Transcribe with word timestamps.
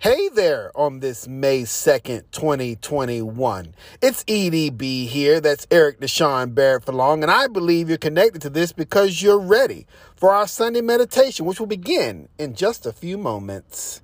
Hey 0.00 0.28
there 0.28 0.70
on 0.76 1.00
this 1.00 1.26
May 1.26 1.62
2nd, 1.62 2.30
2021. 2.30 3.74
It's 4.00 4.22
EDB 4.22 5.08
here. 5.08 5.40
That's 5.40 5.66
Eric 5.72 5.98
Deshaun 5.98 6.54
Barrett 6.54 6.84
for 6.84 6.92
long. 6.92 7.24
And 7.24 7.32
I 7.32 7.48
believe 7.48 7.88
you're 7.88 7.98
connected 7.98 8.40
to 8.42 8.48
this 8.48 8.72
because 8.72 9.20
you're 9.20 9.40
ready 9.40 9.88
for 10.14 10.30
our 10.32 10.46
Sunday 10.46 10.82
meditation, 10.82 11.46
which 11.46 11.58
will 11.58 11.66
begin 11.66 12.28
in 12.38 12.54
just 12.54 12.86
a 12.86 12.92
few 12.92 13.18
moments. 13.18 14.00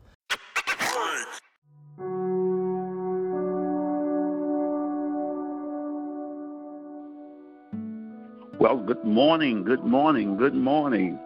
Well, 8.59 8.79
good 8.85 9.05
morning, 9.05 9.63
good 9.63 9.85
morning, 9.85 10.37
good 10.39 10.55
morning. 10.55 11.21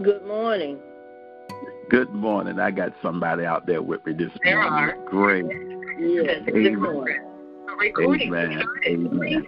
Good 0.00 0.24
morning. 0.24 0.78
Good 1.88 2.12
morning. 2.12 2.58
I 2.58 2.72
got 2.72 2.92
somebody 3.00 3.44
out 3.44 3.66
there 3.66 3.80
with 3.80 4.04
me 4.04 4.12
this 4.12 4.30
there 4.42 4.68
morning. 4.68 4.96
Are. 4.96 5.04
Great. 5.08 5.44
Yes. 6.00 6.42
Amen. 6.48 6.76
Recording 7.78 8.28
Amen. 8.34 8.62
Amen. 8.86 9.46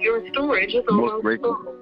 Your 0.00 0.22
storage 0.32 0.74
is 0.74 0.84
Most 0.88 1.24
almost 1.24 1.40
full. 1.42 1.74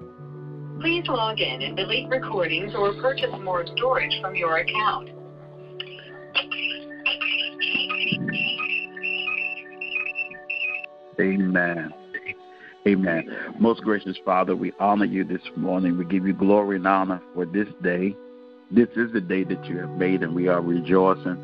Please 0.79 1.05
log 1.07 1.39
in 1.39 1.61
and 1.61 1.77
delete 1.77 2.09
recordings 2.09 2.73
or 2.75 2.93
purchase 2.95 3.29
more 3.43 3.65
storage 3.77 4.13
from 4.21 4.35
your 4.35 4.57
account. 4.57 5.09
Amen. 11.19 11.93
Amen. 12.87 13.29
Most 13.59 13.81
gracious 13.81 14.17
Father, 14.25 14.55
we 14.55 14.71
honor 14.79 15.05
you 15.05 15.23
this 15.23 15.41
morning. 15.55 15.95
We 15.99 16.05
give 16.05 16.25
you 16.25 16.33
glory 16.33 16.77
and 16.77 16.87
honor 16.87 17.21
for 17.35 17.45
this 17.45 17.67
day. 17.83 18.15
This 18.71 18.87
is 18.95 19.11
the 19.11 19.21
day 19.21 19.43
that 19.43 19.65
you 19.65 19.77
have 19.79 19.91
made, 19.91 20.23
and 20.23 20.33
we 20.33 20.47
are 20.47 20.61
rejoicing 20.61 21.43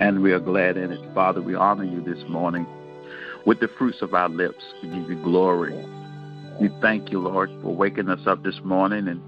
and 0.00 0.22
we 0.22 0.32
are 0.32 0.40
glad 0.40 0.76
in 0.76 0.90
it. 0.90 1.14
Father, 1.14 1.40
we 1.40 1.54
honor 1.54 1.84
you 1.84 2.02
this 2.02 2.22
morning 2.28 2.66
with 3.46 3.60
the 3.60 3.68
fruits 3.78 4.02
of 4.02 4.14
our 4.14 4.28
lips. 4.28 4.62
We 4.82 4.88
give 4.88 5.08
you 5.08 5.22
glory. 5.22 5.74
We 6.60 6.70
thank 6.80 7.10
you, 7.12 7.20
Lord, 7.20 7.50
for 7.62 7.74
waking 7.74 8.08
us 8.08 8.26
up 8.26 8.42
this 8.42 8.60
morning 8.64 9.08
and 9.08 9.22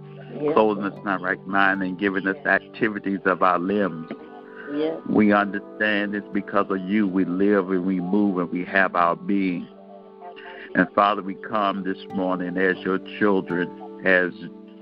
clothing 0.55 0.85
us 0.85 0.98
in 1.01 1.07
our 1.07 1.20
right 1.20 1.45
mind 1.47 1.83
and 1.83 1.98
giving 1.98 2.27
us 2.27 2.37
activities 2.47 3.20
of 3.25 3.43
our 3.43 3.59
limbs. 3.59 4.11
Yes. 4.75 5.01
We 5.09 5.33
understand 5.33 6.15
it's 6.15 6.27
because 6.33 6.67
of 6.70 6.81
you 6.81 7.07
we 7.07 7.25
live 7.25 7.70
and 7.70 7.87
we 7.87 8.01
move 8.01 8.39
and 8.39 8.51
we 8.51 8.65
have 8.65 8.97
our 8.97 9.15
being. 9.15 9.69
And 10.75 10.89
Father, 10.95 11.23
we 11.23 11.35
come 11.35 11.85
this 11.85 11.98
morning 12.15 12.57
as 12.59 12.77
your 12.79 12.98
children, 13.19 13.69
as 14.05 14.33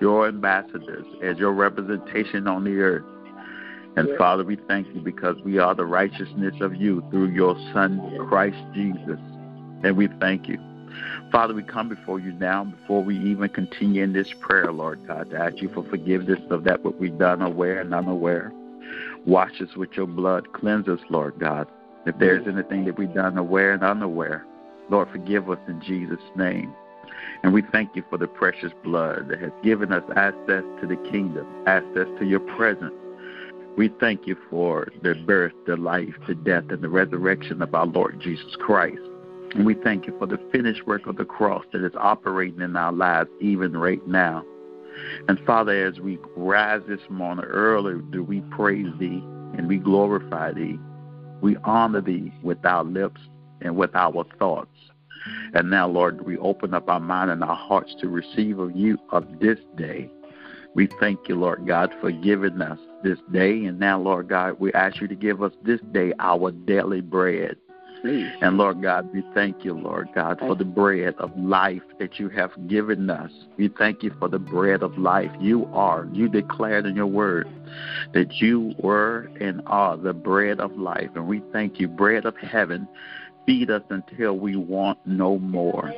your 0.00 0.28
ambassadors, 0.28 1.06
as 1.22 1.38
your 1.38 1.52
representation 1.52 2.46
on 2.46 2.64
the 2.64 2.78
earth. 2.78 3.04
And. 3.96 4.08
Father, 4.18 4.42
we 4.42 4.56
thank 4.68 4.88
you 4.88 5.00
because 5.00 5.36
we 5.44 5.58
are 5.58 5.74
the 5.74 5.84
righteousness 5.84 6.54
of 6.60 6.74
you 6.74 7.02
through 7.10 7.30
your 7.30 7.54
Son, 7.72 8.00
Christ 8.28 8.56
Jesus. 8.74 9.20
And 9.84 9.96
we 9.96 10.08
thank 10.18 10.48
you. 10.48 10.58
Father, 11.30 11.54
we 11.54 11.62
come 11.62 11.88
before 11.88 12.20
you 12.20 12.32
now, 12.32 12.64
before 12.64 13.02
we 13.02 13.18
even 13.18 13.48
continue 13.48 14.02
in 14.02 14.12
this 14.12 14.32
prayer, 14.40 14.72
Lord 14.72 15.06
God, 15.06 15.30
to 15.30 15.36
ask 15.36 15.60
you 15.60 15.68
for 15.72 15.84
forgiveness 15.84 16.40
of 16.50 16.64
that 16.64 16.84
what 16.84 17.00
we've 17.00 17.18
done 17.18 17.42
aware 17.42 17.80
and 17.80 17.94
unaware. 17.94 18.52
Wash 19.26 19.60
us 19.60 19.74
with 19.76 19.92
your 19.92 20.06
blood. 20.06 20.52
Cleanse 20.52 20.88
us, 20.88 21.00
Lord 21.08 21.38
God. 21.38 21.66
If 22.06 22.18
there's 22.18 22.46
anything 22.46 22.84
that 22.84 22.98
we've 22.98 23.14
done 23.14 23.38
aware 23.38 23.72
and 23.72 23.82
unaware, 23.82 24.44
Lord, 24.90 25.08
forgive 25.10 25.48
us 25.48 25.58
in 25.66 25.80
Jesus' 25.80 26.18
name. 26.36 26.74
And 27.44 27.52
we 27.52 27.60
thank 27.60 27.94
you 27.94 28.02
for 28.08 28.16
the 28.16 28.26
precious 28.26 28.72
blood 28.82 29.28
that 29.28 29.38
has 29.38 29.52
given 29.62 29.92
us 29.92 30.02
access 30.16 30.64
to 30.80 30.86
the 30.88 30.96
kingdom, 31.12 31.46
access 31.66 32.06
to 32.18 32.24
your 32.24 32.40
presence. 32.40 32.94
We 33.76 33.90
thank 34.00 34.26
you 34.26 34.34
for 34.48 34.88
the 35.02 35.14
birth, 35.26 35.52
the 35.66 35.76
life, 35.76 36.14
the 36.26 36.36
death, 36.36 36.64
and 36.70 36.80
the 36.80 36.88
resurrection 36.88 37.60
of 37.60 37.74
our 37.74 37.84
Lord 37.84 38.18
Jesus 38.18 38.56
Christ. 38.56 39.02
And 39.54 39.66
we 39.66 39.74
thank 39.74 40.06
you 40.06 40.16
for 40.18 40.26
the 40.26 40.40
finished 40.52 40.86
work 40.86 41.06
of 41.06 41.16
the 41.16 41.26
cross 41.26 41.66
that 41.74 41.84
is 41.84 41.92
operating 41.98 42.62
in 42.62 42.76
our 42.76 42.92
lives 42.92 43.28
even 43.42 43.76
right 43.76 44.04
now. 44.08 44.42
And 45.28 45.38
Father, 45.40 45.86
as 45.86 46.00
we 46.00 46.18
rise 46.36 46.80
this 46.88 47.02
morning 47.10 47.44
early, 47.44 48.00
do 48.10 48.24
we 48.24 48.40
praise 48.52 48.90
thee 48.98 49.22
and 49.58 49.68
we 49.68 49.76
glorify 49.76 50.52
thee. 50.54 50.78
We 51.42 51.58
honor 51.58 52.00
thee 52.00 52.32
with 52.42 52.64
our 52.64 52.84
lips 52.84 53.20
and 53.60 53.76
with 53.76 53.94
our 53.94 54.24
thoughts. 54.38 54.73
And 55.54 55.70
now, 55.70 55.88
Lord, 55.88 56.26
we 56.26 56.36
open 56.38 56.74
up 56.74 56.88
our 56.88 57.00
mind 57.00 57.30
and 57.30 57.42
our 57.42 57.56
hearts 57.56 57.94
to 58.00 58.08
receive 58.08 58.58
of 58.58 58.76
you 58.76 58.98
of 59.10 59.26
this 59.40 59.58
day. 59.76 60.10
We 60.74 60.88
thank 60.98 61.28
you, 61.28 61.36
Lord 61.36 61.66
God, 61.66 61.94
for 62.00 62.10
giving 62.10 62.60
us 62.60 62.78
this 63.02 63.18
day. 63.32 63.64
And 63.64 63.78
now, 63.78 64.00
Lord 64.00 64.28
God, 64.28 64.56
we 64.58 64.72
ask 64.72 65.00
you 65.00 65.08
to 65.08 65.14
give 65.14 65.42
us 65.42 65.52
this 65.62 65.80
day 65.92 66.12
our 66.18 66.50
daily 66.50 67.00
bread. 67.00 67.56
And 68.04 68.58
Lord 68.58 68.82
God, 68.82 69.10
we 69.14 69.24
thank 69.32 69.64
you, 69.64 69.72
Lord 69.72 70.10
God, 70.14 70.38
for 70.38 70.54
the 70.54 70.64
bread 70.64 71.14
of 71.16 71.34
life 71.38 71.80
that 71.98 72.18
you 72.20 72.28
have 72.28 72.50
given 72.68 73.08
us. 73.08 73.30
We 73.56 73.68
thank 73.68 74.02
you 74.02 74.12
for 74.18 74.28
the 74.28 74.38
bread 74.38 74.82
of 74.82 74.98
life. 74.98 75.30
You 75.40 75.64
are, 75.72 76.06
you 76.12 76.28
declared 76.28 76.84
in 76.84 76.96
your 76.96 77.06
word 77.06 77.48
that 78.12 78.42
you 78.42 78.74
were 78.78 79.30
and 79.40 79.62
are 79.66 79.96
the 79.96 80.12
bread 80.12 80.60
of 80.60 80.76
life. 80.76 81.08
And 81.14 81.26
we 81.26 81.42
thank 81.50 81.80
you, 81.80 81.88
bread 81.88 82.26
of 82.26 82.36
heaven, 82.36 82.86
feed 83.46 83.70
us 83.70 83.82
until 83.90 84.38
we 84.38 84.56
want 84.56 84.98
no 85.06 85.38
more. 85.38 85.92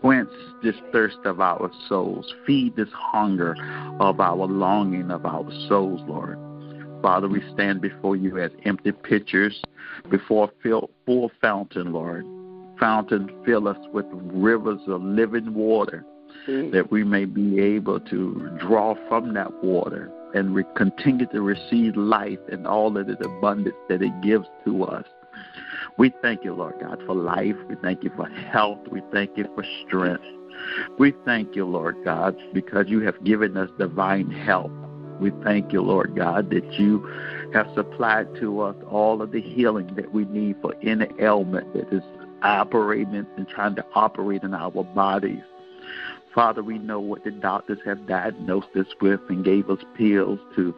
Quench 0.00 0.28
this 0.62 0.74
thirst 0.92 1.18
of 1.24 1.40
our 1.40 1.70
souls. 1.88 2.34
Feed 2.46 2.76
this 2.76 2.88
hunger 2.92 3.56
of 3.98 4.20
our 4.20 4.46
longing 4.46 5.10
of 5.10 5.24
our 5.24 5.50
souls, 5.68 6.00
Lord. 6.06 6.38
Father, 7.02 7.28
we 7.28 7.42
stand 7.54 7.80
before 7.80 8.16
you 8.16 8.38
as 8.38 8.50
empty 8.64 8.92
pitchers 8.92 9.62
before 10.10 10.50
a 10.64 10.80
full 11.06 11.30
fountain, 11.40 11.92
Lord. 11.92 12.24
Fountain, 12.78 13.30
fill 13.44 13.68
us 13.68 13.78
with 13.92 14.06
rivers 14.12 14.80
of 14.86 15.02
living 15.02 15.54
water 15.54 16.04
mm-hmm. 16.48 16.70
that 16.70 16.90
we 16.90 17.04
may 17.04 17.24
be 17.24 17.60
able 17.60 18.00
to 18.00 18.50
draw 18.58 18.94
from 19.08 19.34
that 19.34 19.62
water 19.62 20.10
and 20.34 20.54
we 20.54 20.64
continue 20.76 21.26
to 21.26 21.40
receive 21.40 21.96
life 21.96 22.38
and 22.50 22.66
all 22.66 22.96
of 22.96 23.06
the 23.06 23.18
abundance 23.24 23.76
that 23.88 24.02
it 24.02 24.12
gives 24.22 24.46
to 24.64 24.84
us. 24.84 25.04
We 25.96 26.12
thank 26.22 26.44
you, 26.44 26.54
Lord 26.54 26.74
God, 26.80 27.02
for 27.06 27.14
life. 27.14 27.56
We 27.68 27.76
thank 27.76 28.04
you 28.04 28.10
for 28.16 28.26
health. 28.26 28.78
We 28.90 29.02
thank 29.12 29.36
you 29.36 29.46
for 29.54 29.64
strength. 29.86 30.24
We 30.98 31.14
thank 31.24 31.54
you, 31.56 31.64
Lord 31.64 31.96
God, 32.04 32.36
because 32.52 32.88
you 32.88 33.00
have 33.00 33.22
given 33.24 33.56
us 33.56 33.70
divine 33.78 34.30
health. 34.30 34.72
We 35.20 35.30
thank 35.42 35.72
you, 35.72 35.82
Lord 35.82 36.16
God, 36.16 36.50
that 36.50 36.72
you 36.78 37.06
have 37.52 37.66
supplied 37.74 38.34
to 38.36 38.60
us 38.62 38.76
all 38.88 39.20
of 39.20 39.32
the 39.32 39.40
healing 39.40 39.94
that 39.96 40.12
we 40.12 40.24
need 40.26 40.56
for 40.62 40.74
any 40.82 41.06
ailment 41.18 41.72
that 41.74 41.92
is 41.92 42.02
operating 42.42 43.26
and 43.36 43.48
trying 43.48 43.74
to 43.76 43.84
operate 43.94 44.42
in 44.42 44.54
our 44.54 44.70
bodies. 44.70 45.42
Father, 46.34 46.62
we 46.62 46.78
know 46.78 47.00
what 47.00 47.24
the 47.24 47.32
doctors 47.32 47.78
have 47.84 48.06
diagnosed 48.06 48.68
us 48.76 48.86
with 49.00 49.20
and 49.28 49.44
gave 49.44 49.68
us 49.68 49.80
pills 49.96 50.38
to 50.56 50.74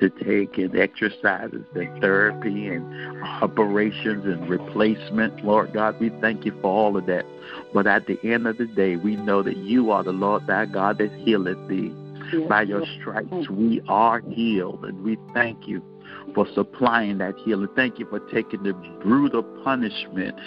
to 0.00 0.08
take 0.08 0.58
and 0.58 0.76
exercises 0.76 1.64
and 1.74 2.00
therapy 2.00 2.68
and 2.68 3.22
operations 3.42 4.24
and 4.24 4.48
replacement. 4.48 5.44
Lord 5.44 5.72
God, 5.72 6.00
we 6.00 6.10
thank 6.20 6.44
you 6.44 6.52
for 6.60 6.68
all 6.68 6.96
of 6.96 7.06
that. 7.06 7.24
But 7.72 7.86
at 7.86 8.06
the 8.06 8.18
end 8.24 8.46
of 8.46 8.58
the 8.58 8.66
day, 8.66 8.96
we 8.96 9.16
know 9.16 9.42
that 9.42 9.56
you 9.56 9.90
are 9.90 10.02
the 10.02 10.12
Lord 10.12 10.46
thy 10.46 10.66
God 10.66 10.98
that 10.98 11.12
healeth 11.12 11.68
thee. 11.68 11.94
By 12.48 12.62
your 12.62 12.84
stripes, 13.00 13.48
we 13.50 13.82
are 13.88 14.20
healed, 14.20 14.84
and 14.84 15.02
we 15.02 15.18
thank 15.34 15.66
you 15.66 15.82
for 16.34 16.46
supplying 16.54 17.18
that 17.18 17.34
healing. 17.44 17.68
Thank 17.74 17.98
you 17.98 18.06
for 18.06 18.20
taking 18.32 18.62
the 18.62 18.72
brutal 19.02 19.42
punishment 19.64 20.38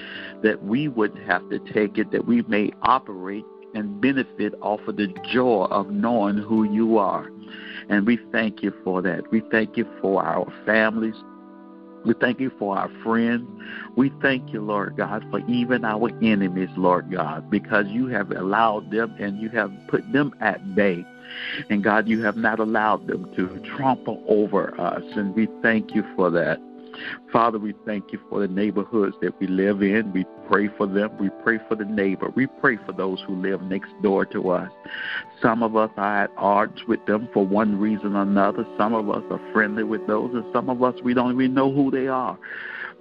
that 0.44 0.64
we 0.64 0.88
would 0.88 1.18
have 1.28 1.50
to 1.50 1.60
take 1.74 1.98
it, 1.98 2.12
that 2.12 2.26
we 2.26 2.42
may 2.44 2.72
operate 2.84 3.44
and 3.76 4.00
benefit 4.00 4.54
off 4.62 4.80
of 4.88 4.96
the 4.96 5.08
joy 5.34 5.66
of 5.66 5.90
knowing 5.90 6.38
who 6.38 6.64
you 6.64 6.98
are. 6.98 7.30
And 7.90 8.06
we 8.06 8.20
thank 8.32 8.64
you 8.64 8.74
for 8.84 9.02
that. 9.02 9.30
We 9.32 9.42
thank 9.52 9.78
you 9.78 9.88
for 10.02 10.24
our 10.24 10.52
families. 10.66 11.16
We 12.06 12.14
thank 12.20 12.40
you 12.40 12.52
for 12.60 12.78
our 12.78 12.90
friends. 13.02 13.48
We 13.96 14.12
thank 14.22 14.52
you, 14.52 14.62
Lord 14.62 14.98
God, 14.98 15.26
for 15.32 15.40
even 15.50 15.86
our 15.86 16.10
enemies, 16.22 16.70
Lord 16.76 17.12
God, 17.12 17.50
because 17.50 17.86
you 17.88 18.08
have 18.08 18.32
allowed 18.32 18.92
them 18.92 19.16
and 19.20 19.40
you 19.42 19.50
have 19.50 19.72
put 19.88 20.12
them 20.12 20.34
at 20.42 20.76
bay. 20.76 21.06
And 21.70 21.84
God, 21.84 22.08
you 22.08 22.22
have 22.24 22.36
not 22.36 22.60
allowed 22.60 23.08
them 23.08 23.34
to 23.36 23.60
trample 23.76 24.24
over 24.28 24.80
us. 24.80 25.04
And 25.16 25.34
we 25.34 25.48
thank 25.62 25.96
you 25.96 26.04
for 26.16 26.30
that. 26.32 26.60
Father, 27.32 27.58
we 27.58 27.74
thank 27.86 28.12
you 28.12 28.20
for 28.30 28.40
the 28.40 28.48
neighborhoods 28.48 29.16
that 29.22 29.40
we 29.40 29.48
live 29.48 29.82
in. 29.82 30.12
We 30.14 30.26
pray 30.48 30.70
for 30.78 30.88
them. 30.88 31.12
We 31.20 31.30
pray 31.44 31.60
for 31.68 31.76
the 31.76 31.86
neighbor. 31.86 32.30
We 32.36 32.48
pray 32.48 32.78
for 32.86 32.92
those 32.92 33.22
who 33.26 33.36
live 33.36 33.62
next 33.64 33.92
door 34.02 34.26
to 34.28 34.50
us. 34.50 34.72
Some 35.42 35.64
of 35.64 35.76
us 35.76 35.92
are 35.98 36.24
at 36.24 36.32
odds 36.38 36.86
with 36.88 37.06
them 37.06 37.30
for 37.34 37.46
one 37.46 37.80
reason 37.80 38.16
or 38.16 38.22
another. 38.22 38.66
Some 38.78 38.94
of 38.94 39.10
us 39.10 39.24
are 39.32 39.42
friendly 39.52 39.84
with 39.84 40.06
those, 40.08 40.34
and 40.34 40.46
some 40.54 40.70
of 40.70 40.84
us 40.84 40.96
we 41.04 41.14
don't 41.14 41.34
even 41.34 41.54
know 41.54 41.72
who 41.72 41.92
they 41.92 42.08
are. 42.08 42.38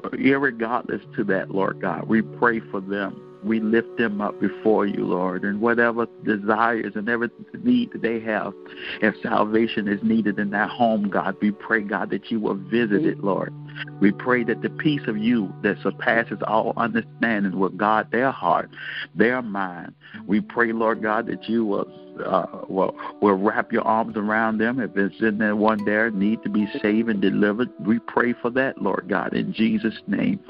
Irregardless 0.02 1.02
to 1.16 1.24
that, 1.24 1.50
Lord 1.50 1.80
God, 1.80 2.08
we 2.08 2.22
pray 2.22 2.60
for 2.60 2.80
them. 2.80 3.20
We 3.44 3.58
lift 3.60 3.98
them 3.98 4.20
up 4.20 4.40
before 4.40 4.86
you, 4.86 5.04
Lord, 5.04 5.42
and 5.44 5.60
whatever 5.60 6.06
desires 6.24 6.92
and 6.94 7.08
every 7.08 7.28
need 7.62 7.92
that 7.92 8.00
they 8.00 8.20
have, 8.20 8.54
if 9.00 9.16
salvation 9.20 9.88
is 9.88 10.00
needed 10.02 10.38
in 10.38 10.50
that 10.50 10.70
home, 10.70 11.08
God, 11.08 11.36
we 11.42 11.50
pray, 11.50 11.80
God, 11.82 12.10
that 12.10 12.30
you 12.30 12.38
will 12.38 12.54
visit 12.54 13.04
it, 13.04 13.22
Lord. 13.22 13.52
We 14.00 14.12
pray 14.12 14.44
that 14.44 14.62
the 14.62 14.70
peace 14.70 15.06
of 15.06 15.16
you 15.16 15.52
that 15.62 15.78
surpasses 15.82 16.38
all 16.46 16.72
understanding 16.76 17.58
will 17.58 17.68
guard 17.70 18.10
their 18.10 18.30
heart, 18.30 18.70
their 19.14 19.42
mind. 19.42 19.94
We 20.26 20.40
pray, 20.40 20.72
Lord 20.72 21.02
God, 21.02 21.26
that 21.26 21.48
you 21.48 21.64
will 21.64 22.11
uh, 22.24 22.46
will, 22.68 22.94
will 23.20 23.34
wrap 23.34 23.72
your 23.72 23.82
arms 23.82 24.16
around 24.16 24.58
them. 24.58 24.80
If 24.80 24.96
it's 24.96 25.20
in 25.20 25.38
there 25.38 25.56
one 25.56 25.84
there 25.84 26.10
need 26.10 26.42
to 26.42 26.50
be 26.50 26.66
saved 26.80 27.08
and 27.08 27.20
delivered, 27.20 27.70
we 27.80 27.98
pray 27.98 28.32
for 28.32 28.50
that, 28.50 28.80
Lord 28.80 29.06
God, 29.08 29.34
in 29.34 29.52
Jesus' 29.52 30.00
name. 30.06 30.40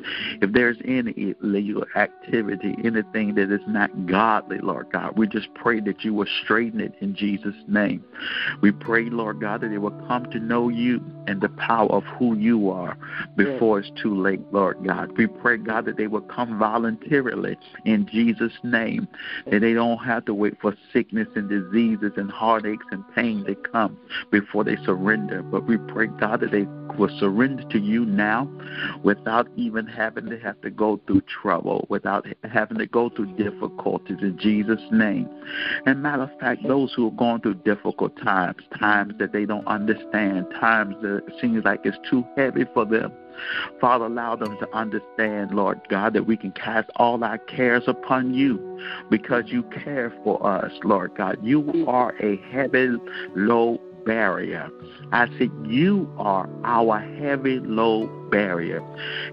If 0.41 0.53
there's 0.53 0.76
any 0.85 1.35
illegal 1.41 1.85
activity, 1.97 2.75
anything 2.85 3.35
that 3.35 3.53
is 3.53 3.61
not 3.67 4.06
godly, 4.06 4.59
Lord 4.59 4.88
God, 4.93 5.17
we 5.17 5.26
just 5.26 5.53
pray 5.55 5.81
that 5.81 6.05
you 6.05 6.14
will 6.14 6.26
straighten 6.44 6.81
it 6.81 6.94
in 7.00 7.14
Jesus' 7.14 7.55
name. 7.67 8.05
We 8.61 8.73
pray, 8.73 9.05
Lord 9.05 9.41
God, 9.41 9.61
that 9.61 9.69
they 9.69 9.79
will 9.79 9.99
come 10.06 10.31
to 10.31 10.38
know 10.38 10.69
you 10.69 11.00
and 11.26 11.41
the 11.41 11.49
power 11.50 11.91
of 11.91 12.05
who 12.05 12.37
you 12.37 12.70
are 12.70 12.97
before 13.37 13.81
it's 13.81 13.91
too 14.00 14.20
late, 14.20 14.41
Lord 14.53 14.79
God. 14.87 15.17
We 15.17 15.26
pray, 15.26 15.58
God, 15.58 15.85
that 15.87 15.97
they 15.97 16.06
will 16.06 16.23
come 16.23 16.58
voluntarily 16.58 17.56
in 17.85 18.06
Jesus' 18.11 18.53
name, 18.62 19.08
that 19.50 19.61
they 19.61 19.75
don't 19.75 19.99
have 19.99 20.25
to 20.26 20.35
wait 20.35 20.55
for 20.61 20.75
sickness 20.93 21.29
and 21.35 21.49
diseases 21.53 22.13
and 22.17 22.31
heartaches 22.31 22.87
and 22.91 23.05
pain 23.15 23.45
to 23.45 23.55
come 23.55 23.99
before 24.31 24.65
they 24.65 24.77
surrender. 24.85 25.43
But 25.43 25.67
we 25.67 25.77
pray, 25.77 26.07
God, 26.07 26.41
that 26.41 26.51
they 26.51 26.67
will 26.97 27.11
surrender 27.19 27.63
to 27.71 27.79
you 27.79 28.05
now 28.05 28.51
without 29.03 29.49
even 29.57 29.87
having 29.87 30.27
to 30.31 30.39
have 30.39 30.61
to 30.63 30.71
go 30.71 31.01
through 31.07 31.23
trouble, 31.23 31.87
without 31.89 32.27
having 32.51 32.79
to 32.79 32.87
go 32.87 33.11
through 33.11 33.37
difficulties 33.37 34.19
in 34.21 34.39
Jesus' 34.39 34.81
name. 34.91 35.29
And 35.87 36.03
matter 36.03 36.23
of 36.23 36.41
fact, 36.41 36.67
those 36.67 36.93
who 36.95 37.09
are 37.09 37.13
going 37.13 37.41
through 37.41 37.55
difficult 37.65 38.17
times, 38.23 38.63
times 38.79 39.15
that 39.19 39.33
they 39.33 39.45
don't 39.45 39.67
understand, 39.67 40.47
times 40.61 40.95
that 41.03 41.23
seems 41.41 41.65
like 41.65 41.81
it's 41.85 41.99
too 42.09 42.25
heavy 42.37 42.65
for 42.73 42.85
them, 42.85 43.13
Father, 43.81 44.06
allow 44.06 44.37
them 44.37 44.56
to 44.58 44.76
understand, 44.76 45.52
Lord 45.52 45.81
God, 45.88 46.12
that 46.14 46.26
we 46.26 46.37
can 46.37 46.52
cast 46.52 46.90
all 46.96 47.23
our 47.25 47.38
cares 47.38 47.84
upon 47.87 48.34
you 48.34 48.81
because 49.11 49.44
you 49.46 49.62
care 49.64 50.12
for 50.25 50.44
us, 50.46 50.73
Lord 50.84 51.14
God. 51.17 51.38
You 51.43 51.84
are 51.88 52.14
a 52.23 52.37
heavy 52.50 52.96
low 53.34 53.81
barrier. 54.05 54.69
I 55.12 55.26
said, 55.38 55.50
You 55.67 56.12
are 56.19 56.49
our 56.64 56.99
heavy 56.99 57.58
low 57.61 58.08
barrier. 58.32 58.82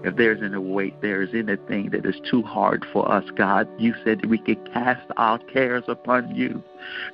If 0.04 0.14
there's 0.14 0.42
any 0.42 0.58
weight, 0.58 0.94
there's 1.00 1.30
anything 1.34 1.90
that 1.90 2.06
is 2.06 2.20
too 2.30 2.42
hard 2.42 2.86
for 2.92 3.10
us, 3.10 3.24
God, 3.34 3.66
you 3.78 3.94
said 4.04 4.26
we 4.26 4.38
could 4.38 4.72
cast 4.72 5.10
our 5.16 5.38
cares 5.38 5.84
upon 5.88 6.34
you 6.36 6.62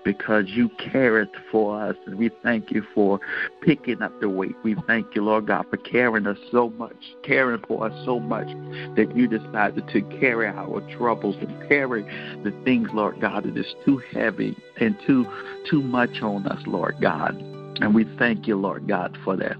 because 0.05 0.45
you 0.49 0.69
care 0.71 1.21
it 1.21 1.31
for 1.51 1.81
us. 1.81 1.97
And 2.07 2.19
we 2.19 2.31
thank 2.43 2.71
you 2.71 2.85
for 2.95 3.21
picking 3.63 4.03
up 4.03 4.21
the 4.21 4.29
weight. 4.29 4.57
We 4.63 4.77
thank 4.87 5.15
you, 5.15 5.25
Lord 5.25 5.47
God, 5.47 5.67
for 5.71 5.77
caring 5.79 6.27
us 6.27 6.39
so 6.51 6.71
much, 6.71 7.15
caring 7.23 7.63
for 7.67 7.87
us 7.87 8.05
so 8.05 8.21
much 8.21 8.49
that 8.97 9.13
you 9.17 9.29
decided 9.29 9.89
to 9.89 10.03
carry 10.21 10.49
our 10.49 10.81
troubles 10.97 11.37
and 11.41 11.69
carry 11.69 12.03
the 12.43 12.53
things, 12.65 12.89
Lord 12.93 13.21
God, 13.21 13.45
that 13.45 13.57
is 13.57 13.75
too 13.85 14.03
heavy 14.13 14.57
and 14.81 14.97
too 15.07 15.27
too 15.71 15.83
much 15.83 16.21
on 16.23 16.47
us, 16.47 16.63
Lord 16.67 16.97
God. 17.01 17.37
And 17.81 17.95
we 17.95 18.05
thank 18.19 18.47
you, 18.47 18.57
Lord 18.57 18.89
God, 18.89 19.17
for 19.25 19.37
that. 19.37 19.57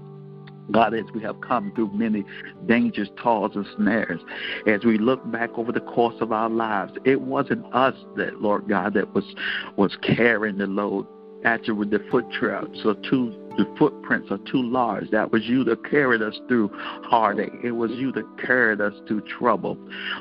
God, 0.71 0.93
as 0.93 1.05
we 1.13 1.21
have 1.21 1.39
come 1.41 1.71
through 1.75 1.91
many 1.93 2.25
dangers, 2.65 3.09
toils, 3.21 3.55
and 3.55 3.65
snares, 3.75 4.21
as 4.65 4.83
we 4.83 4.97
look 4.97 5.29
back 5.31 5.51
over 5.57 5.71
the 5.71 5.81
course 5.81 6.15
of 6.21 6.31
our 6.31 6.49
lives, 6.49 6.93
it 7.05 7.21
wasn't 7.21 7.65
us 7.73 7.95
that, 8.15 8.41
Lord 8.41 8.67
God, 8.67 8.93
that 8.95 9.13
was 9.13 9.35
was 9.75 9.97
carrying 10.01 10.57
the 10.57 10.67
load. 10.67 11.05
Actually, 11.45 11.75
with 11.75 11.91
the 11.91 11.99
foot 12.11 12.25
traps 12.31 12.79
or 12.83 12.95
two 13.09 13.33
the 13.57 13.65
footprints 13.77 14.31
are 14.31 14.37
too 14.39 14.61
large. 14.61 15.09
That 15.09 15.31
was 15.31 15.45
you 15.45 15.63
that 15.65 15.83
carried 15.89 16.21
us 16.21 16.39
through 16.47 16.69
heartache. 17.03 17.53
It 17.63 17.71
was 17.71 17.91
you 17.91 18.11
that 18.13 18.25
carried 18.37 18.79
us 18.81 18.93
through 19.07 19.21
trouble. 19.21 19.77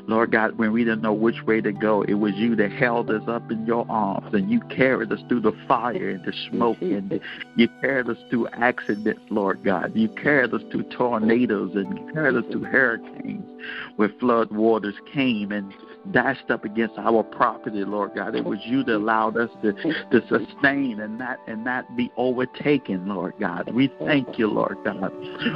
Lord 0.06 0.32
God, 0.32 0.58
when 0.58 0.72
we 0.72 0.84
didn't 0.84 1.02
know 1.02 1.12
which 1.12 1.42
way 1.46 1.60
to 1.60 1.72
go, 1.72 2.02
it 2.02 2.14
was 2.14 2.34
you 2.34 2.56
that 2.56 2.72
held 2.72 3.10
us 3.10 3.22
up 3.28 3.50
in 3.50 3.66
your 3.66 3.86
arms 3.90 4.32
and 4.34 4.50
you 4.50 4.60
carried 4.62 5.12
us 5.12 5.20
through 5.28 5.40
the 5.40 5.56
fire 5.68 6.10
and 6.10 6.24
the 6.24 6.32
smoke 6.50 6.80
and 6.80 7.20
you 7.56 7.68
carried 7.80 8.08
us 8.08 8.18
through 8.30 8.48
accidents, 8.48 9.20
Lord 9.30 9.62
God. 9.64 9.92
You 9.94 10.08
carried 10.08 10.54
us 10.54 10.62
through 10.70 10.84
tornadoes 10.84 11.72
and 11.74 11.98
you 11.98 12.12
carried 12.12 12.36
us 12.36 12.44
through 12.50 12.64
hurricanes 12.64 13.44
where 13.96 14.10
flood 14.20 14.50
waters 14.50 14.94
came 15.12 15.52
and 15.52 15.72
dashed 16.12 16.50
up 16.50 16.64
against 16.64 16.98
our 16.98 17.22
property, 17.22 17.84
Lord 17.84 18.12
God. 18.14 18.34
It 18.34 18.44
was 18.44 18.58
you 18.64 18.82
that 18.84 18.96
allowed 18.96 19.36
us 19.36 19.50
to, 19.62 19.72
to 19.72 20.20
sustain 20.28 21.00
and 21.00 21.18
not 21.18 21.38
and 21.46 21.64
not 21.64 21.96
be 21.96 22.10
overtaken, 22.16 23.08
Lord 23.08 23.34
God. 23.40 23.72
We 23.72 23.92
thank 24.04 24.38
you, 24.38 24.48
Lord 24.48 24.78
God. 24.84 25.12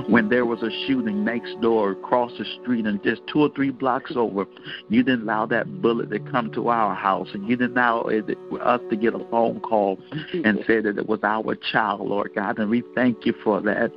When 0.08 0.28
there 0.28 0.46
was 0.46 0.62
a 0.62 0.70
shooting 0.86 1.24
next 1.24 1.60
door 1.60 1.92
across 1.92 2.32
the 2.38 2.44
street 2.60 2.86
and 2.86 3.02
just 3.02 3.22
two 3.32 3.40
or 3.40 3.50
three 3.54 3.70
blocks 3.70 4.12
over, 4.16 4.46
you 4.88 5.02
didn't 5.02 5.22
allow 5.22 5.46
that 5.46 5.82
bullet 5.82 6.10
to 6.10 6.18
come 6.18 6.52
to 6.52 6.68
our 6.68 6.94
house 6.94 7.28
and 7.32 7.48
you 7.48 7.56
didn't 7.56 7.76
allow 7.76 8.02
it, 8.02 8.24
us 8.60 8.80
to 8.90 8.96
get 8.96 9.14
a 9.14 9.24
phone 9.30 9.60
call 9.60 9.98
and 10.44 10.58
say 10.66 10.80
that 10.80 10.98
it 10.98 11.08
was 11.08 11.20
our 11.22 11.54
child, 11.72 12.00
Lord 12.00 12.32
God. 12.34 12.58
And 12.58 12.70
we 12.70 12.82
thank 12.94 13.26
you 13.26 13.34
for 13.44 13.60
that. 13.62 13.92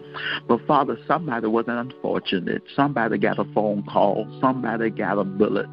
But 0.48 0.66
Father, 0.68 0.98
somebody 1.08 1.48
wasn't 1.48 1.78
unfortunate. 1.78 2.64
Somebody 2.76 3.18
got 3.18 3.40
a 3.40 3.46
phone 3.54 3.84
call. 3.84 4.28
Somebody 4.42 4.90
got 4.90 5.18
a 5.18 5.24
bullet. 5.24 5.68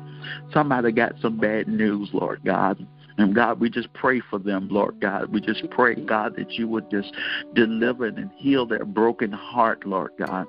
Somebody 0.52 0.93
got 0.93 1.14
some 1.20 1.38
bad 1.38 1.69
news, 1.69 2.11
Lord 2.12 2.40
God. 2.44 2.87
And 3.19 3.34
God, 3.34 3.61
we 3.61 3.69
just 3.69 3.93
pray 3.93 4.20
for 4.31 4.38
them, 4.38 4.69
Lord 4.70 4.99
God. 5.00 5.31
We 5.31 5.40
just 5.40 5.69
pray, 5.70 5.94
God, 5.94 6.37
that 6.37 6.52
you 6.52 6.67
would 6.69 6.90
just 6.90 7.12
deliver 7.55 8.06
and 8.06 8.31
heal 8.37 8.64
their 8.64 8.84
broken 8.87 9.31
heart, 9.31 9.84
Lord 9.84 10.12
God. 10.19 10.46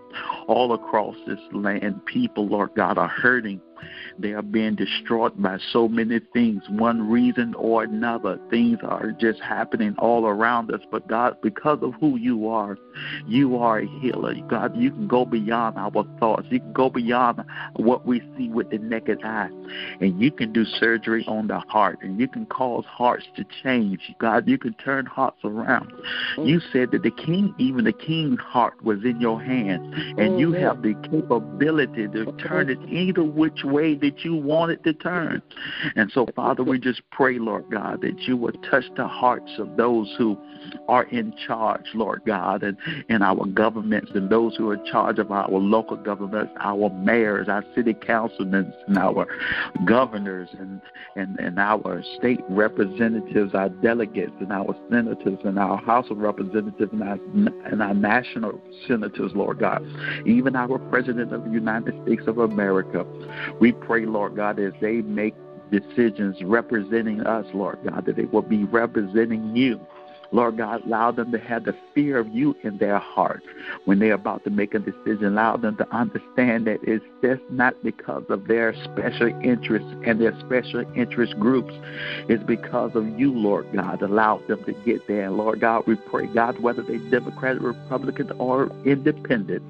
All 0.47 0.73
across 0.73 1.15
this 1.27 1.39
land, 1.51 2.05
people, 2.05 2.47
Lord 2.47 2.71
God, 2.75 2.97
are 2.97 3.09
hurting 3.09 3.59
they 4.19 4.33
are 4.33 4.41
being 4.41 4.75
destroyed 4.75 5.41
by 5.41 5.57
so 5.71 5.87
many 5.87 6.19
things, 6.33 6.63
one 6.69 7.09
reason 7.09 7.55
or 7.55 7.83
another. 7.83 8.39
Things 8.49 8.79
are 8.83 9.11
just 9.11 9.39
happening 9.39 9.95
all 9.97 10.27
around 10.27 10.71
us. 10.73 10.81
But 10.91 11.07
God, 11.07 11.37
because 11.41 11.79
of 11.81 11.93
who 11.95 12.17
you 12.17 12.47
are, 12.47 12.77
you 13.27 13.57
are 13.57 13.79
a 13.79 13.87
healer. 13.99 14.35
God, 14.47 14.75
you 14.75 14.91
can 14.91 15.07
go 15.07 15.25
beyond 15.25 15.77
our 15.77 16.05
thoughts. 16.19 16.47
You 16.49 16.59
can 16.59 16.73
go 16.73 16.89
beyond 16.89 17.41
what 17.75 18.05
we 18.05 18.21
see 18.37 18.49
with 18.49 18.69
the 18.69 18.77
naked 18.77 19.23
eye. 19.23 19.49
And 19.99 20.21
you 20.21 20.31
can 20.31 20.53
do 20.53 20.65
surgery 20.65 21.25
on 21.27 21.47
the 21.47 21.59
heart. 21.59 21.99
And 22.01 22.19
you 22.19 22.27
can 22.27 22.45
cause 22.45 22.85
hearts 22.85 23.25
to 23.35 23.45
change. 23.63 23.99
God, 24.19 24.47
you 24.47 24.57
can 24.57 24.73
turn 24.75 25.05
hearts 25.05 25.39
around. 25.43 25.91
You 26.37 26.59
said 26.71 26.91
that 26.91 27.03
the 27.03 27.11
king, 27.11 27.53
even 27.57 27.85
the 27.85 27.93
king's 27.93 28.39
heart 28.39 28.83
was 28.83 28.99
in 29.03 29.19
your 29.19 29.41
hands. 29.41 29.93
And 30.17 30.39
you 30.39 30.51
have 30.53 30.81
the 30.81 30.93
capability 31.09 32.07
to 32.07 32.31
turn 32.33 32.69
it 32.69 32.79
either 32.89 33.23
which 33.23 33.63
way 33.63 33.95
that 33.95 34.25
you 34.25 34.35
want 34.35 34.71
it 34.71 34.83
to 34.83 34.93
turn. 34.93 35.41
And 35.95 36.11
so, 36.11 36.27
Father, 36.35 36.63
we 36.63 36.79
just 36.79 37.01
pray, 37.11 37.39
Lord 37.39 37.65
God, 37.71 38.01
that 38.01 38.19
you 38.21 38.37
would 38.37 38.57
touch 38.69 38.85
the 38.95 39.07
hearts 39.07 39.51
of 39.57 39.77
those 39.77 40.13
who 40.17 40.37
are 40.87 41.03
in 41.05 41.33
charge, 41.47 41.85
Lord 41.93 42.21
God, 42.25 42.63
and 42.63 42.77
in 43.09 43.21
our 43.21 43.45
governments 43.45 44.11
and 44.15 44.29
those 44.29 44.55
who 44.55 44.69
are 44.69 44.73
in 44.75 44.85
charge 44.85 45.19
of 45.19 45.31
our 45.31 45.49
local 45.49 45.97
governments, 45.97 46.51
our 46.59 46.89
mayors, 46.89 47.47
our 47.49 47.63
city 47.75 47.93
councilmen, 47.93 48.73
and 48.87 48.97
our 48.97 49.27
governors, 49.85 50.49
and, 50.59 50.81
and, 51.15 51.39
and 51.39 51.59
our 51.59 52.03
state 52.17 52.39
representatives, 52.49 53.53
our 53.53 53.69
delegates, 53.69 54.33
and 54.39 54.51
our 54.51 54.75
senators, 54.89 55.39
and 55.43 55.59
our 55.59 55.77
House 55.77 56.09
of 56.09 56.17
Representatives, 56.17 56.91
and 56.91 57.03
our, 57.03 57.19
and 57.65 57.81
our 57.81 57.93
national 57.93 58.59
senators, 58.87 59.31
Lord 59.33 59.59
God, 59.59 59.85
even 60.25 60.55
our 60.55 60.77
President 60.77 61.33
of 61.33 61.43
the 61.45 61.51
United 61.51 61.93
States 62.03 62.23
of 62.27 62.37
America. 62.37 63.05
We 63.59 63.71
pray, 63.71 64.05
Lord 64.05 64.35
God, 64.35 64.59
as 64.59 64.73
they 64.81 65.01
make 65.01 65.35
decisions 65.71 66.37
representing 66.43 67.21
us, 67.21 67.45
Lord 67.53 67.79
God, 67.87 68.05
that 68.05 68.17
they 68.17 68.25
will 68.25 68.41
be 68.41 68.65
representing 68.65 69.55
you. 69.55 69.79
Lord 70.31 70.57
God, 70.57 70.85
allow 70.85 71.11
them 71.11 71.31
to 71.31 71.39
have 71.39 71.65
the 71.65 71.75
fear 71.93 72.17
of 72.17 72.27
you 72.29 72.55
in 72.63 72.77
their 72.77 72.99
hearts 72.99 73.45
when 73.85 73.99
they're 73.99 74.13
about 74.13 74.43
to 74.45 74.49
make 74.49 74.73
a 74.73 74.79
decision. 74.79 75.25
Allow 75.25 75.57
them 75.57 75.75
to 75.77 75.95
understand 75.95 76.67
that 76.67 76.79
it's 76.83 77.03
just 77.21 77.41
not 77.49 77.75
because 77.83 78.23
of 78.29 78.47
their 78.47 78.73
special 78.85 79.27
interests 79.43 79.89
and 80.05 80.21
their 80.21 80.37
special 80.39 80.85
interest 80.95 81.37
groups. 81.39 81.73
It's 82.29 82.43
because 82.43 82.91
of 82.95 83.07
you, 83.19 83.33
Lord 83.33 83.67
God. 83.73 84.01
Allow 84.01 84.41
them 84.47 84.63
to 84.65 84.73
get 84.85 85.05
there. 85.07 85.25
And 85.25 85.37
Lord 85.37 85.59
God, 85.59 85.83
we 85.85 85.95
pray, 85.95 86.27
God, 86.27 86.59
whether 86.59 86.81
they're 86.81 86.97
Democrat, 87.09 87.61
Republican, 87.61 88.31
or 88.39 88.71
independent, 88.85 89.63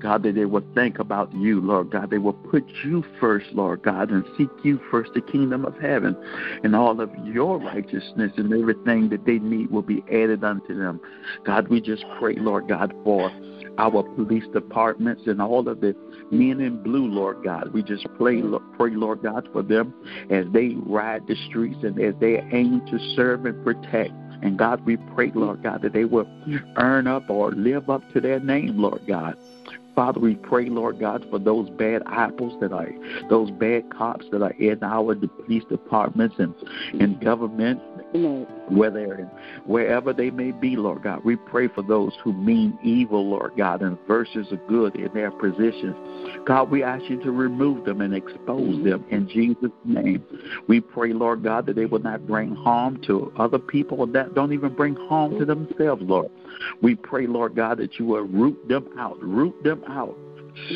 God, 0.00 0.22
that 0.22 0.34
they 0.34 0.44
will 0.44 0.64
think 0.74 0.98
about 0.98 1.32
you, 1.34 1.60
Lord 1.60 1.90
God. 1.90 2.10
They 2.10 2.18
will 2.18 2.32
put 2.32 2.64
you 2.84 3.04
first, 3.20 3.46
Lord 3.52 3.82
God, 3.82 4.10
and 4.10 4.24
seek 4.38 4.50
you 4.62 4.80
first, 4.90 5.12
the 5.14 5.20
kingdom 5.20 5.64
of 5.64 5.78
heaven. 5.80 6.16
And 6.62 6.76
all 6.76 7.00
of 7.00 7.10
your 7.24 7.58
righteousness 7.58 8.32
and 8.36 8.52
everything 8.52 9.08
that 9.08 9.24
they 9.26 9.38
need 9.38 9.70
will 9.70 9.82
be 9.82 10.03
added 10.08 10.44
unto 10.44 10.76
them. 10.76 11.00
God, 11.44 11.68
we 11.68 11.80
just 11.80 12.04
pray, 12.18 12.34
Lord 12.36 12.68
God, 12.68 12.94
for 13.04 13.30
our 13.78 14.02
police 14.02 14.46
departments 14.52 15.22
and 15.26 15.40
all 15.42 15.68
of 15.68 15.80
the 15.80 15.96
men 16.30 16.60
in 16.60 16.82
blue, 16.82 17.06
Lord 17.06 17.42
God. 17.44 17.72
We 17.72 17.82
just 17.82 18.06
pray, 18.18 18.42
pray, 18.76 18.90
Lord 18.90 19.22
God, 19.22 19.48
for 19.52 19.62
them 19.62 19.92
as 20.30 20.46
they 20.52 20.74
ride 20.86 21.26
the 21.26 21.36
streets 21.48 21.82
and 21.82 22.00
as 22.00 22.14
they 22.20 22.36
aim 22.52 22.84
to 22.86 22.98
serve 23.16 23.46
and 23.46 23.64
protect. 23.64 24.12
And 24.42 24.58
God, 24.58 24.84
we 24.84 24.96
pray, 24.96 25.32
Lord 25.34 25.62
God, 25.62 25.82
that 25.82 25.92
they 25.92 26.04
will 26.04 26.28
earn 26.76 27.06
up 27.06 27.30
or 27.30 27.52
live 27.52 27.88
up 27.88 28.02
to 28.12 28.20
their 28.20 28.40
name, 28.40 28.78
Lord 28.78 29.00
God. 29.06 29.36
Father, 29.94 30.18
we 30.18 30.34
pray, 30.34 30.68
Lord 30.68 30.98
God, 30.98 31.24
for 31.30 31.38
those 31.38 31.70
bad 31.70 32.02
apples 32.06 32.58
that 32.60 32.72
are, 32.72 32.90
those 33.30 33.50
bad 33.52 33.84
cops 33.96 34.26
that 34.32 34.42
are 34.42 34.52
in 34.52 34.82
our 34.82 35.14
police 35.14 35.64
departments 35.68 36.34
and 36.38 36.54
in 37.00 37.18
government, 37.20 37.80
whether 38.70 39.30
wherever 39.66 40.12
they 40.12 40.30
may 40.30 40.50
be, 40.50 40.76
Lord 40.76 41.02
God. 41.02 41.24
We 41.24 41.36
pray 41.36 41.68
for 41.68 41.82
those 41.82 42.12
who 42.22 42.32
mean 42.32 42.78
evil, 42.82 43.28
Lord 43.28 43.52
God, 43.56 43.82
and 43.82 43.98
verses 44.06 44.46
of 44.50 44.66
good 44.68 44.96
in 44.96 45.12
their 45.14 45.30
positions. 45.30 45.96
God, 46.46 46.70
we 46.70 46.82
ask 46.82 47.04
you 47.08 47.22
to 47.22 47.30
remove 47.30 47.84
them 47.84 48.00
and 48.00 48.14
expose 48.14 48.84
them 48.84 49.04
in 49.10 49.28
Jesus' 49.28 49.70
name. 49.84 50.24
We 50.68 50.80
pray, 50.80 51.12
Lord 51.12 51.42
God, 51.42 51.66
that 51.66 51.76
they 51.76 51.86
will 51.86 52.00
not 52.00 52.26
bring 52.26 52.54
harm 52.54 53.00
to 53.06 53.32
other 53.36 53.58
people 53.58 54.06
that 54.06 54.34
don't 54.34 54.52
even 54.52 54.74
bring 54.74 54.96
harm 54.96 55.38
to 55.38 55.44
themselves, 55.44 56.02
Lord. 56.04 56.30
We 56.82 56.94
pray, 56.94 57.26
Lord 57.26 57.54
God, 57.54 57.78
that 57.78 57.98
you 57.98 58.06
will 58.06 58.22
root 58.22 58.68
them 58.68 58.88
out, 58.98 59.22
root 59.22 59.54
them 59.62 59.84
out. 59.88 60.16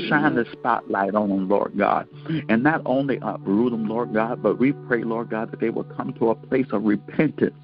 Shine 0.09 0.35
the 0.35 0.45
spotlight 0.53 1.15
on 1.15 1.29
them, 1.29 1.49
Lord 1.49 1.79
God. 1.79 2.09
And 2.49 2.63
not 2.65 2.83
only 2.85 3.19
uproot 3.23 3.71
them, 3.71 3.89
Lord 3.89 4.13
God, 4.13 4.43
but 4.43 4.59
we 4.59 4.73
pray, 4.73 5.05
Lord 5.05 5.31
God, 5.31 5.53
that 5.53 5.61
they 5.61 5.71
will 5.71 5.85
come 5.85 6.13
to 6.15 6.31
a 6.31 6.35
place 6.35 6.67
of 6.73 6.85
repentance 6.85 7.55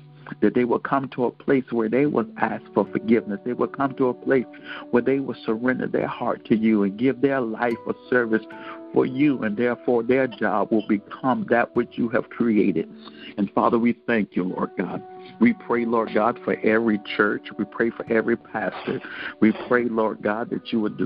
that 0.40 0.54
they 0.54 0.64
will 0.64 0.78
come 0.78 1.08
to 1.10 1.26
a 1.26 1.30
place 1.30 1.64
where 1.70 1.88
they 1.88 2.06
will 2.06 2.26
ask 2.38 2.64
for 2.72 2.86
forgiveness. 2.86 3.40
They 3.44 3.52
will 3.52 3.68
come 3.68 3.94
to 3.96 4.08
a 4.08 4.14
place 4.14 4.46
where 4.90 5.02
they 5.02 5.20
will 5.20 5.36
surrender 5.44 5.86
their 5.86 6.06
heart 6.06 6.44
to 6.46 6.56
you 6.56 6.82
and 6.84 6.98
give 6.98 7.20
their 7.20 7.40
life 7.40 7.74
a 7.86 7.94
service 8.08 8.42
for 8.92 9.06
you, 9.06 9.42
and 9.42 9.56
therefore 9.56 10.02
their 10.02 10.26
job 10.26 10.70
will 10.70 10.86
become 10.88 11.46
that 11.50 11.74
which 11.74 11.90
you 11.92 12.08
have 12.10 12.30
created. 12.30 12.88
And 13.36 13.50
Father, 13.52 13.78
we 13.78 13.96
thank 14.06 14.36
you, 14.36 14.44
Lord 14.44 14.70
God. 14.78 15.02
We 15.40 15.52
pray, 15.52 15.84
Lord 15.84 16.14
God, 16.14 16.38
for 16.44 16.56
every 16.60 17.00
church. 17.16 17.48
We 17.58 17.64
pray 17.64 17.90
for 17.90 18.10
every 18.10 18.36
pastor. 18.36 19.00
We 19.40 19.52
pray, 19.68 19.84
Lord 19.84 20.22
God, 20.22 20.50
that 20.50 20.72
you 20.72 20.80
would 20.80 20.96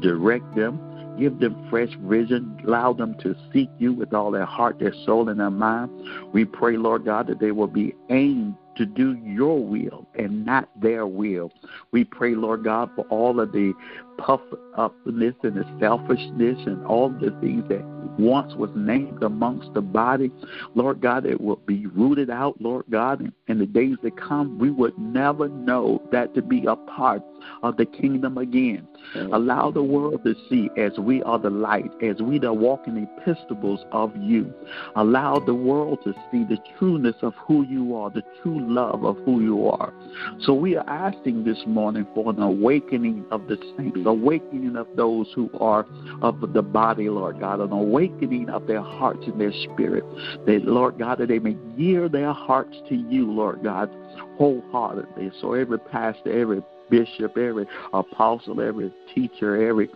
direct 0.00 0.54
them, 0.54 1.16
give 1.18 1.38
them 1.38 1.66
fresh 1.68 1.90
vision, 2.02 2.60
allow 2.66 2.92
them 2.92 3.16
to 3.22 3.34
seek 3.52 3.68
you 3.78 3.92
with 3.92 4.14
all 4.14 4.30
their 4.30 4.46
heart, 4.46 4.78
their 4.78 4.94
soul, 5.04 5.28
and 5.28 5.40
their 5.40 5.50
mind. 5.50 5.90
We 6.32 6.44
pray, 6.44 6.76
Lord 6.76 7.04
God, 7.04 7.26
that 7.26 7.40
they 7.40 7.50
will 7.50 7.66
be 7.66 7.94
aimed 8.08 8.56
to 8.76 8.86
do 8.86 9.14
your 9.22 9.62
will 9.62 10.06
and 10.14 10.46
not 10.46 10.68
their 10.80 11.06
will. 11.06 11.52
We 11.90 12.04
pray, 12.04 12.34
Lord 12.34 12.64
God, 12.64 12.90
for 12.96 13.04
all 13.10 13.40
of 13.40 13.52
the 13.52 13.74
puff 14.22 14.40
upness 14.76 15.34
and 15.42 15.56
the 15.56 15.64
selfishness 15.80 16.58
and 16.66 16.86
all 16.86 17.10
the 17.10 17.36
things 17.40 17.64
that 17.68 17.84
once 18.18 18.54
was 18.54 18.70
named 18.74 19.22
amongst 19.22 19.72
the 19.74 19.80
body. 19.80 20.30
Lord 20.74 21.00
God, 21.00 21.26
it 21.26 21.40
will 21.40 21.56
be 21.56 21.86
rooted 21.86 22.30
out, 22.30 22.60
Lord 22.60 22.84
God, 22.90 23.20
and 23.20 23.32
in 23.48 23.58
the 23.58 23.66
days 23.66 23.96
that 24.02 24.16
come, 24.16 24.58
we 24.58 24.70
would 24.70 24.96
never 24.98 25.48
know 25.48 26.02
that 26.12 26.34
to 26.34 26.42
be 26.42 26.64
a 26.66 26.76
part 26.76 27.22
of 27.62 27.76
the 27.76 27.86
kingdom 27.86 28.38
again. 28.38 28.86
Allow 29.14 29.70
the 29.72 29.82
world 29.82 30.22
to 30.24 30.34
see 30.48 30.70
as 30.76 30.96
we 30.98 31.22
are 31.24 31.38
the 31.38 31.50
light, 31.50 31.90
as 32.02 32.22
we 32.22 32.36
are 32.36 32.40
the 32.40 32.52
walking 32.52 32.96
epistles 32.96 33.84
of 33.90 34.14
you. 34.16 34.52
Allow 34.94 35.40
the 35.40 35.54
world 35.54 35.98
to 36.04 36.14
see 36.30 36.44
the 36.44 36.58
trueness 36.78 37.16
of 37.22 37.34
who 37.46 37.66
you 37.66 37.96
are, 37.96 38.10
the 38.10 38.22
true 38.42 38.60
love 38.60 39.04
of 39.04 39.16
who 39.24 39.40
you 39.42 39.68
are. 39.68 39.92
So 40.40 40.54
we 40.54 40.76
are 40.76 40.88
asking 40.88 41.44
this 41.44 41.62
morning 41.66 42.06
for 42.14 42.30
an 42.30 42.40
awakening 42.40 43.24
of 43.30 43.48
the 43.48 43.56
saints, 43.76 43.98
awakening 44.12 44.76
of 44.76 44.86
those 44.96 45.26
who 45.34 45.50
are 45.58 45.86
of 46.20 46.40
the 46.52 46.62
body, 46.62 47.08
Lord 47.08 47.40
God, 47.40 47.60
an 47.60 47.72
awakening 47.72 48.48
of 48.48 48.66
their 48.66 48.82
hearts 48.82 49.22
and 49.26 49.40
their 49.40 49.52
spirit. 49.52 50.04
That, 50.46 50.64
Lord 50.64 50.98
God, 50.98 51.18
that 51.18 51.28
they 51.28 51.38
may 51.38 51.56
yield 51.76 52.12
their 52.12 52.32
hearts 52.32 52.76
to 52.88 52.94
you, 52.94 53.30
Lord 53.30 53.62
God, 53.62 53.90
wholeheartedly. 54.36 55.32
So 55.40 55.54
every 55.54 55.78
pastor, 55.78 56.40
every 56.40 56.62
bishop, 56.90 57.36
every 57.36 57.66
apostle, 57.92 58.60
every 58.60 58.92
teacher, 59.14 59.68
every 59.68 59.88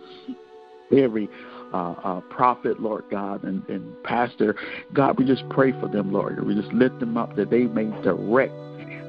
every 0.91 1.29
uh, 1.73 1.91
uh, 2.03 2.21
prophet, 2.29 2.79
Lord 2.79 3.03
God, 3.11 3.43
and, 3.43 3.67
and 3.67 4.03
pastor, 4.03 4.55
God, 4.93 5.17
we 5.17 5.25
just 5.25 5.47
pray 5.49 5.73
for 5.73 5.87
them, 5.87 6.13
Lord. 6.13 6.43
We 6.45 6.55
just 6.55 6.73
lift 6.73 6.99
them 6.99 7.17
up 7.17 7.35
that 7.35 7.49
they 7.49 7.63
may 7.63 7.85
direct 8.03 8.53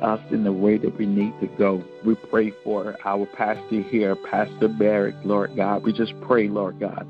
us 0.03 0.21
in 0.31 0.45
the 0.45 0.53
way 0.53 0.79
that 0.79 0.97
we 0.99 1.07
need 1.07 1.33
to 1.41 1.47
go. 1.59 1.83
We 2.05 2.15
pray 2.15 2.53
for 2.65 2.97
our 3.05 3.27
pastor 3.27 3.83
here, 3.83 4.17
Pastor 4.17 4.69
Barrett, 4.69 5.27
Lord 5.27 5.57
God. 5.57 5.85
We 5.85 5.93
just 5.93 6.13
pray, 6.21 6.49
Lord 6.49 6.81
God, 6.81 7.07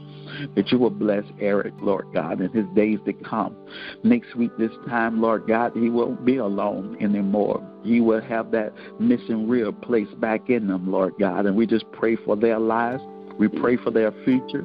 that 0.55 0.71
you 0.71 0.79
will 0.79 0.91
bless 0.91 1.25
Eric, 1.41 1.75
Lord 1.81 2.07
God, 2.13 2.41
in 2.41 2.51
his 2.51 2.67
days 2.75 2.99
to 3.07 3.13
come. 3.13 3.57
Next 4.03 4.35
week, 4.37 4.51
this 4.59 4.73
time, 4.89 5.21
Lord 5.21 5.47
God, 5.47 5.73
he 5.75 5.91
won't 5.91 6.25
be 6.25 6.37
alone 6.37 6.97
anymore. 7.01 7.63
He 7.85 8.01
will 8.01 8.23
have 8.23 8.51
that 8.53 8.73
missing 8.99 9.49
real 9.49 9.73
place 9.73 10.09
back 10.19 10.49
in 10.51 10.69
them, 10.69 10.91
Lord 10.91 11.15
God. 11.19 11.47
And 11.47 11.57
we 11.57 11.67
just 11.67 11.91
pray 11.93 12.17
for 12.17 12.37
their 12.37 12.59
lives. 12.59 13.03
We 13.39 13.49
pray 13.49 13.77
for 13.77 13.91
their 13.91 14.13
future 14.25 14.61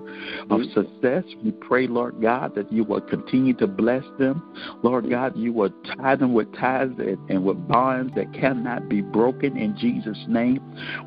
of 0.49 0.61
mm-hmm. 0.61 0.73
success. 0.73 1.23
We 1.43 1.51
pray, 1.51 1.87
Lord 1.87 2.21
God, 2.21 2.55
that 2.55 2.71
you 2.71 2.83
will 2.83 3.01
continue 3.01 3.53
to 3.55 3.67
bless 3.67 4.03
them. 4.17 4.43
Lord 4.83 5.09
God, 5.09 5.35
you 5.35 5.53
will 5.53 5.71
tie 5.97 6.15
them 6.15 6.33
with 6.33 6.53
ties 6.55 6.89
and 7.29 7.43
with 7.43 7.67
bonds 7.67 8.13
that 8.15 8.33
cannot 8.33 8.89
be 8.89 9.01
broken 9.01 9.57
in 9.57 9.77
Jesus' 9.77 10.25
name. 10.27 10.59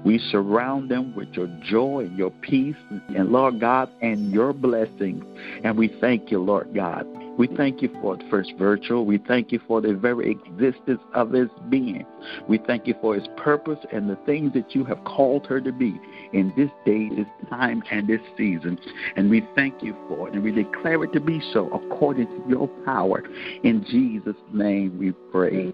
We 0.04 0.18
surround 0.30 0.90
them 0.90 1.14
with 1.14 1.28
your 1.32 1.48
joy 1.64 2.06
and 2.06 2.16
your 2.16 2.30
peace, 2.42 2.76
and 2.90 3.30
Lord 3.30 3.60
God, 3.60 3.90
and 4.00 4.32
your 4.32 4.52
blessings. 4.52 5.24
And 5.64 5.76
we 5.76 5.94
thank 6.00 6.30
you, 6.30 6.38
Lord 6.38 6.74
God. 6.74 7.06
We 7.38 7.48
thank 7.48 7.82
you 7.82 7.90
for 8.00 8.16
the 8.16 8.24
First 8.30 8.54
Virtual. 8.58 9.04
We 9.04 9.18
thank 9.18 9.52
you 9.52 9.60
for 9.68 9.82
the 9.82 9.94
very 9.94 10.30
existence 10.30 11.00
of 11.12 11.32
his 11.32 11.48
being. 11.68 12.06
We 12.48 12.58
thank 12.58 12.86
you 12.86 12.94
for 13.02 13.14
his 13.14 13.28
purpose 13.36 13.78
and 13.92 14.08
the 14.08 14.16
things 14.24 14.54
that 14.54 14.74
you 14.74 14.84
have 14.84 15.04
called 15.04 15.46
her 15.48 15.60
to 15.60 15.72
be 15.72 16.00
in 16.36 16.52
this 16.56 16.70
day, 16.84 17.08
this 17.08 17.26
time, 17.48 17.82
and 17.90 18.06
this 18.06 18.20
season. 18.36 18.78
And 19.16 19.30
we 19.30 19.46
thank 19.54 19.82
you 19.82 19.96
for 20.06 20.28
it. 20.28 20.34
And 20.34 20.42
we 20.42 20.52
declare 20.52 21.02
it 21.04 21.12
to 21.14 21.20
be 21.20 21.40
so 21.52 21.68
according 21.70 22.26
to 22.26 22.44
your 22.48 22.68
power. 22.84 23.22
In 23.62 23.84
Jesus' 23.90 24.36
name 24.52 24.98
we 24.98 25.12
pray. 25.32 25.72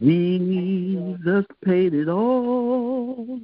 Jesus 0.00 1.44
paid 1.64 1.92
it 1.92 2.08
all. 2.08 3.40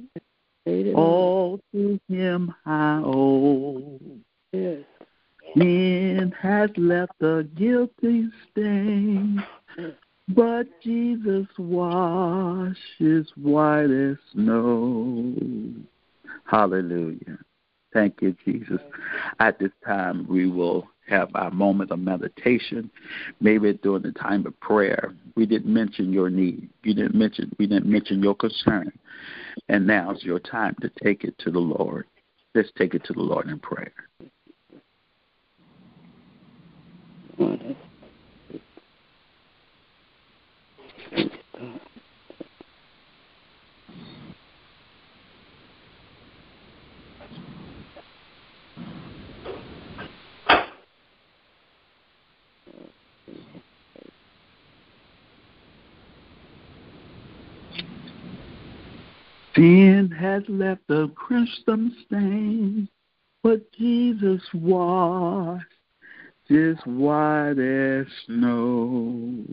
All 0.95 1.59
to 1.73 1.99
him 2.07 2.53
I 2.65 3.01
owe. 3.05 3.99
Yes. 4.51 4.79
Sin 5.55 6.33
has 6.41 6.69
left 6.75 7.21
a 7.21 7.43
guilty 7.55 8.29
stain, 8.51 9.43
but 10.29 10.67
Jesus 10.81 11.47
washes 11.57 13.27
white 13.35 13.91
as 13.91 14.17
snow. 14.33 15.35
Hallelujah. 16.45 17.37
Thank 17.93 18.21
you, 18.21 18.35
Jesus. 18.43 18.81
At 19.39 19.59
this 19.59 19.71
time, 19.85 20.25
we 20.27 20.47
will 20.47 20.87
have 21.07 21.29
our 21.35 21.51
moment 21.51 21.91
of 21.91 21.99
meditation, 21.99 22.89
maybe 23.39 23.73
during 23.73 24.01
the 24.01 24.11
time 24.11 24.45
of 24.45 24.59
prayer. 24.59 25.13
We 25.35 25.45
didn't 25.45 25.71
mention 25.71 26.11
your 26.11 26.29
need. 26.29 26.69
You 26.83 26.93
didn't 26.93 27.15
mention 27.15 27.55
we 27.59 27.67
didn't 27.67 27.85
mention 27.85 28.23
your 28.23 28.35
concern. 28.35 28.91
And 29.69 29.87
now's 29.87 30.23
your 30.23 30.39
time 30.39 30.75
to 30.81 30.91
take 31.03 31.23
it 31.23 31.37
to 31.39 31.51
the 31.51 31.59
Lord. 31.59 32.07
Let's 32.53 32.69
take 32.77 32.95
it 32.95 33.03
to 33.05 33.13
the 33.13 33.21
Lord 33.21 33.47
in 33.47 33.59
prayer. 33.59 33.93
Sin 59.55 60.11
has 60.19 60.43
left 60.49 60.81
a 60.89 61.07
crimson 61.15 61.95
stain, 62.05 62.89
but 63.41 63.71
Jesus 63.73 64.41
washed 64.53 65.65
just 66.49 66.85
white 66.85 67.57
as 67.57 68.05
snow. 68.25 69.45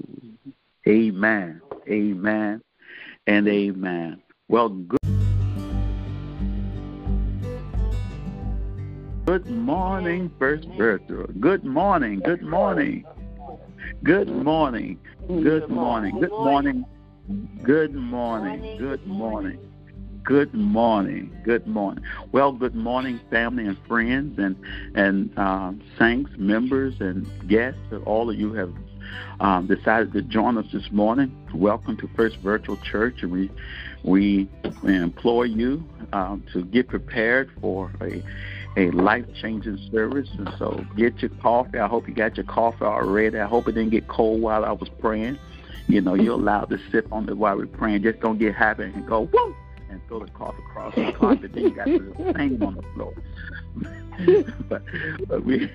Amen. 0.89 1.61
Amen. 1.89 2.63
And 3.27 3.49
amen. 3.49 4.23
Well, 4.49 4.69
good. 4.69 4.99
Good 9.25 9.47
morning, 9.47 10.31
First 10.39 10.67
Virtual. 10.77 11.27
Good 11.41 11.65
morning. 11.65 12.21
Good 12.21 12.43
morning. 12.43 13.05
Good 14.03 14.29
morning. 14.29 14.99
Good 15.27 15.69
morning. 15.71 16.19
Good 16.21 16.31
morning. 16.31 16.85
Good 17.63 17.95
morning. 17.95 18.77
Good 18.79 19.07
morning. 19.07 19.59
Good 20.25 20.55
morning. 20.55 21.41
Good 21.45 21.67
morning. 21.67 22.05
Well, 22.31 22.53
good 22.53 22.75
morning, 22.75 23.21
family 23.31 23.67
and 23.67 23.79
friends 23.87 24.39
and 24.39 24.57
and 24.95 25.37
um, 25.39 25.81
saints, 25.99 26.31
members 26.37 27.01
and 27.01 27.27
guests. 27.49 27.81
All 28.05 28.29
of 28.29 28.39
you 28.39 28.53
have 28.55 28.73
um, 29.41 29.67
decided 29.67 30.13
to 30.13 30.23
join 30.23 30.59
us 30.59 30.67
this 30.73 30.91
morning, 30.91 31.35
welcome 31.55 31.97
to 31.99 32.09
First 32.17 32.37
Virtual 32.39 32.77
Church. 32.79 33.23
And 33.23 33.33
we, 33.33 33.51
we 34.05 34.49
implore 34.85 35.47
you 35.47 35.85
um, 36.13 36.45
to 36.53 36.65
get 36.65 36.89
prepared 36.89 37.51
for 37.61 37.91
a, 38.01 38.23
a 38.77 38.91
life 38.91 39.27
changing 39.41 39.79
service. 39.91 40.29
And 40.39 40.53
so 40.59 40.85
get 40.97 41.21
your 41.21 41.31
coffee. 41.41 41.79
I 41.79 41.89
hope 41.89 42.09
you 42.09 42.15
got 42.15 42.37
your 42.37 42.47
coffee 42.47 42.85
already. 42.85 43.39
I 43.39 43.47
hope 43.47 43.69
it 43.69 43.73
didn't 43.73 43.91
get 43.91 44.09
cold 44.09 44.41
while 44.41 44.65
I 44.65 44.73
was 44.73 44.89
praying. 45.01 45.39
You 45.89 46.01
know, 46.01 46.15
you're 46.15 46.35
allowed 46.35 46.71
to 46.71 46.79
sip 46.91 47.13
on 47.13 47.29
it 47.29 47.37
while 47.37 47.57
we're 47.57 47.67
praying. 47.67 48.03
Just 48.03 48.21
don't 48.21 48.39
get 48.39 48.55
happy 48.55 48.85
and 48.85 49.07
go, 49.07 49.27
whoa! 49.27 49.55
And 49.93 50.01
throw 50.09 50.21
the 50.21 50.31
cloth 50.33 50.55
across 50.59 50.95
the 50.95 51.13
carpet. 51.19 51.53
then 51.55 51.65
you 51.65 51.75
got 51.75 51.87
the 51.87 52.33
stain 52.35 52.63
on 52.63 52.75
the 52.75 52.83
floor. 52.95 53.13
but 54.69 54.83
but 55.27 55.45
we 55.45 55.71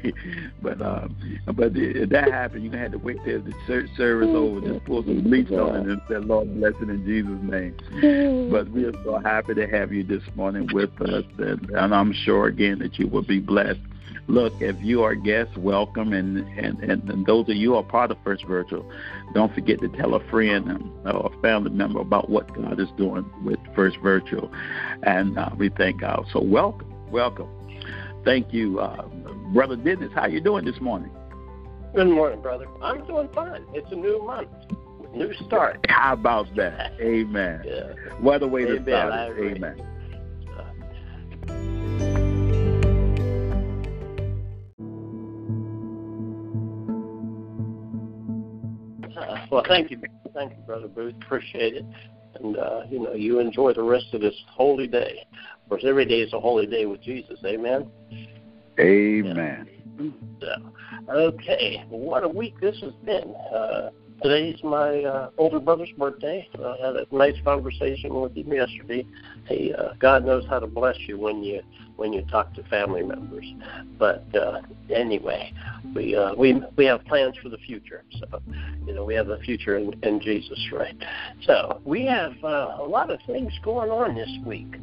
but 0.61 0.81
um 0.81 1.15
but 1.55 1.71
if 1.75 2.09
that 2.09 2.31
happened, 2.31 2.63
you 2.63 2.71
had 2.71 2.91
to 2.91 2.97
wait 2.97 3.17
till 3.25 3.41
the 3.41 3.53
church 3.65 3.87
service 3.97 4.29
over, 4.29 4.61
just 4.61 4.85
pull 4.85 5.03
some 5.03 5.23
bleach 5.23 5.51
on 5.51 5.75
it 5.75 5.87
and 5.87 6.01
say, 6.07 6.17
Lord 6.17 6.53
bless 6.55 6.73
it 6.81 6.89
in 6.89 7.05
Jesus' 7.05 7.39
name. 7.41 8.49
But 8.51 8.69
we 8.69 8.85
are 8.85 8.93
so 9.03 9.19
happy 9.19 9.55
to 9.55 9.67
have 9.67 9.91
you 9.91 10.03
this 10.03 10.21
morning 10.35 10.69
with 10.71 10.91
us, 11.01 11.23
and, 11.39 11.69
and 11.71 11.95
I'm 11.95 12.13
sure 12.25 12.47
again 12.47 12.79
that 12.79 12.99
you 12.99 13.07
will 13.07 13.23
be 13.23 13.39
blessed 13.39 13.79
look, 14.27 14.53
if 14.59 14.75
you 14.81 15.03
are 15.03 15.15
guests, 15.15 15.55
welcome, 15.57 16.13
and, 16.13 16.37
and, 16.57 16.79
and, 16.79 17.25
those 17.25 17.49
of 17.49 17.55
you 17.55 17.71
who 17.71 17.75
are 17.75 17.83
part 17.83 18.11
of 18.11 18.17
First 18.23 18.45
Virtual, 18.45 18.89
don't 19.33 19.53
forget 19.53 19.79
to 19.81 19.89
tell 19.89 20.15
a 20.15 20.29
friend 20.29 20.89
or 21.05 21.33
a 21.33 21.41
family 21.41 21.71
member 21.71 21.99
about 21.99 22.29
what 22.29 22.53
God 22.53 22.79
is 22.79 22.87
doing 22.97 23.29
with 23.43 23.59
First 23.75 23.97
Virtual, 24.01 24.49
and 25.03 25.37
uh, 25.37 25.49
we 25.57 25.69
thank 25.69 25.99
God. 26.01 26.25
So 26.31 26.41
welcome, 26.41 26.93
welcome. 27.11 27.49
Thank 28.25 28.53
you, 28.53 28.79
uh, 28.79 29.07
Brother 29.53 29.77
Dennis. 29.77 30.11
How 30.13 30.27
you 30.27 30.41
doing 30.41 30.65
this 30.65 30.79
morning? 30.81 31.11
Good 31.95 32.07
morning, 32.07 32.41
brother. 32.41 32.67
I'm 32.81 33.05
doing 33.07 33.29
fine. 33.33 33.63
It's 33.73 33.89
a 33.91 33.95
new 33.95 34.21
month, 34.23 34.49
new 35.13 35.33
start. 35.45 35.85
How 35.89 36.13
about 36.13 36.53
that? 36.55 36.93
Amen. 36.99 37.61
Yeah. 37.65 37.93
What 38.19 38.43
a 38.43 38.47
way 38.47 38.65
Amen. 38.65 38.85
to 38.85 38.91
start. 38.91 39.39
Amen. 39.39 39.81
Well, 49.49 49.63
thank 49.67 49.91
you, 49.91 50.01
thank 50.33 50.51
you, 50.51 50.63
brother 50.65 50.87
Booth. 50.87 51.15
Appreciate 51.23 51.75
it, 51.75 51.85
and 52.39 52.57
uh, 52.57 52.81
you 52.89 52.99
know, 52.99 53.13
you 53.13 53.39
enjoy 53.39 53.73
the 53.73 53.83
rest 53.83 54.07
of 54.13 54.21
this 54.21 54.35
holy 54.49 54.87
day. 54.87 55.25
Of 55.63 55.69
course, 55.69 55.83
every 55.85 56.05
day 56.05 56.21
is 56.21 56.33
a 56.33 56.39
holy 56.39 56.65
day 56.65 56.85
with 56.85 57.01
Jesus. 57.01 57.39
Amen. 57.45 57.89
Amen. 58.79 59.67
Yeah. 59.99 60.55
So, 61.07 61.11
okay, 61.11 61.83
what 61.89 62.23
a 62.23 62.27
week 62.27 62.59
this 62.59 62.75
has 62.81 62.93
been. 63.05 63.33
Uh, 63.53 63.89
Today's 64.21 64.57
my 64.63 65.03
uh, 65.03 65.29
older 65.37 65.59
brother's 65.59 65.91
birthday. 65.97 66.47
I 66.57 66.75
had 66.83 66.95
a 66.95 67.05
nice 67.11 67.35
conversation 67.43 68.19
with 68.19 68.35
him 68.35 68.51
yesterday. 68.51 69.05
Hey, 69.45 69.73
uh, 69.77 69.89
God 69.99 70.25
knows 70.25 70.43
how 70.49 70.59
to 70.59 70.65
bless 70.65 70.97
you 71.01 71.19
when 71.19 71.43
you 71.43 71.61
when 71.97 72.13
you 72.13 72.23
talk 72.23 72.53
to 72.55 72.63
family 72.63 73.03
members. 73.03 73.45
But 73.99 74.25
uh, 74.35 74.61
anyway, 74.93 75.53
we 75.93 76.15
uh, 76.15 76.33
we 76.33 76.59
we 76.75 76.85
have 76.85 77.05
plans 77.05 77.37
for 77.41 77.49
the 77.49 77.59
future. 77.59 78.03
So, 78.19 78.41
you 78.87 78.95
know, 78.95 79.05
we 79.05 79.13
have 79.13 79.27
the 79.27 79.37
future 79.39 79.77
in, 79.77 79.93
in 80.01 80.19
Jesus, 80.19 80.59
right? 80.71 80.95
So 81.45 81.79
we 81.85 82.03
have 82.05 82.33
uh, 82.43 82.77
a 82.79 82.87
lot 82.87 83.11
of 83.11 83.19
things 83.27 83.53
going 83.63 83.91
on 83.91 84.15
this 84.15 84.31
week. 84.45 84.77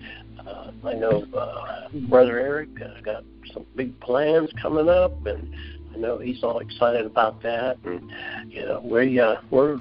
Uh, 0.46 0.70
I 0.84 0.94
know 0.94 1.24
uh, 1.36 1.88
Brother 2.08 2.38
Eric 2.38 2.68
uh, 2.80 3.00
got 3.00 3.24
some 3.52 3.66
big 3.74 3.98
plans 4.00 4.50
coming 4.60 4.88
up, 4.88 5.26
and 5.26 5.52
I 5.94 5.98
know 5.98 6.18
he's 6.18 6.42
all 6.42 6.58
excited 6.58 7.06
about 7.06 7.42
that, 7.42 7.78
and 7.84 8.10
you 8.48 8.64
know 8.64 8.80
we 8.80 9.20
uh, 9.20 9.36
we're 9.50 9.78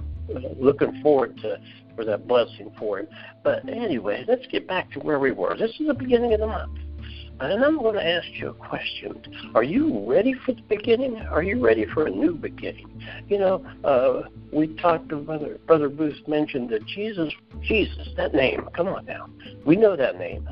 looking 0.60 1.02
forward 1.02 1.38
to 1.38 1.60
for 1.96 2.06
that 2.06 2.28
blessing 2.28 2.72
for 2.78 3.00
him. 3.00 3.08
But 3.44 3.68
anyway, 3.68 4.26
let's 4.28 4.46
get 4.48 4.68
back 4.68 4.92
to 4.92 5.00
where 5.00 5.20
we 5.20 5.32
were. 5.32 5.56
This 5.58 5.72
is 5.80 5.88
the 5.88 5.94
beginning 5.94 6.34
of 6.34 6.40
the 6.40 6.48
month. 6.48 6.80
And 7.40 7.64
I'm 7.64 7.80
going 7.80 7.96
to 7.96 8.06
ask 8.06 8.28
you 8.34 8.50
a 8.50 8.54
question. 8.54 9.22
Are 9.56 9.64
you 9.64 10.10
ready 10.10 10.34
for 10.46 10.54
the 10.54 10.62
beginning? 10.62 11.18
Are 11.18 11.44
you 11.44 11.64
ready 11.64 11.86
for 11.86 12.06
a 12.06 12.10
new 12.10 12.36
beginning? 12.36 13.04
You 13.28 13.40
know, 13.40 13.66
uh, 13.84 14.30
we 14.52 14.68
talked 14.76 15.10
to 15.10 15.18
Brother, 15.18 15.58
Brother 15.66 15.90
Booth 15.90 16.28
mentioned 16.28 16.70
that 16.70 16.86
Jesus, 16.86 17.34
Jesus, 17.62 18.08
that 18.18 18.34
name, 18.34 18.68
come 18.76 18.88
on 18.88 19.06
now. 19.06 19.30
We 19.66 19.76
know 19.76 19.96
that 19.96 20.18
name. 20.18 20.48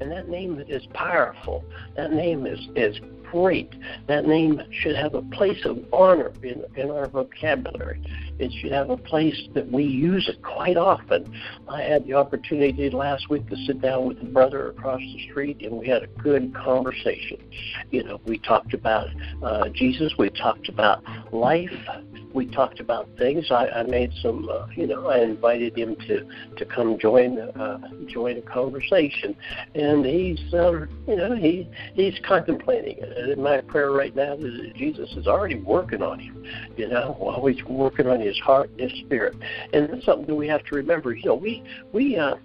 And 0.00 0.10
that 0.10 0.28
name 0.28 0.62
is 0.68 0.84
powerful. 0.92 1.64
That 1.96 2.12
name 2.12 2.46
is, 2.46 2.58
is 2.74 2.98
great. 3.34 3.74
That 4.06 4.26
name 4.26 4.62
should 4.70 4.94
have 4.94 5.14
a 5.14 5.22
place 5.22 5.64
of 5.64 5.84
honor 5.92 6.32
in, 6.44 6.62
in 6.76 6.90
our 6.90 7.08
vocabulary. 7.08 8.00
It 8.38 8.52
should 8.52 8.70
have 8.70 8.90
a 8.90 8.96
place 8.96 9.36
that 9.54 9.70
we 9.72 9.82
use 9.82 10.28
it 10.28 10.40
quite 10.42 10.76
often. 10.76 11.34
I 11.68 11.82
had 11.82 12.06
the 12.06 12.14
opportunity 12.14 12.88
last 12.90 13.28
week 13.28 13.48
to 13.48 13.56
sit 13.66 13.80
down 13.82 14.06
with 14.06 14.22
a 14.22 14.26
brother 14.26 14.68
across 14.68 15.00
the 15.00 15.26
street, 15.28 15.62
and 15.62 15.72
we 15.72 15.88
had 15.88 16.04
a 16.04 16.06
good 16.06 16.54
conversation. 16.54 17.38
You 17.90 18.04
know, 18.04 18.20
we 18.24 18.38
talked 18.38 18.72
about 18.72 19.08
uh, 19.42 19.68
Jesus, 19.70 20.12
we 20.16 20.30
talked 20.30 20.68
about 20.68 21.02
life, 21.32 21.72
we 22.34 22.46
talked 22.46 22.80
about 22.80 23.08
things. 23.16 23.50
I, 23.50 23.68
I 23.68 23.82
made 23.84 24.12
some, 24.20 24.48
uh, 24.48 24.66
you 24.74 24.88
know, 24.88 25.06
I 25.06 25.20
invited 25.20 25.78
him 25.78 25.96
to 26.08 26.26
to 26.56 26.64
come 26.64 26.98
join 26.98 27.38
uh, 27.38 27.78
join 28.08 28.36
a 28.36 28.42
conversation, 28.42 29.36
and 29.74 30.04
he's, 30.04 30.40
um, 30.52 30.88
you 31.06 31.16
know, 31.16 31.34
he 31.36 31.68
he's 31.94 32.18
contemplating 32.26 32.98
it. 32.98 33.16
And 33.30 33.42
my 33.42 33.60
prayer 33.60 33.90
right 33.90 34.14
now 34.14 34.34
is 34.34 34.60
that 34.60 34.74
Jesus 34.74 35.10
is 35.16 35.26
already 35.26 35.56
working 35.56 36.02
on 36.02 36.18
him, 36.18 36.44
you 36.76 36.88
know, 36.88 37.16
while 37.18 37.44
he's 37.46 37.64
working 37.64 38.06
on 38.06 38.20
his 38.20 38.38
heart 38.38 38.70
and 38.70 38.90
his 38.90 39.00
spirit. 39.00 39.34
And 39.72 39.88
that's 39.88 40.04
something 40.04 40.26
that 40.26 40.34
we 40.34 40.48
have 40.48 40.64
to 40.64 40.76
remember. 40.76 41.14
You 41.14 41.26
know, 41.26 41.34
we 41.34 41.62
we 41.92 42.16
uh, 42.16 42.36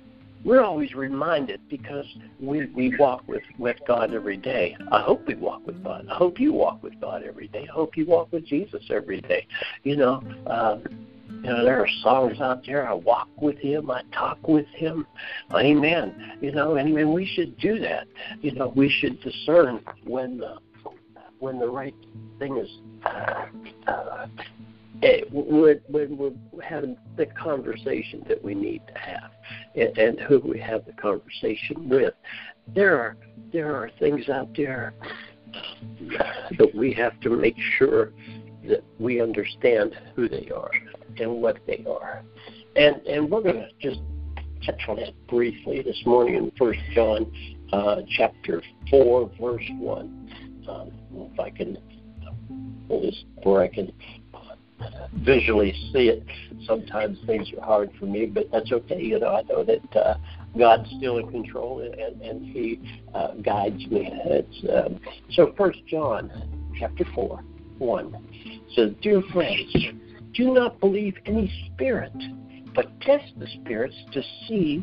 we're 0.44 0.64
always 0.64 0.94
reminded 0.94 1.62
because 1.70 2.06
we 2.40 2.68
we 2.68 2.96
walk 2.98 3.28
with 3.28 3.44
with 3.58 3.78
God 3.88 4.14
every 4.14 4.38
day. 4.38 4.78
I 4.92 5.02
hope 5.02 5.28
we 5.28 5.36
walk 5.36 5.66
with 5.68 5.84
God. 5.84 6.08
I 6.10 6.16
hope 6.16 6.40
you 6.40 6.54
walk 6.54 6.82
with 6.82 7.00
God 7.02 7.24
every 7.24 7.48
day. 7.48 7.68
I 7.70 7.74
hope 7.74 7.98
you 7.98 8.06
walk 8.06 8.32
with 8.32 8.46
Jesus 8.46 8.84
every 8.90 9.22
day. 9.22 9.48
You 9.84 9.98
know. 9.98 10.24
Um, 10.48 10.84
you 11.44 11.50
know, 11.50 11.64
there 11.64 11.80
are 11.80 11.88
songs 12.04 12.42
out 12.42 12.66
there. 12.66 12.88
I 12.88 12.94
walk 12.94 13.30
with 13.40 13.58
Him. 13.60 13.90
I 13.90 14.02
talk 14.12 14.46
with 14.46 14.68
Him. 14.68 15.08
Amen. 15.54 16.38
You 16.42 16.52
know, 16.52 16.76
and, 16.76 16.98
and 16.98 17.14
we 17.14 17.26
should 17.26 17.58
do 17.60 17.80
that. 17.80 18.08
You 18.42 18.52
know, 18.52 18.74
we 18.76 18.90
should 18.90 19.22
discern 19.22 19.80
when 20.04 20.40
the 20.40 20.58
when 21.40 21.60
the 21.60 21.68
right 21.68 21.96
thing 22.38 22.58
is 22.58 22.70
uh, 23.06 23.46
uh, 23.88 24.28
when, 25.32 25.80
when 25.88 26.18
we're 26.18 26.64
having 26.64 26.98
the 27.16 27.26
conversation 27.28 28.24
that 28.28 28.44
we 28.44 28.54
need 28.54 28.82
to 28.88 29.00
have 29.00 29.32
and, 29.76 29.98
and 29.98 30.20
who 30.22 30.40
we 30.40 30.60
have 30.60 30.86
the 30.86 30.94
conversation 30.94 31.88
with. 31.90 32.14
There 32.76 33.00
are 33.00 33.18
there 33.52 33.76
are 33.76 33.90
things 34.00 34.30
out 34.30 34.50
there 34.56 34.94
that 36.58 36.76
we 36.76 36.94
have 36.94 37.20
to 37.22 37.30
make 37.30 37.56
sure 37.78 38.12
that 38.68 38.84
we 39.00 39.22
understand 39.22 39.96
who 40.16 40.28
they 40.28 40.50
are 40.56 40.72
and 41.18 41.42
what 41.42 41.58
they 41.66 41.84
are. 41.90 42.24
And 42.76 42.98
and 43.08 43.30
we're 43.30 43.42
going 43.42 43.56
to 43.56 43.70
just 43.80 44.02
touch 44.66 44.82
on 44.88 44.98
that 44.98 45.14
briefly 45.28 45.82
this 45.82 46.00
morning 46.06 46.36
in 46.36 46.52
First 46.58 46.80
John 46.94 47.32
uh, 47.72 48.02
chapter 48.18 48.62
four, 48.90 49.32
verse 49.40 49.64
one. 49.80 50.19
Um, 50.70 50.92
if 51.34 51.40
I 51.40 51.50
can 51.50 51.78
pull 52.88 53.02
this 53.02 53.24
where 53.44 53.62
I 53.62 53.68
can 53.68 53.92
visually 55.14 55.74
see 55.94 56.10
it. 56.10 56.24
Sometimes 56.66 57.18
things 57.26 57.48
are 57.58 57.66
hard 57.66 57.92
for 58.00 58.06
me, 58.06 58.26
but 58.26 58.50
that's 58.52 58.72
okay. 58.72 59.02
You 59.02 59.20
know, 59.20 59.36
I 59.36 59.42
know 59.44 59.64
that 59.64 59.96
uh, 59.96 60.16
God's 60.58 60.90
still 60.98 61.18
in 61.18 61.30
control 61.32 61.82
and, 61.82 62.22
and 62.22 62.46
He 62.46 62.80
uh, 63.14 63.34
guides 63.36 63.86
me. 63.88 64.10
It's, 64.12 64.66
um, 64.74 65.00
so, 65.32 65.54
First 65.58 65.80
John 65.88 66.32
chapter 66.80 67.06
four, 67.16 67.42
one 67.78 68.16
says, 68.76 68.92
"Dear 69.02 69.22
friends, 69.34 69.74
do 70.34 70.54
not 70.54 70.80
believe 70.80 71.16
any 71.26 71.52
spirit, 71.74 72.14
but 72.76 73.00
test 73.02 73.34
the 73.38 73.48
spirits 73.62 73.96
to 74.14 74.22
see 74.48 74.80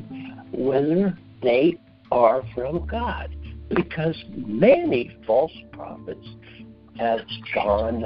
whether 0.53 1.17
they 1.43 1.79
are 2.11 2.43
from 2.55 2.87
God, 2.87 3.35
because 3.75 4.17
many 4.35 5.17
false 5.27 5.53
prophets 5.73 6.27
have 6.99 7.21
gone 7.55 8.05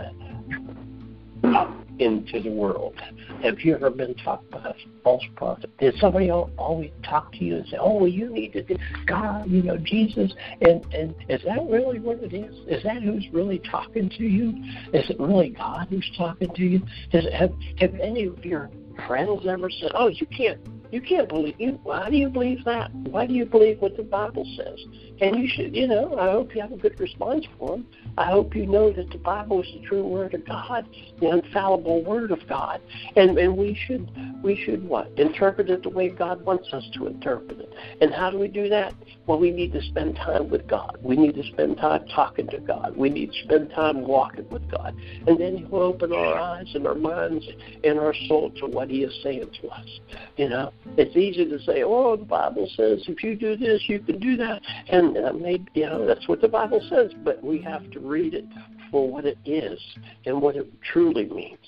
into 1.99 2.41
the 2.41 2.51
world. 2.51 2.95
Have 3.43 3.61
you 3.61 3.75
ever 3.75 3.91
been 3.91 4.15
taught 4.17 4.49
by 4.51 4.59
a 4.59 4.75
false 5.03 5.23
prophet? 5.37 5.71
Did 5.79 5.95
somebody 5.99 6.31
always 6.31 6.91
talk 7.03 7.33
to 7.33 7.45
you 7.45 7.57
and 7.57 7.67
say, 7.69 7.77
"Oh, 7.79 7.95
well, 7.95 8.09
you 8.09 8.31
need 8.31 8.53
to 8.55 8.79
God, 9.07 9.49
you 9.51 9.63
know, 9.63 9.77
Jesus"? 9.77 10.33
And 10.63 10.85
and 10.95 11.15
is 11.29 11.43
that 11.45 11.61
really 11.69 12.01
what 12.01 12.23
it 12.23 12.33
is? 12.33 12.55
Is 12.67 12.83
that 12.85 13.03
who's 13.03 13.27
really 13.33 13.59
talking 13.59 14.09
to 14.11 14.25
you? 14.25 14.55
Is 14.93 15.09
it 15.11 15.21
really 15.21 15.51
God 15.51 15.89
who's 15.91 16.11
talking 16.17 16.53
to 16.55 16.63
you? 16.63 16.81
Has 17.13 17.27
have 17.33 17.53
have 17.79 17.95
any 18.01 18.25
of 18.25 18.45
your 18.45 18.71
friends 19.07 19.47
ever 19.47 19.71
said, 19.71 19.93
"Oh, 19.95 20.09
you 20.09 20.27
can't 20.27 20.61
You 20.91 21.01
can't 21.01 21.29
believe. 21.29 21.55
You, 21.59 21.79
why 21.83 22.11
do 22.11 22.17
you 22.17 22.29
believe 22.29 22.65
that? 22.65 22.93
Why 22.95 23.27
do 23.27 23.35
you 23.35 23.45
believe 23.45 23.81
what 23.81 23.97
the 23.97 24.03
Bible 24.03 24.45
says? 24.57 24.79
And 25.21 25.37
you 25.37 25.49
should, 25.49 25.77
you 25.77 25.87
know, 25.87 26.19
I 26.19 26.31
hope 26.31 26.55
you 26.55 26.61
have 26.63 26.73
a 26.73 26.77
good 26.77 26.99
response 26.99 27.47
for 27.59 27.77
them. 27.77 27.87
I 28.17 28.31
hope 28.31 28.57
you 28.57 28.67
know 28.67 28.91
that 28.93 29.11
the 29.11 29.19
Bible 29.19 29.63
is 29.63 29.69
the 29.73 29.87
true 29.87 30.03
Word 30.03 30.35
of 30.35 30.45
God, 30.47 30.89
the 31.21 31.29
infallible 31.29 32.03
Word 32.05 32.33
of 32.33 32.41
God, 32.49 32.81
and 33.17 33.39
and 33.39 33.57
we 33.57 33.75
should 33.75 34.11
we 34.43 34.57
should 34.57 34.87
what 34.89 35.11
interpret 35.17 35.71
it 35.71 35.83
the 35.83 35.91
way 35.91 36.09
God 36.09 36.45
wants 36.45 36.73
us 36.73 36.89
to 36.95 37.07
interpret 37.07 37.61
it. 37.61 37.73
And 38.01 38.13
how 38.13 38.31
do 38.31 38.39
we 38.39 38.49
do 38.49 38.69
that? 38.69 38.95
Well, 39.27 39.39
we 39.39 39.51
need 39.51 39.73
to 39.73 39.83
spend 39.83 40.17
time 40.17 40.51
with 40.51 40.67
God. 40.67 40.99
We 41.03 41.17
need 41.17 41.35
to 41.35 41.45
spend 41.45 41.77
time 41.77 42.07
talking 42.09 42.49
to 42.49 42.59
God. 42.59 42.97
We 42.97 43.11
need 43.11 43.33
to 43.33 43.45
spend 43.45 43.71
time 43.71 44.03
walking 44.03 44.49
with 44.49 44.69
God, 44.71 44.97
and 45.27 45.39
then 45.39 45.57
He'll 45.59 45.77
open 45.77 46.13
our 46.13 46.37
eyes 46.37 46.69
and 46.75 46.87
our 46.87 46.95
minds 46.95 47.47
and 47.85 47.99
our 47.99 48.15
soul 48.27 48.51
to 48.57 48.67
what 48.67 48.91
He 48.91 49.05
is 49.05 49.23
saying 49.23 49.51
to 49.63 49.69
us. 49.69 50.01
You 50.37 50.49
know, 50.49 50.73
it's 50.97 51.17
easy 51.17 51.45
to 51.45 51.59
say, 51.61 51.83
"Oh, 51.83 52.17
the 52.17 52.25
Bible 52.25 52.69
says 52.77 53.05
if 53.09 53.23
you 53.23 53.37
do 53.37 53.57
this, 53.57 53.83
you 53.87 54.01
can 54.01 54.19
do 54.19 54.37
that," 54.37 54.63
and 54.89 55.17
uh, 55.17 55.33
maybe 55.33 55.67
you 55.75 55.87
know 55.87 56.07
that's 56.07 56.29
what 56.29 56.41
the 56.41 56.49
Bible 56.49 56.81
says. 56.89 57.13
But 57.25 57.43
we 57.43 57.61
have 57.63 57.91
to 57.93 58.01
read 58.01 58.35
it 58.35 58.47
for 58.91 59.09
what 59.11 59.25
it 59.25 59.39
is 59.45 59.79
and 60.27 60.41
what 60.41 60.57
it 60.57 60.67
truly 60.83 61.27
means. 61.27 61.59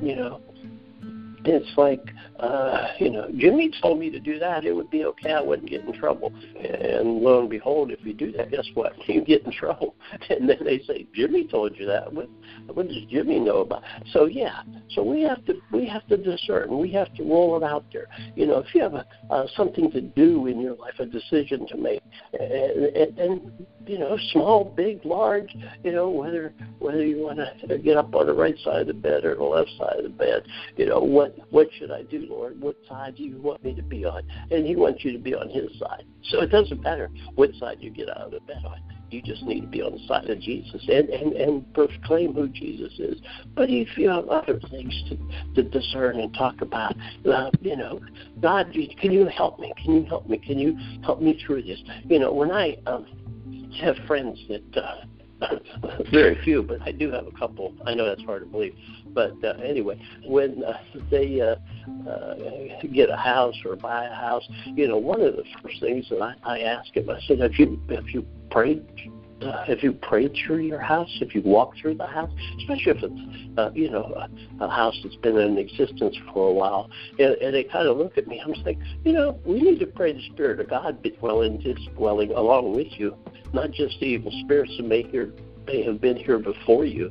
You 0.00 0.16
know, 0.16 0.40
it's 1.44 1.76
like, 1.76 2.04
uh, 2.38 2.88
you 2.98 3.10
know, 3.10 3.28
Jimmy 3.36 3.70
told 3.82 3.98
me 3.98 4.10
to 4.10 4.20
do 4.20 4.38
that. 4.38 4.64
It 4.64 4.72
would 4.72 4.90
be 4.90 5.04
okay. 5.04 5.32
I 5.32 5.40
wouldn't 5.40 5.68
get 5.68 5.84
in 5.84 5.92
trouble. 5.92 6.32
And 6.56 7.18
lo 7.20 7.40
and 7.40 7.50
behold, 7.50 7.90
if 7.90 7.98
you 8.04 8.14
do 8.14 8.30
that, 8.32 8.50
guess 8.50 8.66
what? 8.74 8.92
You 9.08 9.24
get 9.24 9.44
in 9.44 9.52
trouble. 9.52 9.94
And 10.30 10.48
then 10.48 10.58
they 10.64 10.80
say, 10.86 11.06
Jimmy 11.14 11.46
told 11.46 11.76
you 11.76 11.86
that. 11.86 12.12
What, 12.12 12.28
what 12.72 12.86
does 12.86 12.98
Jimmy 13.10 13.40
know 13.40 13.58
about? 13.58 13.82
So 14.12 14.26
yeah. 14.26 14.62
So 14.90 15.02
we 15.02 15.22
have 15.22 15.44
to 15.46 15.54
we 15.72 15.86
have 15.86 16.06
to 16.08 16.16
discern. 16.16 16.76
We 16.78 16.92
have 16.92 17.12
to 17.14 17.24
roll 17.24 17.56
it 17.56 17.62
out 17.62 17.84
there. 17.92 18.06
You 18.36 18.46
know, 18.46 18.58
if 18.58 18.74
you 18.74 18.82
have 18.82 18.94
a, 18.94 19.06
uh, 19.30 19.46
something 19.56 19.90
to 19.92 20.00
do 20.00 20.46
in 20.46 20.60
your 20.60 20.76
life, 20.76 20.94
a 20.98 21.06
decision 21.06 21.66
to 21.68 21.76
make, 21.76 22.02
and, 22.38 22.84
and, 22.84 23.18
and 23.18 23.66
you 23.86 23.98
know, 23.98 24.18
small, 24.32 24.64
big, 24.64 25.04
large, 25.04 25.54
you 25.82 25.92
know, 25.92 26.10
whether 26.10 26.52
whether 26.78 27.04
you 27.04 27.22
want 27.24 27.38
to 27.38 27.78
get 27.78 27.96
up 27.96 28.14
on 28.14 28.26
the 28.26 28.34
right 28.34 28.56
side 28.62 28.82
of 28.82 28.86
the 28.86 28.94
bed 28.94 29.24
or 29.24 29.34
the 29.34 29.42
left 29.42 29.70
side 29.78 29.96
of 29.98 30.04
the 30.04 30.10
bed, 30.10 30.42
you 30.76 30.86
know, 30.86 31.00
what 31.00 31.36
what 31.50 31.68
should 31.78 31.90
I 31.90 32.02
do, 32.02 32.27
Lord? 32.28 32.60
What 32.60 32.76
side 32.88 33.16
do 33.16 33.22
you 33.22 33.40
want 33.40 33.64
me 33.64 33.74
to 33.74 33.82
be 33.82 34.04
on? 34.04 34.22
And 34.50 34.66
He 34.66 34.76
wants 34.76 35.04
you 35.04 35.12
to 35.12 35.18
be 35.18 35.34
on 35.34 35.48
His 35.48 35.70
side. 35.78 36.04
So 36.24 36.40
it 36.40 36.48
doesn't 36.48 36.82
matter 36.82 37.10
what 37.34 37.50
side 37.54 37.78
you 37.80 37.90
get 37.90 38.10
out 38.10 38.18
of 38.18 38.30
the 38.32 38.40
bed 38.40 38.62
on. 38.64 38.80
You 39.10 39.22
just 39.22 39.42
need 39.42 39.62
to 39.62 39.66
be 39.66 39.80
on 39.80 39.92
the 39.92 40.06
side 40.06 40.28
of 40.28 40.38
Jesus 40.38 40.84
and, 40.86 41.08
and, 41.08 41.32
and 41.32 41.74
proclaim 41.74 42.34
who 42.34 42.48
Jesus 42.48 42.92
is. 42.98 43.18
But 43.54 43.70
if 43.70 43.96
you 43.96 44.10
have 44.10 44.28
other 44.28 44.60
things 44.70 45.02
to, 45.08 45.62
to 45.62 45.68
discern 45.68 46.20
and 46.20 46.32
talk 46.34 46.60
about, 46.60 46.94
uh, 47.26 47.50
you 47.62 47.76
know, 47.76 48.00
God, 48.40 48.76
can 49.00 49.12
you 49.12 49.26
help 49.26 49.58
me? 49.58 49.72
Can 49.82 49.94
you 49.94 50.04
help 50.04 50.28
me? 50.28 50.38
Can 50.38 50.58
you 50.58 50.76
help 51.02 51.22
me 51.22 51.42
through 51.46 51.62
this? 51.62 51.80
You 52.04 52.18
know, 52.18 52.32
when 52.32 52.50
I 52.50 52.76
um, 52.86 53.06
have 53.80 53.96
friends 54.06 54.38
that 54.48 54.76
uh, 54.76 55.04
very 56.10 56.36
few, 56.44 56.62
but 56.62 56.80
I 56.82 56.92
do 56.92 57.10
have 57.12 57.26
a 57.26 57.32
couple. 57.32 57.74
I 57.86 57.94
know 57.94 58.06
that's 58.06 58.22
hard 58.24 58.42
to 58.42 58.48
believe, 58.48 58.74
but 59.14 59.32
uh, 59.44 59.54
anyway, 59.62 60.00
when 60.26 60.64
uh, 60.64 60.78
they 61.10 61.40
uh, 61.40 61.56
uh, 62.08 62.34
get 62.92 63.08
a 63.08 63.16
house 63.16 63.54
or 63.64 63.76
buy 63.76 64.06
a 64.06 64.14
house, 64.14 64.46
you 64.66 64.88
know, 64.88 64.96
one 64.98 65.20
of 65.20 65.36
the 65.36 65.44
first 65.62 65.80
things 65.80 66.06
that 66.10 66.20
I, 66.20 66.34
I 66.42 66.58
ask 66.60 66.92
them, 66.92 67.08
I 67.10 67.20
said, 67.26 67.40
"Have 67.40 67.54
you 67.54 67.80
have 67.90 68.08
you 68.08 68.26
prayed 68.50 68.84
uh, 69.42 69.64
if 69.68 69.82
you 69.82 69.92
pray 69.92 70.28
through 70.28 70.58
your 70.58 70.80
house, 70.80 71.08
if 71.20 71.34
you 71.34 71.42
walk 71.42 71.74
through 71.80 71.94
the 71.94 72.06
house, 72.06 72.30
especially 72.58 72.92
if 72.92 73.02
it's 73.02 73.58
uh, 73.58 73.70
you 73.74 73.90
know 73.90 74.04
a, 74.60 74.64
a 74.64 74.68
house 74.68 74.98
that's 75.02 75.16
been 75.16 75.38
in 75.38 75.58
existence 75.58 76.16
for 76.32 76.48
a 76.48 76.52
while, 76.52 76.90
and, 77.18 77.34
and 77.36 77.54
they 77.54 77.64
kind 77.64 77.88
of 77.88 77.96
look 77.96 78.18
at 78.18 78.26
me. 78.26 78.40
I'm 78.40 78.54
saying, 78.64 78.82
you 79.04 79.12
know, 79.12 79.38
we 79.44 79.60
need 79.60 79.78
to 79.80 79.86
pray 79.86 80.12
the 80.12 80.22
Spirit 80.32 80.60
of 80.60 80.68
God 80.68 81.02
be 81.02 81.10
dwelling, 81.10 81.62
dwelling 81.96 82.32
along 82.32 82.74
with 82.74 82.88
you, 82.98 83.16
not 83.52 83.70
just 83.70 83.98
the 84.00 84.06
evil 84.06 84.32
spirits 84.44 84.76
to 84.76 84.82
make 84.82 85.12
your 85.12 85.28
may 85.68 85.82
have 85.82 86.00
been 86.00 86.16
here 86.16 86.38
before 86.38 86.84
you. 86.84 87.10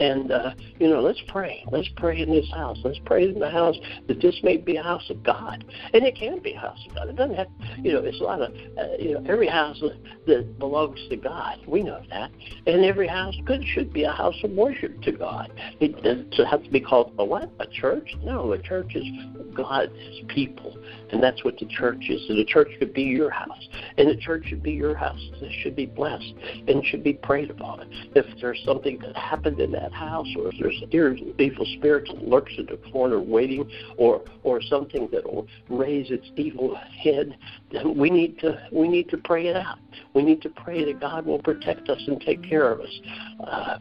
And, 0.00 0.30
uh, 0.30 0.52
you 0.78 0.88
know, 0.88 1.00
let's 1.00 1.20
pray. 1.28 1.64
Let's 1.70 1.88
pray 1.96 2.20
in 2.20 2.30
this 2.30 2.48
house. 2.52 2.78
Let's 2.84 3.00
pray 3.04 3.28
in 3.28 3.38
the 3.38 3.50
house 3.50 3.76
that 4.06 4.20
this 4.20 4.38
may 4.42 4.56
be 4.56 4.76
a 4.76 4.82
house 4.82 5.10
of 5.10 5.22
God. 5.22 5.64
And 5.92 6.04
it 6.04 6.16
can 6.16 6.38
be 6.38 6.52
a 6.52 6.60
house 6.60 6.78
of 6.88 6.94
God. 6.94 7.08
It 7.08 7.16
doesn't 7.16 7.36
have, 7.36 7.48
you 7.82 7.92
know, 7.92 8.00
it's 8.00 8.20
a 8.20 8.24
lot 8.24 8.40
of, 8.40 8.52
uh, 8.78 8.96
you 8.98 9.14
know, 9.14 9.24
every 9.28 9.48
house 9.48 9.82
that 10.26 10.58
belongs 10.58 11.00
to 11.08 11.16
God. 11.16 11.58
We 11.66 11.82
know 11.82 12.00
that. 12.10 12.30
And 12.66 12.84
every 12.84 13.08
house 13.08 13.34
could 13.46 13.64
should 13.64 13.92
be 13.92 14.04
a 14.04 14.12
house 14.12 14.36
of 14.44 14.52
worship 14.52 15.02
to 15.02 15.12
God. 15.12 15.52
It 15.80 16.02
doesn't 16.02 16.32
have 16.48 16.62
to 16.62 16.70
be 16.70 16.80
called 16.80 17.12
a 17.18 17.24
what? 17.24 17.50
A 17.58 17.66
church? 17.66 18.14
No, 18.22 18.52
a 18.52 18.62
church 18.62 18.94
is 18.94 19.06
God's 19.54 19.92
people. 20.28 20.76
And 21.10 21.22
that's 21.22 21.44
what 21.44 21.58
the 21.58 21.66
church 21.66 22.04
is. 22.08 22.22
And 22.28 22.38
the 22.38 22.44
church 22.44 22.68
could 22.78 22.92
be 22.92 23.02
your 23.02 23.30
house. 23.30 23.68
And 23.98 24.08
the 24.08 24.16
church 24.16 24.46
should 24.46 24.62
be 24.62 24.72
your 24.72 24.94
house. 24.94 25.20
It 25.40 25.52
should 25.62 25.74
be 25.74 25.86
blessed 25.86 26.34
and 26.68 26.84
should 26.84 27.02
be 27.02 27.14
prayed 27.14 27.50
upon. 27.50 27.79
If 28.14 28.26
there's 28.40 28.62
something 28.64 28.98
that 28.98 29.16
happened 29.16 29.60
in 29.60 29.72
that 29.72 29.92
house, 29.92 30.28
or 30.36 30.50
if 30.52 30.90
there's 30.90 31.20
evil 31.38 31.66
spirits 31.76 32.10
that 32.10 32.26
lurks 32.26 32.52
in 32.58 32.66
the 32.66 32.78
corner 32.90 33.20
waiting, 33.20 33.70
or 33.96 34.22
or 34.42 34.60
something 34.62 35.08
that 35.12 35.24
will 35.24 35.46
raise 35.68 36.10
its 36.10 36.26
evil 36.36 36.74
head, 36.76 37.36
then 37.72 37.96
we 37.96 38.10
need 38.10 38.38
to 38.40 38.60
we 38.72 38.88
need 38.88 39.08
to 39.10 39.16
pray 39.18 39.46
it 39.46 39.56
out. 39.56 39.78
We 40.14 40.22
need 40.22 40.42
to 40.42 40.50
pray 40.50 40.84
that 40.84 41.00
God 41.00 41.26
will 41.26 41.40
protect 41.40 41.88
us 41.88 42.02
and 42.06 42.20
take 42.20 42.42
care 42.42 42.70
of 42.70 42.80
us. 42.80 43.00
Uh, 43.40 43.78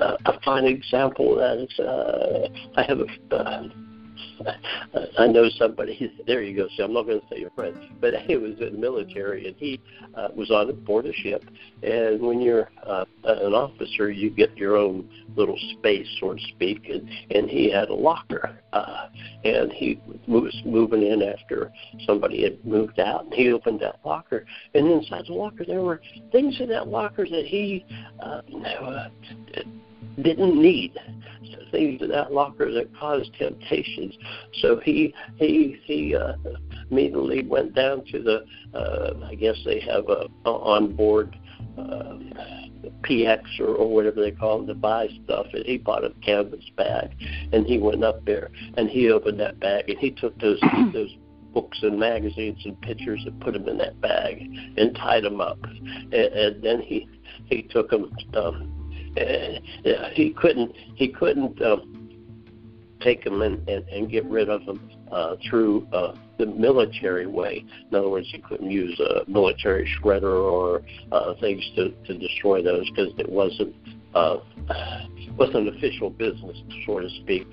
uh, 0.00 0.16
a 0.26 0.40
fine 0.40 0.64
example 0.64 1.32
of 1.32 1.38
that 1.38 1.58
is 1.58 1.78
uh, 1.78 2.48
I 2.76 2.82
have 2.82 3.00
a 3.00 3.34
uh, 3.34 3.68
I 5.18 5.26
know 5.26 5.48
somebody. 5.50 6.12
There 6.26 6.42
you 6.42 6.56
go. 6.56 6.68
See, 6.76 6.82
I'm 6.82 6.92
not 6.92 7.06
going 7.06 7.20
to 7.20 7.26
say 7.28 7.40
your 7.40 7.50
friend, 7.50 7.76
but 8.00 8.14
he 8.14 8.36
was 8.36 8.52
in 8.60 8.74
the 8.74 8.78
military, 8.78 9.48
and 9.48 9.56
he 9.56 9.80
uh, 10.14 10.28
was 10.34 10.50
on 10.50 10.72
board 10.84 11.06
a 11.06 11.12
ship. 11.12 11.44
And 11.82 12.20
when 12.20 12.40
you're 12.40 12.68
uh, 12.86 13.04
an 13.24 13.52
officer, 13.52 14.10
you 14.10 14.30
get 14.30 14.56
your 14.56 14.76
own 14.76 15.08
little 15.34 15.58
space, 15.72 16.06
so 16.20 16.34
to 16.34 16.40
speak. 16.48 16.88
And 16.88 17.08
and 17.30 17.50
he 17.50 17.70
had 17.70 17.88
a 17.88 17.94
locker, 17.94 18.58
uh, 18.72 19.08
and 19.44 19.72
he 19.72 20.00
was 20.28 20.54
moving 20.64 21.02
in 21.02 21.22
after 21.22 21.72
somebody 22.06 22.42
had 22.42 22.64
moved 22.64 23.00
out. 23.00 23.24
And 23.24 23.34
he 23.34 23.50
opened 23.52 23.80
that 23.80 24.00
locker, 24.04 24.44
and 24.74 24.86
inside 24.86 25.26
the 25.26 25.34
locker 25.34 25.64
there 25.64 25.82
were 25.82 26.00
things 26.30 26.60
in 26.60 26.68
that 26.68 26.88
locker 26.88 27.26
that 27.28 27.46
he 27.46 27.84
uh, 28.20 28.42
didn't 30.22 30.60
need 30.60 30.98
things 31.70 32.02
in 32.02 32.08
that 32.08 32.32
locker 32.32 32.72
that 32.72 32.94
caused 32.98 33.32
temptations. 33.34 34.16
So 34.60 34.80
he 34.80 35.14
he 35.36 35.80
he 35.84 36.14
uh, 36.14 36.34
immediately 36.90 37.44
went 37.44 37.74
down 37.74 38.04
to 38.06 38.22
the 38.22 38.78
uh, 38.78 39.26
I 39.26 39.34
guess 39.34 39.56
they 39.64 39.80
have 39.80 40.08
a, 40.08 40.26
a 40.44 40.50
on 40.50 40.94
board 40.94 41.36
uh, 41.78 42.18
PX 43.02 43.60
or, 43.60 43.74
or 43.74 43.92
whatever 43.92 44.20
they 44.20 44.30
call 44.30 44.62
it 44.62 44.66
to 44.66 44.74
buy 44.74 45.08
stuff, 45.24 45.46
and 45.52 45.64
he 45.64 45.78
bought 45.78 46.04
a 46.04 46.10
canvas 46.22 46.64
bag, 46.76 47.10
and 47.52 47.66
he 47.66 47.78
went 47.78 48.04
up 48.04 48.24
there 48.24 48.50
and 48.76 48.88
he 48.88 49.10
opened 49.10 49.40
that 49.40 49.58
bag 49.60 49.88
and 49.88 49.98
he 49.98 50.10
took 50.10 50.38
those 50.40 50.60
those 50.92 51.14
books 51.52 51.78
and 51.82 51.98
magazines 51.98 52.60
and 52.64 52.80
pictures 52.80 53.20
and 53.26 53.40
put 53.40 53.54
them 53.54 53.68
in 53.68 53.76
that 53.78 54.00
bag 54.00 54.40
and 54.76 54.94
tied 54.94 55.24
them 55.24 55.40
up, 55.40 55.58
and, 55.64 56.14
and 56.14 56.62
then 56.62 56.80
he 56.80 57.08
he 57.46 57.62
took 57.62 57.90
them. 57.90 58.10
Um, 58.34 58.79
he 60.14 60.34
couldn't 60.36 60.72
he 60.94 61.08
couldn't 61.08 61.60
um, 61.62 62.00
take 63.00 63.24
them 63.24 63.42
and, 63.42 63.66
and, 63.68 63.86
and 63.88 64.10
get 64.10 64.24
rid 64.26 64.48
of 64.48 64.64
them 64.66 64.90
uh, 65.10 65.36
through 65.48 65.86
uh, 65.92 66.14
the 66.38 66.46
military 66.46 67.26
way. 67.26 67.64
In 67.90 67.96
other 67.96 68.08
words, 68.08 68.28
he 68.30 68.38
couldn't 68.38 68.70
use 68.70 68.98
a 69.00 69.28
military 69.28 69.88
shredder 69.98 70.52
or 70.52 70.82
uh, 71.12 71.34
things 71.40 71.62
to, 71.76 71.90
to 72.06 72.18
destroy 72.18 72.62
those 72.62 72.88
because 72.90 73.12
it 73.18 73.28
wasn't 73.28 73.74
uh, 74.14 74.38
wasn't 75.36 75.68
official 75.68 76.10
business, 76.10 76.56
so 76.86 77.00
to 77.00 77.08
speak. 77.22 77.46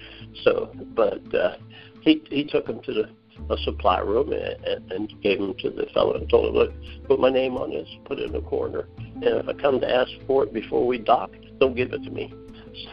So, 0.43 0.71
but 0.95 1.33
uh, 1.33 1.57
he 2.01 2.21
he 2.29 2.43
took 2.43 2.67
them 2.67 2.81
to 2.83 2.93
the 2.93 3.09
a 3.51 3.57
supply 3.59 3.99
room 3.99 4.33
and, 4.33 4.91
and 4.91 5.21
gave 5.21 5.37
them 5.39 5.53
to 5.59 5.69
the 5.69 5.85
fellow 5.93 6.15
and 6.15 6.27
told 6.27 6.47
him, 6.47 6.55
look, 6.55 6.73
put 7.07 7.19
my 7.19 7.29
name 7.29 7.55
on 7.55 7.69
this, 7.69 7.87
put 8.05 8.17
it 8.17 8.25
in 8.25 8.33
the 8.33 8.41
corner, 8.41 8.87
and 8.97 9.23
if 9.23 9.47
I 9.47 9.53
come 9.53 9.79
to 9.79 9.87
ask 9.87 10.09
for 10.25 10.43
it 10.43 10.51
before 10.51 10.85
we 10.87 10.97
dock, 10.97 11.29
don't 11.59 11.75
give 11.75 11.93
it 11.93 12.03
to 12.03 12.09
me. 12.09 12.33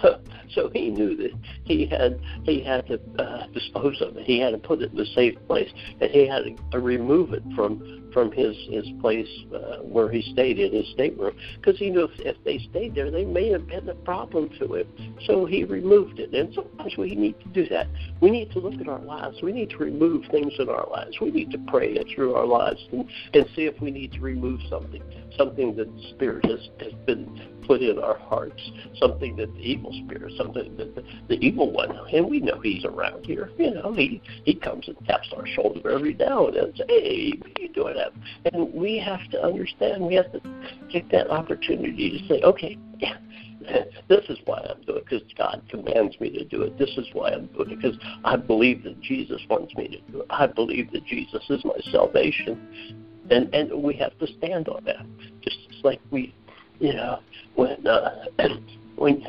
So, 0.01 0.19
so 0.51 0.71
he 0.73 0.91
knew 0.91 1.17
that 1.17 1.33
he 1.65 1.87
had 1.87 2.19
he 2.45 2.63
had 2.63 2.87
to 2.87 3.01
uh, 3.19 3.47
dispose 3.49 4.01
of 4.01 4.17
it. 4.17 4.25
He 4.25 4.39
had 4.39 4.51
to 4.51 4.59
put 4.59 4.81
it 4.81 4.93
in 4.93 4.99
a 4.99 5.07
safe 5.07 5.37
place, 5.47 5.71
and 6.01 6.11
he 6.11 6.27
had 6.27 6.45
to 6.71 6.81
remove 6.81 7.35
it 7.35 7.43
from 7.55 8.04
from 8.15 8.33
his 8.33 8.57
his 8.71 8.87
place 9.01 9.29
uh, 9.55 9.79
where 9.83 10.11
he 10.11 10.23
stayed 10.33 10.59
in 10.59 10.73
his 10.73 10.89
stateroom 10.93 11.37
because 11.57 11.79
he 11.79 11.91
knew 11.91 12.05
if, 12.05 12.21
if 12.21 12.37
they 12.45 12.59
stayed 12.71 12.95
there, 12.95 13.11
they 13.11 13.25
may 13.25 13.51
have 13.51 13.67
been 13.67 13.89
a 13.89 13.95
problem 13.95 14.49
to 14.61 14.75
him. 14.75 15.19
So 15.27 15.45
he 15.45 15.65
removed 15.65 16.21
it. 16.21 16.33
And 16.33 16.55
sometimes 16.55 16.97
we 16.97 17.15
need 17.15 17.39
to 17.41 17.49
do 17.49 17.69
that. 17.69 17.89
We 18.21 18.31
need 18.31 18.51
to 18.53 18.61
look 18.61 18.81
at 18.81 18.89
our 18.89 19.01
lives. 19.01 19.43
We 19.43 19.53
need 19.53 19.71
to 19.71 19.79
remove 19.79 20.25
things 20.31 20.53
in 20.59 20.69
our 20.69 20.89
lives. 20.89 21.19
We 21.21 21.31
need 21.31 21.51
to 21.51 21.59
pray 21.67 21.93
it 21.93 22.07
through 22.15 22.35
our 22.35 22.47
lives 22.47 22.81
and, 22.93 23.05
and 23.35 23.47
see 23.55 23.65
if 23.65 23.81
we 23.81 23.91
need 23.91 24.13
to 24.13 24.21
remove 24.21 24.61
something, 24.71 25.03
something 25.37 25.77
that 25.77 25.95
the 25.95 26.03
Spirit 26.15 26.47
has, 26.47 26.69
has 26.81 26.93
been 27.07 27.55
put 27.67 27.83
in 27.83 27.99
our 27.99 28.19
hearts, 28.19 28.61
something 28.99 29.37
that 29.37 29.53
the 29.55 29.61
evil 29.61 29.93
spirit, 30.05 30.33
something 30.37 30.77
that 30.77 30.95
the, 30.95 31.03
the 31.29 31.35
evil 31.37 31.73
one, 31.73 31.91
and 32.13 32.29
we 32.29 32.41
know 32.41 32.61
he's 32.61 32.85
around 32.85 33.25
here. 33.25 33.51
You 33.59 33.75
know, 33.75 33.93
he 33.93 34.23
he 34.45 34.55
comes 34.55 34.87
and 34.89 34.97
taps 35.07 35.29
our 35.37 35.47
shoulder 35.47 35.91
every 35.91 36.15
now 36.15 36.47
and 36.47 36.57
then 36.57 36.65
and 36.65 36.77
says, 36.77 36.87
"Hey, 36.89 37.33
what 37.39 37.59
are 37.59 37.63
you 37.63 37.69
doing 37.71 37.97
that?" 38.05 38.55
And 38.55 38.73
we 38.73 38.99
have 38.99 39.29
to 39.31 39.43
understand. 39.43 40.07
We 40.07 40.15
have 40.15 40.31
to 40.33 40.41
take 40.93 41.11
that 41.11 41.31
opportunity 41.31 42.19
to 42.19 42.29
say, 42.29 42.43
"Okay, 42.43 42.79
yeah." 42.99 43.17
This 44.09 44.25
is 44.29 44.37
why 44.45 44.59
I'm 44.59 44.83
doing 44.83 44.99
it 44.99 45.05
because 45.07 45.33
God 45.39 45.63
commands 45.71 46.21
me 46.21 46.29
to 46.31 46.45
do 46.45 46.63
it. 46.63 46.79
This 46.79 46.91
is 46.99 47.07
why 47.15 47.31
I'm 47.31 47.47
doing 47.47 47.71
it 47.71 47.81
because 47.81 47.99
I 48.23 48.37
believe 48.37 48.83
that 48.83 49.01
Jesus 49.01 49.41
wants 49.49 49.75
me 49.75 49.89
to 49.89 50.13
do 50.13 50.21
it. 50.21 50.27
I 50.29 50.47
believe 50.47 50.93
that 50.93 51.07
Jesus 51.07 51.43
is 51.49 51.65
my 51.65 51.79
salvation, 51.91 52.61
and 53.31 53.55
and 53.55 53.83
we 53.83 53.95
have 53.95 54.19
to 54.19 54.27
stand 54.39 54.69
on 54.69 54.85
that. 54.85 55.07
Just 55.41 55.57
like 55.83 56.01
we 56.11 56.35
you 56.81 56.93
know, 56.93 57.21
when 57.55 57.87
uh, 57.87 58.27
when 58.97 59.23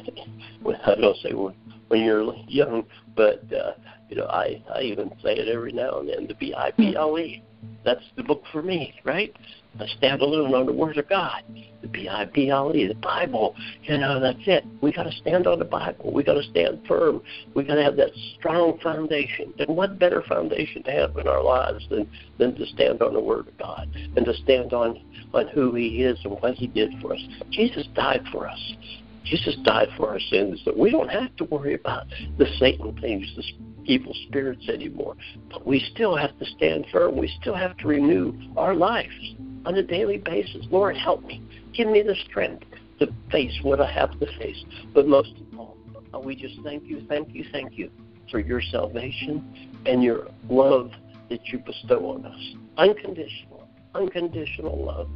when 0.62 0.76
I 0.78 0.96
don't 0.96 1.18
say 1.18 1.34
when 1.34 1.54
when 1.88 2.02
you're 2.02 2.36
young, 2.48 2.86
but 3.16 3.44
uh, 3.54 3.74
you 4.10 4.18
know, 4.18 4.26
I 4.26 4.62
I 4.74 4.82
even 4.82 5.10
say 5.24 5.36
it 5.38 5.48
every 5.48 5.72
now 5.72 6.00
and 6.00 6.10
then. 6.10 6.28
The 6.28 6.36
B 6.36 6.54
I 6.54 6.72
B 6.72 6.96
L 6.96 7.18
E. 7.18 7.44
That's 7.84 8.04
the 8.16 8.24
book 8.24 8.44
for 8.52 8.62
me, 8.62 8.96
right? 9.04 9.36
I 9.80 9.86
stand 9.98 10.22
alone 10.22 10.54
on 10.54 10.66
the 10.66 10.74
Word 10.74 10.98
of 10.98 11.10
God, 11.10 11.44
the 11.82 11.88
B 11.88 12.08
I 12.08 12.26
B 12.26 12.50
L 12.50 12.76
E, 12.76 12.88
the 12.88 12.96
Bible. 12.96 13.56
You 13.84 13.98
know, 13.98 14.20
that's 14.20 14.40
it. 14.46 14.64
We 14.82 14.92
got 14.92 15.04
to 15.04 15.12
stand 15.12 15.48
on 15.48 15.60
the 15.60 15.66
Bible. 15.66 16.14
We 16.14 16.24
got 16.24 16.36
to 16.36 16.44
stand 16.44 16.82
firm. 16.88 17.22
We 17.54 17.64
got 17.64 17.76
to 17.76 17.84
have 17.84 17.98
that 17.98 18.12
strong 18.38 18.80
foundation. 18.80 19.54
And 19.60 19.76
what 19.76 20.00
better 20.00 20.24
foundation 20.28 20.82
to 20.84 20.92
have 20.92 21.18
in 21.18 21.28
our 21.28 21.44
lives 21.44 21.86
than 21.90 22.10
than 22.38 22.56
to 22.56 22.66
stand 22.68 23.02
on 23.02 23.14
the 23.14 23.20
Word 23.20 23.48
of 23.50 23.58
God 23.58 23.90
and 24.16 24.26
to 24.26 24.34
stand 24.34 24.74
on 24.74 25.02
on 25.34 25.48
who 25.50 25.76
He 25.76 26.04
is 26.04 26.18
and 26.24 26.40
what 26.42 26.54
He 26.56 26.68
did 26.68 26.92
for 27.02 27.14
us. 27.14 27.22
Jesus 27.52 27.86
died 27.96 28.24
for 28.32 28.48
us. 28.48 28.74
Jesus 29.26 29.56
died 29.64 29.90
for 29.98 30.10
our 30.10 30.20
sins. 30.20 30.62
That 30.66 30.78
we 30.78 30.92
don't 30.92 31.10
have 31.10 31.36
to 31.38 31.44
worry 31.46 31.74
about 31.74 32.06
the 32.38 32.46
Satan 32.60 32.98
things, 33.02 33.28
the 33.36 33.44
evil 33.86 34.14
spirits 34.28 34.68
anymore. 34.70 35.16
But 35.50 35.66
we 35.66 35.80
still 35.94 36.16
have 36.16 36.38
to 36.40 36.46
stand 36.46 36.86
firm. 36.92 37.18
We 37.18 37.32
still 37.42 37.56
have 37.56 37.78
to 37.78 37.88
renew 37.88 38.34
our 38.56 38.76
lives 38.76 39.36
on 39.66 39.76
a 39.76 39.84
daily 39.84 40.18
basis. 40.18 40.66
Lord, 40.70 40.98
help 40.98 41.24
me. 41.26 41.42
Give 41.74 41.88
me 41.88 42.02
the 42.02 42.16
strength 42.30 42.66
to 43.00 43.08
face 43.32 43.58
what 43.64 43.82
I 43.82 43.92
have 43.92 44.18
to 44.20 44.26
face. 44.38 44.64
But 44.94 45.08
most 45.08 45.34
of 45.40 45.60
all, 45.60 45.78
uh, 46.14 46.20
we 46.20 46.36
just 46.36 46.56
thank 46.64 46.86
you, 46.86 47.06
thank 47.10 47.34
you, 47.34 47.46
thank 47.52 47.78
you 47.78 47.92
for 48.32 48.40
your 48.40 48.62
salvation 48.62 49.74
and 49.86 50.04
your 50.04 50.28
love 50.50 50.92
that 51.30 51.46
you 51.48 51.60
bestow 51.60 52.12
on 52.12 52.26
us. 52.26 52.40
Unconditional, 52.78 53.68
unconditional 53.94 54.86
love. 54.86 55.10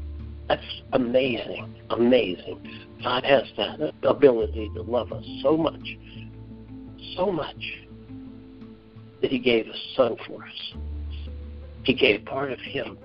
That's 0.49 0.81
amazing, 0.93 1.75
amazing. 1.91 2.59
God 3.03 3.23
has 3.23 3.43
that 3.55 3.93
ability 4.01 4.71
to 4.73 4.81
love 4.81 5.13
us 5.13 5.23
so 5.43 5.55
much, 5.55 5.95
so 7.15 7.31
much, 7.31 7.85
that 9.21 9.29
He 9.31 9.38
gave 9.38 9.67
His 9.67 9.75
Son 9.95 10.15
for 10.25 10.43
us. 10.43 10.73
He 11.83 11.93
gave 11.93 12.25
part 12.25 12.51
of 12.51 12.59
Him 12.59 12.97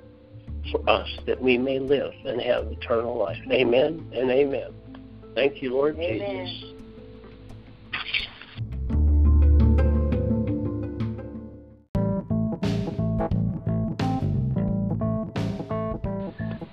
for 0.72 0.88
us 0.88 1.08
that 1.26 1.40
we 1.40 1.58
may 1.58 1.78
live 1.78 2.12
and 2.24 2.40
have 2.40 2.66
eternal 2.72 3.18
life. 3.18 3.38
Amen 3.52 4.10
and 4.14 4.30
amen. 4.30 4.72
Thank 5.34 5.62
you, 5.62 5.74
Lord 5.74 5.98
Amen. 5.98 6.46
Jesus. 6.46 6.73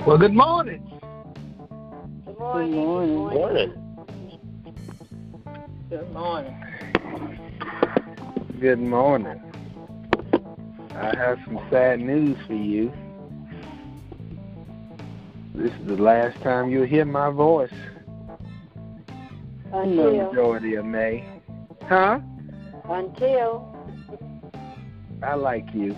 Well, 0.07 0.17
good 0.17 0.33
morning. 0.33 0.81
Good 2.25 2.39
morning. 2.39 2.71
Good 2.71 3.21
morning. 3.21 3.73
Good 5.89 6.11
morning. 6.11 6.63
Good 8.59 8.79
morning. 8.79 9.41
I 10.95 11.15
have 11.15 11.37
some 11.45 11.59
sad 11.69 11.99
news 11.99 12.35
for 12.47 12.55
you. 12.55 12.91
This 15.53 15.71
is 15.71 15.85
the 15.85 15.97
last 16.01 16.41
time 16.41 16.71
you'll 16.71 16.87
hear 16.87 17.05
my 17.05 17.29
voice 17.29 17.69
for 19.69 19.85
the 19.85 20.27
majority 20.29 20.75
of 20.75 20.85
May. 20.85 21.23
Huh? 21.83 22.21
until, 22.85 23.75
I 25.21 25.35
like 25.35 25.67
you. 25.75 25.95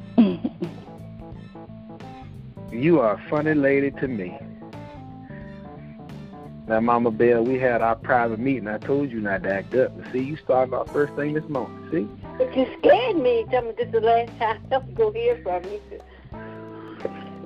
You 2.71 3.01
are 3.01 3.15
a 3.15 3.31
funny 3.31 3.55
lady 3.55 3.91
to 3.93 4.09
me. 4.09 4.39
Now, 6.69 6.81
Mama 6.81 7.11
Bell, 7.11 7.45
we 7.45 7.59
had 7.59 7.83
our 7.83 7.97
private 7.97 8.39
meeting. 8.39 8.69
I 8.69 8.79
told 8.79 9.11
you 9.11 9.21
not 9.21 9.43
to 9.43 9.53
act 9.53 9.75
up. 9.75 9.93
See, 10.13 10.21
you 10.21 10.37
started 10.37 10.75
off 10.75 10.91
first 10.93 11.13
thing 11.15 11.35
this 11.35 11.49
morning. 11.49 11.89
See? 11.91 12.23
but 12.39 12.57
you 12.57 12.67
scared 12.79 13.17
me. 13.17 13.45
Tell 13.51 13.63
me 13.63 13.73
this 13.77 13.87
is 13.87 13.93
the 13.93 14.01
last 14.01 14.31
time 14.39 14.61
I'm 14.73 14.95
going 14.95 15.15
to 15.15 15.19
hear 15.19 15.41
from 15.43 15.65
you. 15.65 15.81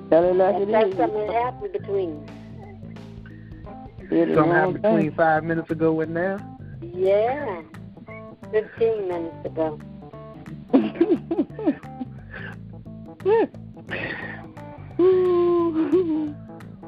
Tell 0.09 0.23
it 0.23 0.35
like 0.35 0.55
And 0.55 0.63
it 0.63 0.71
that's 0.71 0.95
something 0.95 1.31
happened 1.31 1.73
between. 1.73 2.25
Did 4.09 4.33
Something 4.35 4.51
happened 4.53 4.81
between 4.81 5.11
five 5.11 5.43
minutes 5.43 5.69
ago 5.69 5.99
and 6.01 6.13
now. 6.13 6.37
Yeah. 6.81 7.61
15 8.51 9.07
minutes 9.07 9.45
ago. 9.45 9.79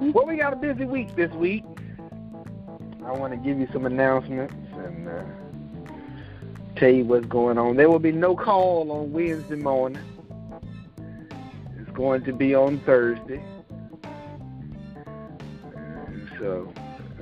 Well, 0.01 0.25
we 0.25 0.37
got 0.37 0.53
a 0.53 0.55
busy 0.55 0.85
week 0.85 1.13
this 1.15 1.31
week. 1.33 1.63
I 3.05 3.11
want 3.11 3.33
to 3.33 3.37
give 3.37 3.59
you 3.59 3.67
some 3.73 3.85
announcements 3.85 4.55
and 4.77 5.09
uh, 5.09 5.23
tell 6.77 6.89
you 6.89 7.03
what's 7.03 7.25
going 7.25 7.57
on. 7.57 7.75
There 7.75 7.89
will 7.89 7.99
be 7.99 8.13
no 8.13 8.33
call 8.33 8.89
on 8.91 9.11
Wednesday 9.11 9.57
morning. 9.57 10.01
It's 11.79 11.91
going 11.91 12.23
to 12.23 12.33
be 12.33 12.55
on 12.55 12.79
Thursday. 12.85 13.43
So 16.39 16.73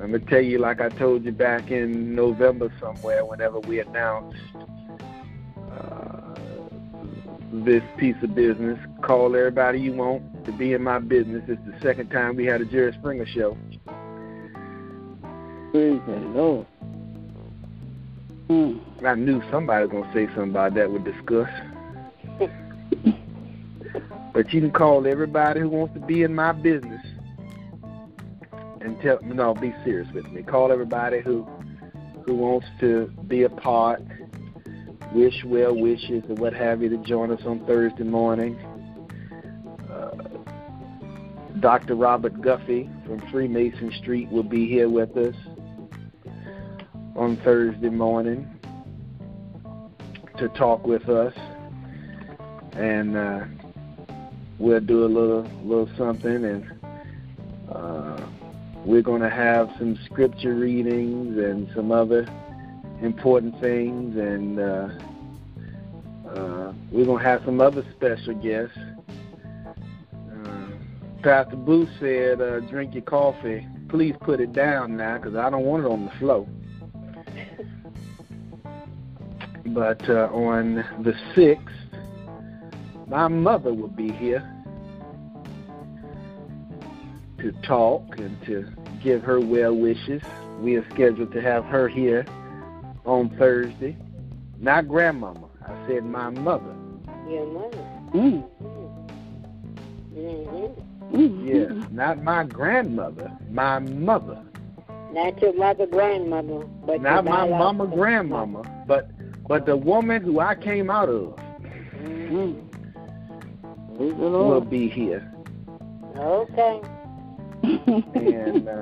I'm 0.01 0.11
to 0.11 0.19
tell 0.19 0.41
you, 0.41 0.59
like 0.59 0.79
I 0.79 0.89
told 0.89 1.25
you 1.25 1.31
back 1.31 1.71
in 1.71 2.13
November 2.13 2.71
somewhere, 2.79 3.25
whenever 3.25 3.59
we 3.59 3.79
announced 3.79 4.37
this 7.51 7.83
piece 7.97 8.15
of 8.23 8.35
business, 8.35 8.79
call 9.01 9.35
everybody 9.35 9.79
you 9.79 9.93
want 9.93 10.45
to 10.45 10.51
be 10.51 10.73
in 10.73 10.83
my 10.83 10.99
business. 10.99 11.43
It's 11.47 11.61
the 11.65 11.79
second 11.81 12.09
time 12.09 12.35
we 12.35 12.45
had 12.45 12.61
a 12.61 12.65
Jerry 12.65 12.93
Springer 12.99 13.25
show. 13.25 13.57
Praise 15.71 16.01
the 16.07 16.15
Lord. 16.33 16.67
Mm. 18.49 18.79
I 19.05 19.15
knew 19.15 19.41
somebody 19.51 19.85
was 19.85 19.91
gonna 19.91 20.13
say 20.13 20.25
something 20.27 20.51
about 20.51 20.73
that 20.75 20.91
with 20.91 21.03
discuss. 21.03 21.49
but 24.33 24.53
you 24.53 24.61
can 24.61 24.71
call 24.71 25.05
everybody 25.07 25.59
who 25.59 25.69
wants 25.69 25.93
to 25.95 25.99
be 25.99 26.23
in 26.23 26.33
my 26.33 26.51
business 26.53 27.05
and 28.81 28.99
tell 29.01 29.19
no, 29.21 29.53
be 29.53 29.73
serious 29.83 30.07
with 30.13 30.25
me. 30.27 30.43
Call 30.43 30.71
everybody 30.71 31.19
who 31.19 31.47
who 32.25 32.35
wants 32.35 32.67
to 32.79 33.07
be 33.27 33.43
a 33.43 33.49
part, 33.49 34.01
wish 35.13 35.43
well 35.45 35.75
wishes 35.75 36.23
or 36.29 36.35
what 36.35 36.53
have 36.53 36.81
you 36.81 36.89
to 36.89 36.97
join 36.97 37.31
us 37.31 37.41
on 37.45 37.65
Thursday 37.65 38.03
morning. 38.03 38.57
Uh, 39.89 40.11
Dr. 41.59 41.95
Robert 41.95 42.41
Guffey 42.41 42.89
from 43.05 43.19
Freemason 43.31 43.91
Street 43.99 44.29
will 44.29 44.43
be 44.43 44.67
here 44.67 44.89
with 44.89 45.15
us 45.17 45.35
on 47.15 47.37
Thursday 47.37 47.89
morning 47.89 48.47
to 50.37 50.47
talk 50.49 50.85
with 50.85 51.09
us, 51.09 51.33
and 52.73 53.17
uh, 53.17 53.43
we'll 54.59 54.79
do 54.79 55.03
a 55.03 55.07
little 55.07 55.41
little 55.63 55.89
something, 55.97 56.45
and 56.45 56.71
uh, 57.71 58.23
we're 58.85 59.01
going 59.01 59.21
to 59.21 59.29
have 59.29 59.69
some 59.79 59.97
scripture 60.05 60.53
readings 60.53 61.37
and 61.37 61.67
some 61.73 61.91
other 61.91 62.27
important 63.01 63.59
things, 63.59 64.17
and 64.17 64.59
uh, 64.59 64.89
uh, 66.29 66.73
we're 66.91 67.05
to 67.05 67.15
have 67.17 67.43
some 67.45 67.61
other 67.61 67.85
special 67.95 68.33
guests. 68.35 68.77
Uh, 70.31 70.67
Pastor 71.21 71.55
Boo 71.55 71.87
said, 71.99 72.41
uh, 72.41 72.59
"Drink 72.61 72.93
your 72.95 73.03
coffee. 73.03 73.67
Please 73.89 74.15
put 74.21 74.39
it 74.39 74.53
down 74.53 74.97
now, 74.97 75.17
because 75.17 75.35
I 75.35 75.49
don't 75.49 75.63
want 75.63 75.85
it 75.85 75.87
on 75.87 76.05
the 76.05 76.11
floor." 76.11 76.47
But 79.65 80.09
uh, 80.09 80.29
on 80.31 80.75
the 81.03 81.13
6th, 81.35 83.07
my 83.07 83.27
mother 83.27 83.73
will 83.73 83.89
be 83.89 84.11
here 84.11 84.49
to 87.39 87.51
talk 87.63 88.17
and 88.17 88.41
to 88.45 88.65
give 89.03 89.23
her 89.23 89.39
well 89.39 89.75
wishes. 89.75 90.23
We 90.61 90.75
are 90.77 90.89
scheduled 90.89 91.31
to 91.33 91.41
have 91.41 91.65
her 91.65 91.87
here 91.87 92.25
on 93.07 93.29
Thursday. 93.37 93.97
Not 94.59 94.87
grandmama. 94.87 95.47
I 95.65 95.87
said 95.87 96.05
my 96.05 96.29
mother. 96.29 96.75
Your 97.27 97.45
mother. 97.47 97.77
Mm. 98.13 98.43
Mm-hmm. 100.13 101.15
Mm. 101.15 101.47
Yes, 101.47 101.71
not 101.91 102.21
my 102.23 102.43
grandmother, 102.43 103.31
my 103.49 103.79
mother. 103.79 104.43
Not 105.11 105.41
your 105.41 105.53
mother, 105.53 105.85
grandmother, 105.85 106.65
but 106.85 107.01
Not 107.01 107.23
my 107.25 107.31
biological 107.31 107.57
mama, 107.57 107.87
grandmama, 107.95 108.83
but 108.85 109.09
but 109.47 109.65
the 109.65 109.77
woman 109.77 110.21
who 110.21 110.39
I 110.39 110.55
came 110.55 110.89
out 110.89 111.07
of 111.07 111.35
mm-hmm. 112.03 112.59
will 113.97 114.61
be 114.61 114.89
here. 114.89 115.31
Okay. 116.17 116.81
And, 117.63 118.67
uh, 118.67 118.81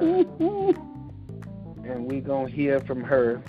and 1.83 2.05
we 2.05 2.21
gonna 2.21 2.49
hear 2.49 2.79
from 2.81 3.03
her. 3.03 3.41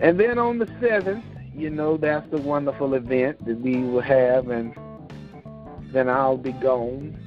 And 0.00 0.18
then 0.18 0.38
on 0.38 0.58
the 0.58 0.68
seventh, 0.80 1.24
you 1.54 1.70
know, 1.70 1.96
that's 1.96 2.28
the 2.30 2.38
wonderful 2.38 2.94
event 2.94 3.44
that 3.46 3.60
we 3.60 3.82
will 3.82 4.00
have, 4.00 4.48
and 4.48 4.72
then 5.92 6.08
I'll 6.08 6.36
be 6.36 6.52
gone. 6.52 7.18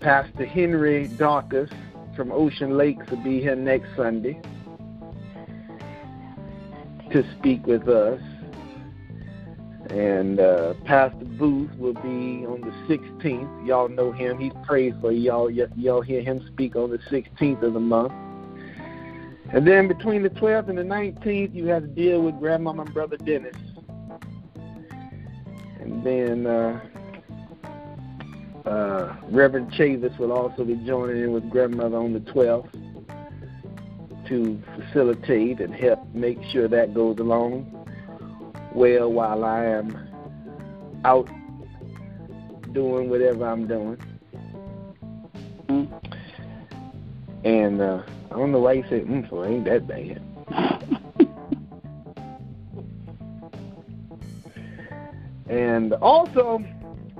Pastor 0.00 0.44
Henry 0.44 1.06
Dawkins 1.06 1.70
from 2.16 2.32
Ocean 2.32 2.76
Lakes 2.76 3.08
will 3.10 3.22
be 3.22 3.40
here 3.40 3.54
next 3.54 3.88
Sunday 3.96 4.40
to 7.12 7.24
speak 7.38 7.64
with 7.66 7.88
us. 7.88 8.20
And 9.90 10.40
uh, 10.40 10.74
Pastor 10.84 11.24
Booth 11.24 11.70
will 11.76 11.94
be 11.94 12.44
on 12.44 12.60
the 12.62 12.72
16th. 12.92 13.66
Y'all 13.66 13.88
know 13.88 14.10
him. 14.10 14.38
He 14.40 14.50
prays 14.64 14.94
for 15.00 15.12
y'all. 15.12 15.48
Y'all 15.48 16.00
hear 16.00 16.22
him 16.22 16.44
speak 16.52 16.74
on 16.74 16.90
the 16.90 16.98
16th 16.98 17.62
of 17.62 17.74
the 17.74 17.80
month. 17.80 18.12
And 19.54 19.64
then 19.64 19.86
between 19.86 20.24
the 20.24 20.30
12th 20.30 20.68
and 20.68 20.76
the 20.76 20.82
19th, 20.82 21.54
you 21.54 21.66
have 21.66 21.82
to 21.82 21.88
deal 21.88 22.20
with 22.22 22.36
Grandmama 22.40 22.82
and 22.82 22.92
Brother 22.92 23.16
Dennis. 23.16 23.54
And 25.78 26.02
then 26.04 26.44
uh, 26.44 26.80
uh, 28.66 29.16
Reverend 29.30 29.70
Chavis 29.70 30.18
will 30.18 30.32
also 30.32 30.64
be 30.64 30.74
joining 30.84 31.22
in 31.22 31.32
with 31.32 31.48
Grandmother 31.50 31.98
on 31.98 32.12
the 32.12 32.18
12th 32.18 32.68
to 34.26 34.60
facilitate 34.74 35.60
and 35.60 35.72
help 35.72 36.04
make 36.12 36.42
sure 36.50 36.66
that 36.66 36.92
goes 36.92 37.20
along 37.20 37.70
well 38.74 39.12
while 39.12 39.44
I 39.44 39.66
am 39.66 40.08
out 41.04 41.28
doing 42.72 43.08
whatever 43.08 43.46
I'm 43.46 43.68
doing. 43.68 44.00
And 47.44 47.80
uh, 47.80 48.02
I 48.34 48.38
don't 48.38 48.50
know 48.50 48.58
why 48.58 48.72
you 48.72 48.84
said 48.88 49.06
mm 49.06 49.28
for 49.28 49.46
ain't 49.46 49.64
that 49.66 49.86
bad. 49.86 50.20
And 55.46 55.92
also, 55.94 56.64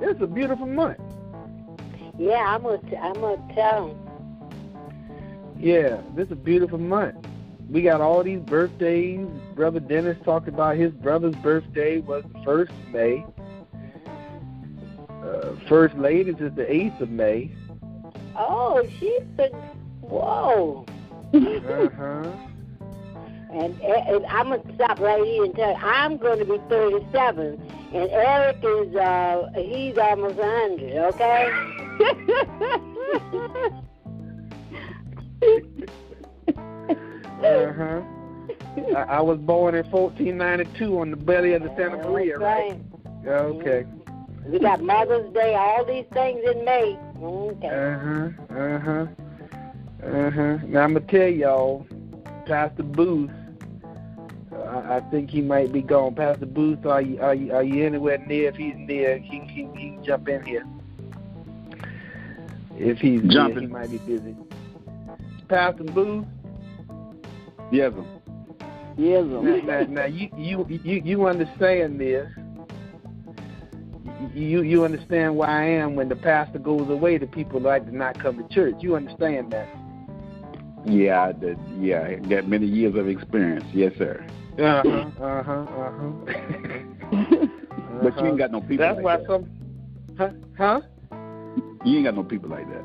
it's 0.00 0.20
a 0.20 0.26
beautiful 0.26 0.66
month. 0.66 0.98
Yeah, 2.18 2.42
I'm 2.46 2.62
gonna, 2.62 2.78
t- 2.78 2.96
I'm 2.96 3.12
gonna 3.12 3.54
tell 3.54 3.88
him. 3.88 3.98
Yeah, 5.60 6.00
this 6.16 6.26
is 6.26 6.32
a 6.32 6.36
beautiful 6.36 6.78
month. 6.78 7.26
We 7.68 7.82
got 7.82 8.00
all 8.00 8.22
these 8.22 8.40
birthdays. 8.40 9.26
Brother 9.54 9.78
Dennis 9.78 10.16
talked 10.24 10.48
about 10.48 10.76
his 10.76 10.92
brother's 10.92 11.36
birthday 11.36 12.00
was 12.00 12.24
the 12.32 12.42
first 12.44 12.72
of 12.72 12.88
May. 12.88 13.24
Uh, 15.22 15.54
first 15.68 15.94
lady's 15.96 16.40
is 16.40 16.54
the 16.54 16.70
eighth 16.72 17.00
of 17.00 17.10
May. 17.10 17.52
Oh, 18.36 18.82
she's 18.98 19.22
the 19.36 19.48
whoa. 20.00 20.86
Uh 21.34 21.88
huh. 21.96 22.30
And, 23.52 23.80
and 23.80 24.26
I'm 24.26 24.50
gonna 24.50 24.74
stop 24.74 24.98
right 25.00 25.24
here 25.24 25.44
and 25.44 25.54
tell 25.54 25.70
you, 25.70 25.76
I'm 25.76 26.16
going 26.16 26.38
to 26.38 26.44
be 26.44 26.58
37, 26.68 27.60
and 27.92 28.10
Eric 28.10 28.58
is 28.62 28.94
uh 28.96 29.48
he's 29.56 29.96
almost 29.98 30.36
100. 30.36 30.92
Okay. 31.14 31.50
Uh 37.44 37.72
huh. 37.72 38.00
I, 38.96 39.02
I 39.02 39.20
was 39.20 39.38
born 39.38 39.74
in 39.74 39.84
1492 39.84 40.98
on 41.00 41.10
the 41.10 41.16
belly 41.16 41.52
of 41.52 41.62
the 41.62 41.68
Santa 41.76 41.98
Maria, 41.98 42.38
right? 42.38 42.78
Right. 43.22 43.26
Okay. 43.26 43.84
We 44.46 44.58
got 44.58 44.82
Mother's 44.82 45.32
Day, 45.32 45.54
all 45.54 45.84
these 45.84 46.06
things 46.12 46.40
in 46.50 46.64
May. 46.64 46.98
Okay. 47.22 47.68
Uh 47.68 48.78
huh. 48.78 49.06
Uh 50.06 50.30
huh. 50.30 50.40
Uh. 50.40 50.58
Now 50.66 50.82
I'm 50.82 50.94
gonna 50.94 51.00
tell 51.00 51.28
y'all, 51.28 51.86
Pastor 52.46 52.82
Booth. 52.82 53.30
I, 54.52 54.96
I 54.96 55.00
think 55.10 55.30
he 55.30 55.40
might 55.40 55.72
be 55.72 55.82
gone. 55.82 56.14
Pastor 56.14 56.46
Booth, 56.46 56.84
are 56.86 57.00
you 57.02 57.20
are 57.20 57.34
you, 57.34 57.52
are 57.52 57.62
you 57.62 57.84
anywhere 57.84 58.18
near? 58.26 58.48
If 58.50 58.56
he's 58.56 58.74
near, 58.76 59.18
he, 59.18 59.40
he, 59.40 59.68
he 59.74 59.90
can 59.90 60.04
jump 60.04 60.28
in 60.28 60.44
here. 60.44 60.64
If 62.76 62.98
he's 62.98 63.22
jumping, 63.32 63.54
near, 63.54 63.60
he 63.60 63.66
might 63.66 63.90
be 63.90 63.98
busy. 63.98 64.36
Pastor 65.48 65.84
Booth. 65.84 66.26
Yes, 67.72 67.92
sir. 67.92 68.04
yes, 68.96 69.24
Now, 69.24 69.42
sir. 69.42 69.60
now, 69.62 69.80
now 69.88 70.04
you, 70.04 70.28
you 70.36 70.66
you 70.68 71.02
you 71.04 71.26
understand 71.26 71.98
this. 72.00 72.28
You 74.34 74.62
you 74.62 74.84
understand 74.84 75.36
why 75.36 75.48
I 75.48 75.64
am 75.64 75.96
when 75.96 76.08
the 76.08 76.16
pastor 76.16 76.58
goes 76.58 76.88
away. 76.90 77.18
The 77.18 77.26
people 77.26 77.60
like 77.60 77.86
to 77.86 77.96
not 77.96 78.18
come 78.20 78.36
to 78.46 78.54
church. 78.54 78.76
You 78.80 78.96
understand 78.96 79.52
that? 79.52 79.68
Yeah, 80.86 81.22
I 81.22 81.32
did. 81.32 81.58
Yeah, 81.78 82.02
I 82.02 82.16
got 82.16 82.46
many 82.46 82.66
years 82.66 82.94
of 82.94 83.08
experience. 83.08 83.64
Yes, 83.72 83.92
sir. 83.96 84.22
Uh 84.58 84.82
huh. 84.82 85.24
Uh 85.24 85.42
huh. 85.42 85.52
Uh 85.52 85.92
huh. 85.92 87.46
But 88.02 88.18
you 88.20 88.26
ain't 88.26 88.38
got 88.38 88.50
no 88.50 88.60
people 88.60 88.78
That's 88.78 88.96
like 88.96 89.04
why 89.04 89.16
that. 89.16 89.26
some. 89.26 89.48
Huh? 90.18 90.30
Huh? 90.58 90.80
You 91.84 91.96
ain't 91.96 92.04
got 92.04 92.16
no 92.16 92.24
people 92.24 92.50
like 92.50 92.68
that. 92.68 92.84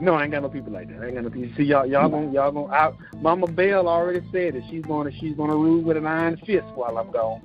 No, 0.00 0.14
I 0.14 0.24
ain't 0.24 0.32
got 0.32 0.42
no 0.42 0.48
people 0.48 0.72
like 0.72 0.88
that. 0.88 1.00
I 1.00 1.06
ain't 1.06 1.14
got 1.14 1.22
no 1.24 1.30
people. 1.30 1.54
See 1.56 1.62
y'all, 1.62 1.86
y'all 1.86 2.08
gonna, 2.08 2.32
y'all 2.32 2.50
gonna. 2.50 2.72
Out. 2.72 2.96
Mama 3.20 3.46
Bell 3.46 3.86
already 3.88 4.20
said 4.32 4.54
that 4.54 4.64
she's 4.68 4.82
gonna, 4.82 5.12
she's 5.12 5.36
gonna 5.36 5.54
rule 5.54 5.82
with 5.82 5.96
an 5.96 6.06
iron 6.06 6.38
fist 6.38 6.66
while 6.74 6.98
I'm 6.98 7.12
gone. 7.12 7.40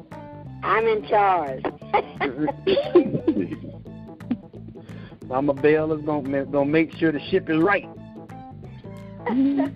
I'm 0.63 0.87
in 0.87 1.07
charge. 1.07 1.63
Mama 5.27 5.53
Bell 5.53 5.93
is 5.93 6.01
gonna, 6.03 6.45
gonna 6.45 6.65
make 6.65 6.95
sure 6.97 7.11
the 7.11 7.21
ship 7.29 7.47
is 7.49 7.61
right 7.61 7.87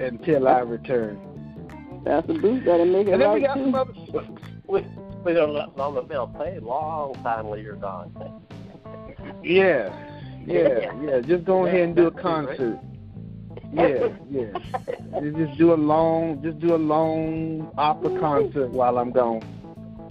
until 0.00 0.48
I 0.48 0.58
return. 0.60 1.20
Pastor 2.04 2.34
Booth 2.34 2.64
got 2.64 2.76
to 2.78 2.84
make 2.84 3.06
it 3.08 3.12
And 3.14 3.22
then 3.22 3.32
we 3.32 3.40
got 3.40 3.54
too. 3.54 3.64
some 3.64 3.74
other. 3.74 3.92
We 4.68 4.84
we 5.24 5.32
don't 5.32 5.54
let 5.54 5.76
Mama 5.76 6.02
Bell 6.02 6.28
play 6.28 6.56
a 6.56 6.60
long 6.60 7.14
time 7.22 7.46
while 7.46 7.58
you're 7.58 7.74
gone. 7.76 8.12
Yeah, 9.42 9.90
yeah, 10.46 10.92
yeah. 11.02 11.20
Just 11.20 11.44
go 11.44 11.66
ahead 11.66 11.80
and 11.80 11.96
do 11.96 12.06
a 12.06 12.10
concert. 12.12 12.78
Yeah, 13.72 14.08
yeah. 14.30 14.52
Just- 15.20 15.36
Just 15.36 15.58
do 15.58 15.72
a 15.72 15.74
long, 15.74 16.40
just 16.42 16.60
do 16.60 16.74
a 16.74 16.78
long 16.78 17.72
opera 17.76 18.18
concert 18.20 18.70
while 18.70 18.98
I'm 18.98 19.10
gone. 19.10 19.42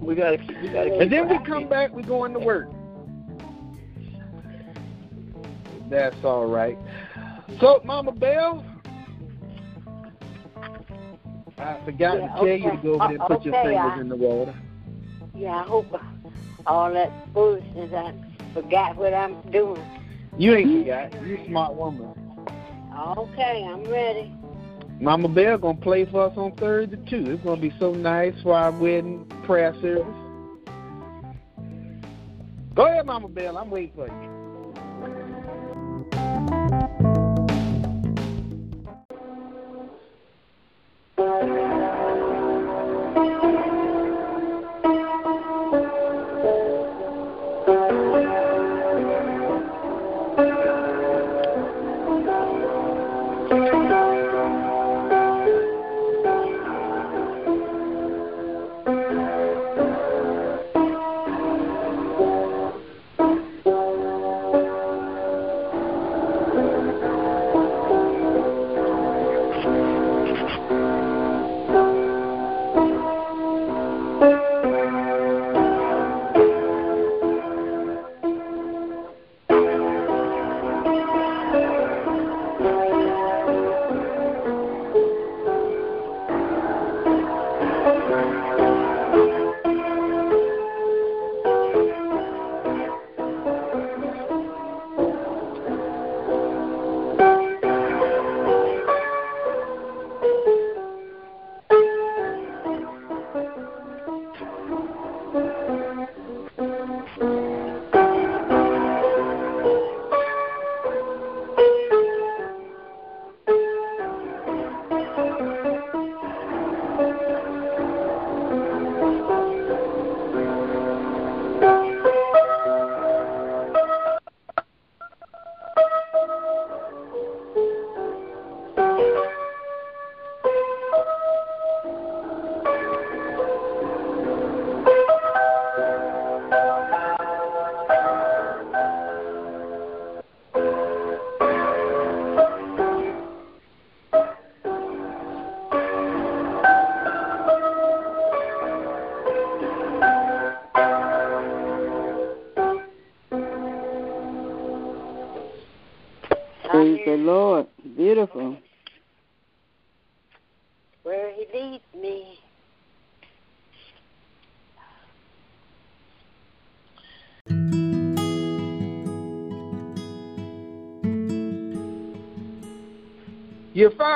We 0.01 0.15
gotta 0.15 0.37
we 0.61 0.67
gotta 0.69 0.89
keep 0.89 1.01
And 1.01 1.11
then 1.11 1.29
we 1.29 1.37
come 1.45 1.69
back, 1.69 1.93
we 1.95 2.03
go 2.03 2.25
into 2.25 2.39
work. 2.39 2.69
That's 5.89 6.15
all 6.23 6.45
right. 6.47 6.77
So, 7.59 7.81
Mama 7.85 8.11
Bell, 8.11 8.65
I 11.57 11.79
forgot 11.85 12.17
Yeah, 12.19 12.27
to 12.27 12.33
tell 12.35 12.47
you 12.47 12.71
to 12.71 12.77
go 12.77 12.93
over 12.95 13.07
there 13.07 13.17
and 13.17 13.19
put 13.19 13.45
your 13.45 13.55
Okay, 13.55 13.69
fingers 13.69 13.93
I- 13.95 14.01
in 14.01 14.09
the 14.09 14.15
water. 14.15 14.55
yeah, 15.35 15.61
I 15.61 15.63
hope 15.63 15.95
all 16.65 16.91
that 16.91 17.11
foolishness 17.33 17.91
I 17.93 18.13
forgot 18.53 18.95
what 18.97 19.13
I'm 19.13 19.41
doing. 19.51 19.81
You 20.37 20.53
ain't 20.53 20.85
forgot. 20.85 21.13
You 21.25 21.37
a 21.37 21.47
smart 21.47 21.75
woman. 21.75 22.09
Okay, 23.17 23.65
I'm 23.69 23.83
ready. 23.85 24.33
Mama 24.99 25.27
Bell 25.29 25.57
gonna 25.57 25.77
play 25.77 26.05
for 26.05 26.23
us 26.23 26.33
on 26.37 26.53
Thursday 26.53 26.97
too. 27.09 27.31
It's 27.31 27.43
gonna 27.43 27.61
be 27.61 27.73
so 27.79 27.93
nice 27.93 28.33
for 28.41 28.53
our 28.53 28.71
wedding 28.71 29.25
prayer 29.43 29.73
service. 29.81 30.05
Go 32.73 32.85
ahead, 32.85 33.05
Mama 33.05 33.29
Bell. 33.29 33.57
I'm 33.57 33.69
waiting 33.69 33.91
for 33.95 34.07
you. 34.07 34.34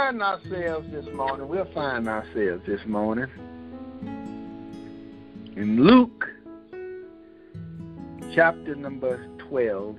Find 0.10 0.24
ourselves 0.24 0.88
this 0.92 1.06
morning, 1.14 1.48
we'll 1.48 1.72
find 1.72 2.08
ourselves 2.08 2.64
this 2.66 2.84
morning 2.88 3.28
in 5.56 5.84
Luke 5.84 6.26
chapter 8.34 8.74
number 8.74 9.28
12, 9.50 9.96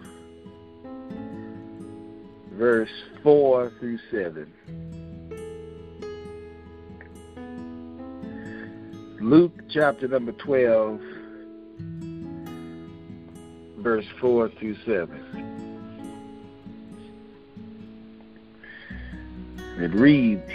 verse 2.55 2.91
4 3.23 3.71
through 3.79 3.99
7. 4.11 4.53
Luke 9.21 9.61
chapter 9.69 10.09
number 10.09 10.33
12, 10.33 11.01
verse 13.79 14.07
4 14.21 14.49
through 14.59 14.77
7. 14.85 15.20
It 19.91 19.97
reads, 19.97 20.49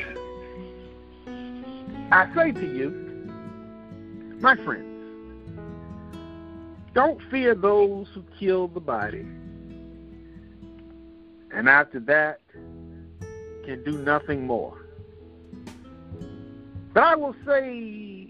I 2.09 2.33
say 2.33 2.53
to 2.53 2.73
you, 2.73 2.89
my 4.39 4.55
friends, 4.55 4.85
don't 6.93 7.21
fear 7.29 7.53
those 7.53 8.07
who 8.13 8.23
kill 8.39 8.69
the 8.69 8.79
body, 8.79 9.25
and 11.53 11.67
after 11.67 11.99
that 11.99 12.39
can 13.65 13.83
do 13.83 13.97
nothing 14.03 14.47
more. 14.47 14.85
But 16.93 17.03
I 17.03 17.15
will 17.15 17.35
say, 17.45 18.29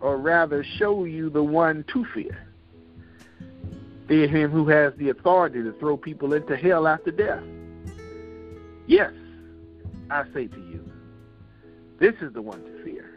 or 0.00 0.16
rather 0.16 0.64
show 0.64 1.04
you 1.04 1.30
the 1.30 1.44
one 1.44 1.84
to 1.92 2.04
fear. 2.06 2.48
Fear 4.08 4.26
him 4.26 4.50
who 4.50 4.68
has 4.70 4.92
the 4.96 5.10
authority 5.10 5.62
to 5.62 5.70
throw 5.74 5.96
people 5.96 6.32
into 6.32 6.56
hell 6.56 6.88
after 6.88 7.12
death. 7.12 7.44
Yes, 8.88 9.12
I 10.10 10.24
say 10.32 10.46
to 10.46 10.60
you, 10.60 10.90
this 11.98 12.14
is 12.20 12.32
the 12.32 12.42
one 12.42 12.62
to 12.62 12.84
fear. 12.84 13.14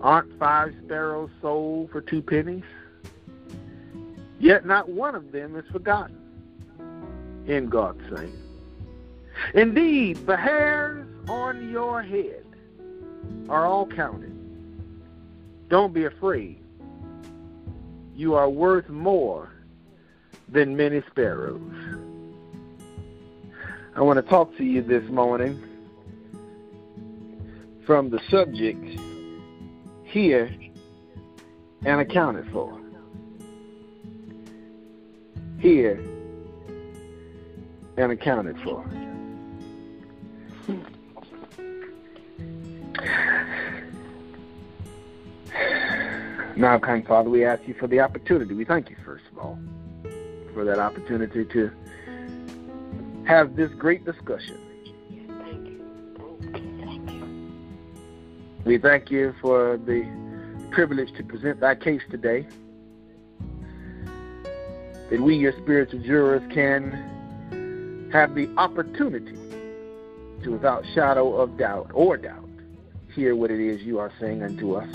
Aren't 0.00 0.38
five 0.38 0.74
sparrows 0.84 1.30
sold 1.40 1.90
for 1.90 2.00
two 2.00 2.22
pennies? 2.22 2.64
Yet 4.40 4.66
not 4.66 4.88
one 4.88 5.14
of 5.14 5.32
them 5.32 5.54
is 5.56 5.64
forgotten 5.70 6.18
in 7.46 7.68
God's 7.68 8.02
sight. 8.10 8.32
Indeed, 9.54 10.26
the 10.26 10.36
hairs 10.36 11.06
on 11.28 11.70
your 11.70 12.02
head 12.02 12.44
are 13.48 13.64
all 13.64 13.86
counted. 13.86 14.36
Don't 15.68 15.94
be 15.94 16.04
afraid. 16.04 16.58
You 18.14 18.34
are 18.34 18.50
worth 18.50 18.88
more 18.88 19.50
than 20.48 20.76
many 20.76 21.02
sparrows. 21.10 21.62
I 23.94 24.00
want 24.00 24.16
to 24.16 24.22
talk 24.22 24.56
to 24.56 24.64
you 24.64 24.80
this 24.80 25.04
morning 25.10 25.62
from 27.84 28.08
the 28.08 28.20
subject 28.30 28.82
here 30.04 30.50
and 31.84 32.00
accounted 32.00 32.50
for. 32.50 32.80
Here 35.58 36.02
and 37.98 38.12
accounted 38.12 38.58
for. 38.60 38.82
Now, 46.56 46.78
kind 46.78 47.06
Father, 47.06 47.28
we 47.28 47.44
ask 47.44 47.68
you 47.68 47.74
for 47.74 47.88
the 47.88 48.00
opportunity. 48.00 48.54
We 48.54 48.64
thank 48.64 48.88
you, 48.88 48.96
first 49.04 49.24
of 49.32 49.38
all, 49.38 49.58
for 50.54 50.64
that 50.64 50.78
opportunity 50.78 51.44
to 51.44 51.70
have 53.32 53.56
this 53.56 53.70
great 53.78 54.04
discussion. 54.04 54.58
We 58.66 58.76
thank 58.76 59.10
you 59.10 59.34
for 59.40 59.78
the 59.78 60.06
privilege 60.70 61.12
to 61.16 61.24
present 61.24 61.60
thy 61.60 61.74
case 61.76 62.02
today. 62.10 62.46
That 65.10 65.20
we, 65.20 65.36
your 65.36 65.52
spiritual 65.62 66.00
jurors, 66.00 66.42
can 66.52 68.10
have 68.12 68.34
the 68.34 68.48
opportunity 68.58 69.38
to, 70.44 70.50
without 70.50 70.84
shadow 70.94 71.34
of 71.36 71.56
doubt 71.56 71.90
or 71.94 72.18
doubt, 72.18 72.48
hear 73.14 73.34
what 73.34 73.50
it 73.50 73.60
is 73.60 73.80
you 73.80 73.98
are 73.98 74.12
saying 74.20 74.42
unto 74.42 74.74
us. 74.74 74.94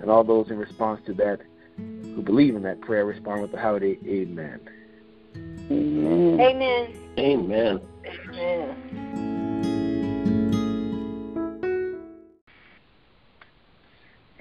And 0.00 0.10
all 0.10 0.24
those 0.24 0.50
in 0.50 0.58
response 0.58 1.00
to 1.06 1.14
that 1.14 1.42
who 1.76 2.22
believe 2.22 2.56
in 2.56 2.62
that 2.64 2.80
prayer 2.80 3.04
respond 3.04 3.42
with 3.42 3.52
the 3.52 3.58
howdy, 3.58 4.00
Amen. 4.04 4.60
Amen. 5.70 6.40
Amen. 6.40 6.94
Amen. 7.18 7.80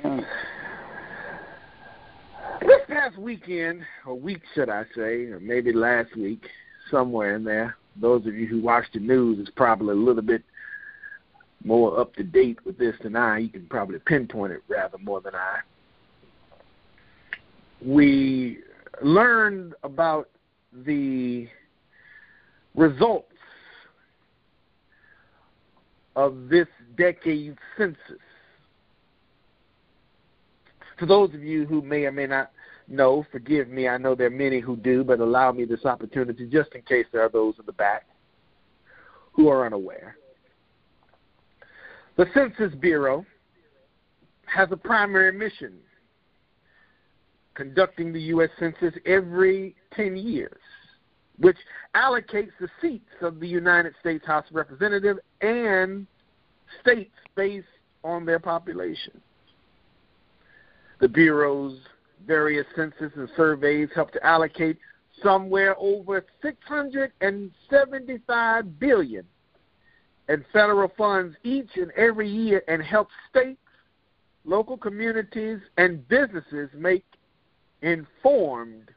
Amen. 0.03 0.25
This 2.61 2.81
past 2.89 3.17
weekend, 3.17 3.83
or 4.05 4.15
week 4.15 4.41
should 4.53 4.69
I 4.69 4.83
say, 4.95 5.25
or 5.25 5.39
maybe 5.39 5.71
last 5.71 6.15
week, 6.15 6.45
somewhere 6.91 7.35
in 7.35 7.43
there, 7.43 7.77
those 7.95 8.25
of 8.27 8.35
you 8.35 8.47
who 8.47 8.61
watch 8.61 8.85
the 8.93 8.99
news 8.99 9.39
is 9.39 9.49
probably 9.55 9.93
a 9.93 9.97
little 9.97 10.21
bit 10.21 10.43
more 11.63 11.99
up 11.99 12.13
to 12.15 12.23
date 12.23 12.59
with 12.65 12.77
this 12.77 12.95
than 13.01 13.15
I. 13.15 13.39
You 13.39 13.49
can 13.49 13.65
probably 13.67 13.97
pinpoint 13.99 14.51
it 14.53 14.61
rather 14.67 14.97
more 14.97 15.21
than 15.21 15.35
I. 15.35 15.59
We 17.83 18.59
learned 19.01 19.73
about 19.83 20.29
the 20.73 21.47
results 22.75 23.25
of 26.15 26.49
this 26.49 26.67
decade's 26.97 27.57
census. 27.77 27.97
For 30.97 31.05
those 31.05 31.33
of 31.33 31.41
you 31.41 31.65
who 31.65 31.81
may 31.81 32.05
or 32.05 32.11
may 32.11 32.27
not 32.27 32.51
know, 32.87 33.25
forgive 33.31 33.69
me, 33.69 33.87
I 33.87 33.97
know 33.97 34.15
there 34.15 34.27
are 34.27 34.31
many 34.31 34.59
who 34.59 34.75
do, 34.75 35.03
but 35.03 35.19
allow 35.19 35.51
me 35.51 35.65
this 35.65 35.85
opportunity 35.85 36.45
just 36.47 36.73
in 36.75 36.81
case 36.81 37.05
there 37.11 37.21
are 37.21 37.29
those 37.29 37.55
in 37.57 37.65
the 37.65 37.71
back 37.71 38.07
who 39.31 39.47
are 39.47 39.65
unaware. 39.65 40.17
The 42.17 42.25
Census 42.33 42.75
Bureau 42.75 43.25
has 44.45 44.67
a 44.71 44.77
primary 44.77 45.31
mission 45.31 45.75
conducting 47.59 48.11
the 48.13 48.21
U.S. 48.21 48.49
Census 48.57 48.93
every 49.05 49.75
10 49.93 50.15
years, 50.15 50.61
which 51.39 51.57
allocates 51.93 52.53
the 52.61 52.69
seats 52.81 53.09
of 53.21 53.41
the 53.41 53.47
United 53.47 53.93
States 53.99 54.25
House 54.25 54.45
of 54.49 54.55
Representatives 54.55 55.19
and 55.41 56.07
states 56.79 57.11
based 57.35 57.67
on 58.05 58.25
their 58.25 58.39
population. 58.39 59.19
The 61.01 61.09
Bureau's 61.09 61.77
various 62.25 62.65
census 62.77 63.11
and 63.17 63.27
surveys 63.35 63.89
help 63.93 64.13
to 64.13 64.25
allocate 64.25 64.77
somewhere 65.21 65.75
over 65.77 66.25
675 66.41 68.79
billion 68.79 69.25
in 70.29 70.45
federal 70.53 70.93
funds 70.97 71.35
each 71.43 71.71
and 71.75 71.91
every 71.97 72.29
year 72.29 72.63
and 72.69 72.81
help 72.81 73.09
states, 73.29 73.59
local 74.45 74.77
communities, 74.77 75.59
and 75.77 76.07
businesses 76.07 76.69
make 76.73 77.03
informed 77.81 78.91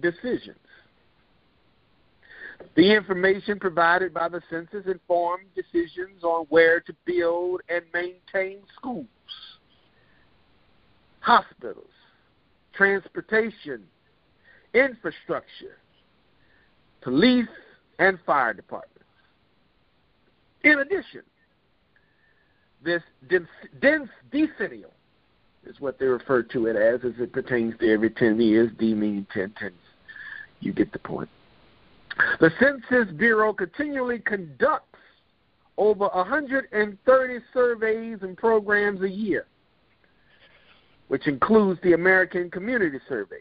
decisions. 0.00 0.56
The 2.76 2.94
information 2.94 3.58
provided 3.58 4.12
by 4.12 4.28
the 4.28 4.42
census 4.50 4.86
informed 4.86 5.46
decisions 5.54 6.22
on 6.22 6.46
where 6.50 6.80
to 6.80 6.94
build 7.04 7.62
and 7.68 7.82
maintain 7.92 8.58
schools, 8.76 9.06
hospitals, 11.20 11.90
transportation, 12.74 13.82
infrastructure, 14.74 15.78
police, 17.00 17.48
and 17.98 18.18
fire 18.24 18.54
departments. 18.54 19.04
In 20.62 20.78
addition, 20.78 21.22
this 22.84 23.02
dense 23.80 24.08
decennial 24.30 24.92
is 25.66 25.80
what 25.80 25.98
they 25.98 26.06
refer 26.06 26.42
to 26.42 26.66
it 26.66 26.76
as, 26.76 27.00
as 27.04 27.12
it 27.20 27.32
pertains 27.32 27.74
to 27.80 27.92
every 27.92 28.10
10 28.10 28.40
years, 28.40 28.70
D 28.78 28.94
meaning 28.94 29.26
10 29.32 29.54
tenths. 29.58 29.76
You 30.60 30.72
get 30.72 30.92
the 30.92 30.98
point. 30.98 31.28
The 32.40 32.50
Census 32.60 33.12
Bureau 33.14 33.52
continually 33.52 34.18
conducts 34.18 34.86
over 35.78 36.08
130 36.08 37.38
surveys 37.54 38.18
and 38.22 38.36
programs 38.36 39.00
a 39.02 39.08
year, 39.08 39.46
which 41.08 41.26
includes 41.26 41.80
the 41.82 41.94
American 41.94 42.50
Community 42.50 42.98
Survey. 43.08 43.40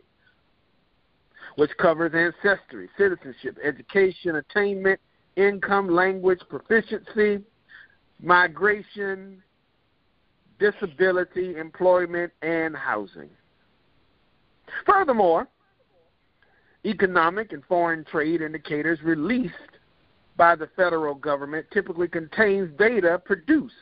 which 1.55 1.71
covers 1.77 2.13
ancestry, 2.13 2.89
citizenship, 2.97 3.57
education, 3.63 4.37
attainment, 4.37 4.99
income, 5.35 5.89
language, 5.89 6.39
proficiency, 6.49 7.43
migration, 8.21 9.41
disability, 10.59 11.57
employment, 11.57 12.31
and 12.41 12.75
housing. 12.75 13.29
Furthermore, 14.85 15.47
economic 16.85 17.51
and 17.51 17.63
foreign 17.65 18.03
trade 18.05 18.41
indicators 18.41 18.99
released 19.03 19.53
by 20.37 20.55
the 20.55 20.69
federal 20.75 21.15
government 21.15 21.65
typically 21.71 22.07
contains 22.07 22.69
data 22.77 23.21
produced 23.25 23.73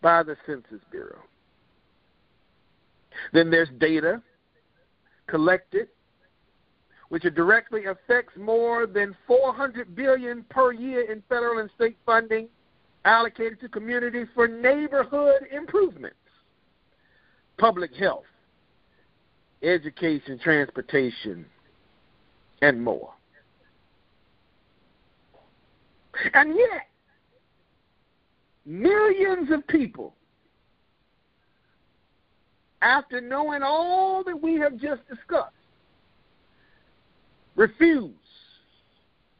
by 0.00 0.22
the 0.22 0.36
Census 0.46 0.80
Bureau. 0.90 1.22
Then 3.32 3.50
there's 3.50 3.68
data 3.78 4.20
collected 5.26 5.88
which 7.12 7.24
directly 7.34 7.84
affects 7.84 8.32
more 8.38 8.86
than 8.86 9.14
400 9.26 9.94
billion 9.94 10.42
per 10.48 10.72
year 10.72 11.12
in 11.12 11.22
federal 11.28 11.58
and 11.58 11.68
state 11.76 11.98
funding 12.06 12.48
allocated 13.04 13.60
to 13.60 13.68
communities 13.68 14.28
for 14.34 14.46
neighborhood 14.46 15.46
improvements, 15.54 16.16
public 17.58 17.94
health, 17.94 18.24
education, 19.62 20.38
transportation, 20.42 21.44
and 22.60 22.82
more. 22.82 23.12
And 26.34 26.56
yet, 26.56 26.88
millions 28.66 29.50
of 29.50 29.66
people, 29.66 30.14
after 32.82 33.20
knowing 33.20 33.62
all 33.62 34.22
that 34.24 34.40
we 34.40 34.54
have 34.54 34.76
just 34.76 35.06
discussed, 35.08 35.52
refuse 37.56 38.12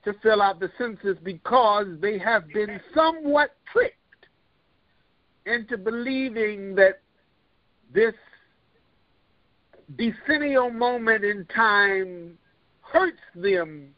to 0.04 0.14
fill 0.22 0.42
out 0.42 0.58
the 0.58 0.70
census 0.78 1.16
because 1.22 1.86
they 2.00 2.18
have 2.18 2.48
been 2.48 2.80
somewhat 2.94 3.50
tricked 3.72 3.96
into 5.46 5.76
believing 5.76 6.74
that 6.74 7.00
this 7.92 8.14
decennial 9.96 10.70
moment 10.70 11.24
in 11.24 11.46
time 11.54 12.36
hurts 12.80 13.20
them 13.34 13.88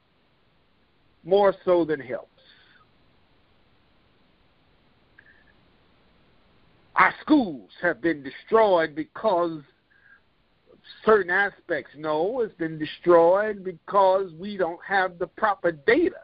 more 1.24 1.54
so 1.64 1.84
than 1.84 2.00
helps. 2.00 2.28
Our 6.96 7.14
schools 7.20 7.70
have 7.82 8.00
been 8.00 8.22
destroyed 8.22 8.94
because 8.94 9.60
certain 11.04 11.30
aspects. 11.30 11.92
No, 11.96 12.40
it's 12.40 12.54
been 12.54 12.78
destroyed 12.78 13.64
because 13.64 14.32
we 14.38 14.56
don't 14.56 14.80
have 14.86 15.18
the 15.18 15.26
proper 15.26 15.72
data 15.72 16.20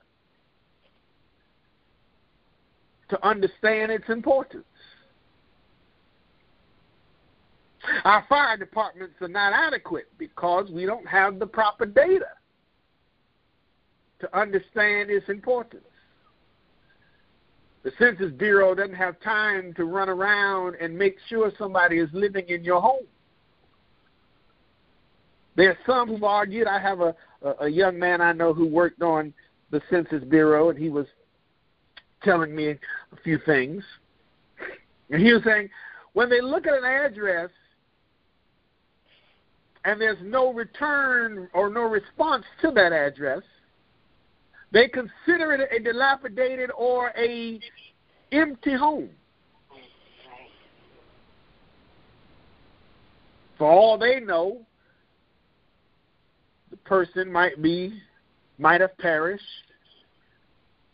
to 3.09 3.27
understand 3.27 3.91
its 3.91 4.09
importance. 4.09 4.65
Our 8.05 8.25
fire 8.29 8.57
departments 8.57 9.15
are 9.21 9.29
not 9.29 9.53
adequate 9.53 10.09
because 10.19 10.71
we 10.71 10.85
don't 10.87 11.07
have 11.07 11.39
the 11.39 11.47
proper 11.47 11.87
data 11.87 12.27
to 14.21 14.39
understand 14.39 15.11
its 15.11 15.29
importance. 15.29 15.85
The 17.83 17.93
Census 17.99 18.33
Bureau 18.33 18.75
doesn't 18.75 18.95
have 18.95 19.19
time 19.21 19.73
to 19.75 19.85
run 19.85 20.11
around 20.11 20.77
and 20.81 20.97
make 20.97 21.17
sure 21.29 21.51
somebody 21.59 21.99
is 21.99 22.11
living 22.13 22.47
in 22.49 22.63
your 22.63 22.83
home. 22.83 23.07
There 25.61 25.73
are 25.73 25.79
some 25.85 26.09
who've 26.09 26.25
argued. 26.25 26.67
I 26.67 26.81
have 26.81 27.03
a, 27.03 27.15
a 27.61 27.69
young 27.69 27.99
man 27.99 28.23
I 28.23 28.33
know 28.33 28.55
who 28.55 28.67
worked 28.67 29.03
on 29.03 29.35
the 29.71 29.83
Census 29.91 30.25
Bureau, 30.25 30.71
and 30.71 30.79
he 30.79 30.89
was 30.89 31.05
telling 32.23 32.57
me 32.57 32.69
a 32.71 32.79
few 33.23 33.39
things. 33.45 33.85
And 35.11 35.21
he 35.21 35.35
was 35.35 35.43
saying, 35.45 35.69
when 36.15 36.31
they 36.31 36.41
look 36.41 36.67
at 36.67 36.73
an 36.73 36.85
address 36.85 37.51
and 39.85 40.01
there's 40.01 40.17
no 40.23 40.51
return 40.51 41.47
or 41.53 41.69
no 41.69 41.83
response 41.83 42.47
to 42.63 42.71
that 42.71 42.95
address, 42.95 43.43
they 44.73 44.89
consider 44.89 45.53
it 45.53 45.69
a 45.77 45.79
dilapidated 45.79 46.71
or 46.75 47.13
a 47.19 47.61
empty 48.33 48.73
home. 48.73 49.11
For 53.59 53.71
all 53.71 53.99
they 53.99 54.21
know, 54.21 54.65
the 56.71 56.77
person 56.79 57.31
might 57.31 57.61
be 57.61 58.01
might 58.59 58.81
have 58.81 58.97
perished 58.99 59.43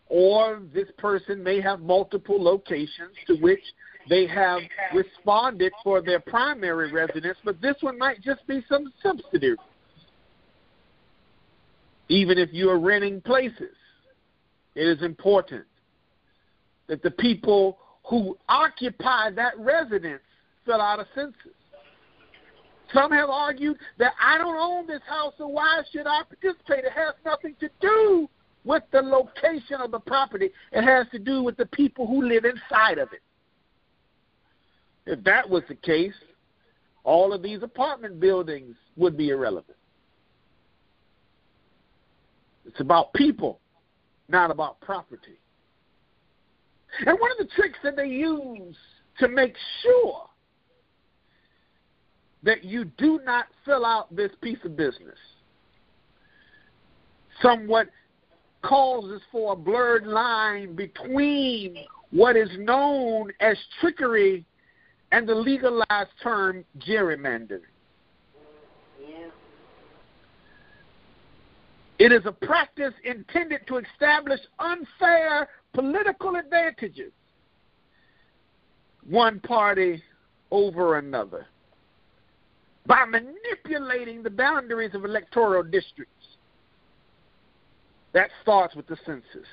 or 0.09 0.63
this 0.73 0.89
person 0.99 1.43
may 1.43 1.61
have 1.61 1.81
multiple 1.81 2.43
locations 2.43 3.15
to 3.27 3.35
which 3.37 3.63
they 4.09 4.27
have 4.27 4.61
responded 4.95 5.73
for 5.83 6.01
their 6.01 6.21
primary 6.21 6.93
residence, 6.93 7.37
but 7.45 7.61
this 7.61 7.75
one 7.81 7.99
might 7.99 8.23
just 8.23 8.47
be 8.47 8.65
some 8.69 8.93
subsidiary 9.03 9.57
even 12.09 12.39
if 12.39 12.53
you 12.53 12.71
are 12.71 12.79
renting 12.79 13.21
places, 13.21 13.75
it 14.75 14.87
is 14.87 15.03
important 15.03 15.65
that 16.87 17.03
the 17.03 17.11
people 17.11 17.79
who 18.05 18.37
occupy 18.49 19.31
that 19.31 19.59
residence 19.59 20.23
fill 20.65 20.81
out 20.81 21.01
a 21.01 21.07
census. 21.15 21.35
Some 22.93 23.11
have 23.13 23.31
argued 23.31 23.77
that 23.99 24.13
I 24.23 24.39
don't 24.39 24.57
own 24.57 24.87
this 24.87 25.03
house, 25.09 25.35
so 25.39 25.49
why 25.49 25.83
should 25.93 26.07
I 26.07 26.23
participate? 26.23 26.85
It 26.85 26.93
has 26.93 27.15
nothing 27.25 27.55
to 27.61 27.69
do 27.81 28.29
with 28.65 28.83
the 28.93 29.01
location 29.01 29.81
of 29.81 29.93
the 29.93 30.01
property, 30.01 30.51
it 30.73 30.83
has 30.83 31.07
to 31.13 31.21
do 31.21 31.43
with 31.43 31.57
the 31.57 31.67
people 31.67 32.07
who 32.07 32.27
live 32.27 32.45
inside 32.45 32.99
of 32.99 33.13
it. 33.13 33.23
If 35.07 35.23
that 35.23 35.49
was 35.49 35.63
the 35.69 35.77
case, 35.77 36.15
all 37.05 37.33
of 37.33 37.43
these 37.43 37.63
apartment 37.63 38.19
buildings 38.19 38.75
would 38.97 39.17
be 39.17 39.29
irrelevant. 39.29 39.77
It's 42.67 42.81
about 42.81 43.13
people, 43.13 43.61
not 44.29 44.51
about 44.51 44.81
property. 44.81 45.39
And 47.07 47.17
one 47.21 47.31
of 47.31 47.39
the 47.39 47.53
tricks 47.55 47.79
that 47.85 47.95
they 47.95 48.09
use 48.09 48.77
to 49.21 49.29
make 49.29 49.55
sure 49.83 50.29
that 52.47 52.65
you 52.65 52.87
do 52.97 53.21
not 53.25 53.47
fill 53.65 53.85
out 53.85 54.15
this 54.15 54.31
piece 54.41 54.59
of 54.65 54.77
business 54.77 55.19
somewhat 57.43 57.89
causes 58.63 59.21
for 59.31 59.53
a 59.53 59.57
blurred 59.57 60.07
line 60.07 60.75
between 60.75 61.77
what 62.11 62.37
is 62.37 62.49
known 62.59 63.31
as 63.41 63.57
trickery 63.81 64.45
and 65.13 65.29
the 65.29 65.35
legalized 65.35 66.11
term 66.23 66.65
gerrymandering. 66.79 67.61
It 71.99 72.13
is 72.13 72.23
a 72.27 72.33
practice 72.33 72.93
intended 73.05 73.67
to 73.69 73.79
establish 73.79 74.41
unfair 74.59 75.49
political 75.73 76.37
advantages, 76.37 77.13
one 79.09 79.41
party 79.41 80.03
over 80.51 80.99
another, 80.99 81.47
by 82.87 83.05
manipulating 83.05 84.23
the 84.23 84.31
boundaries 84.31 84.95
of 84.95 85.05
electoral 85.05 85.63
districts. 85.63 86.13
That 88.13 88.31
starts 88.43 88.75
with 88.75 88.87
the 88.87 88.97
census. 89.05 89.47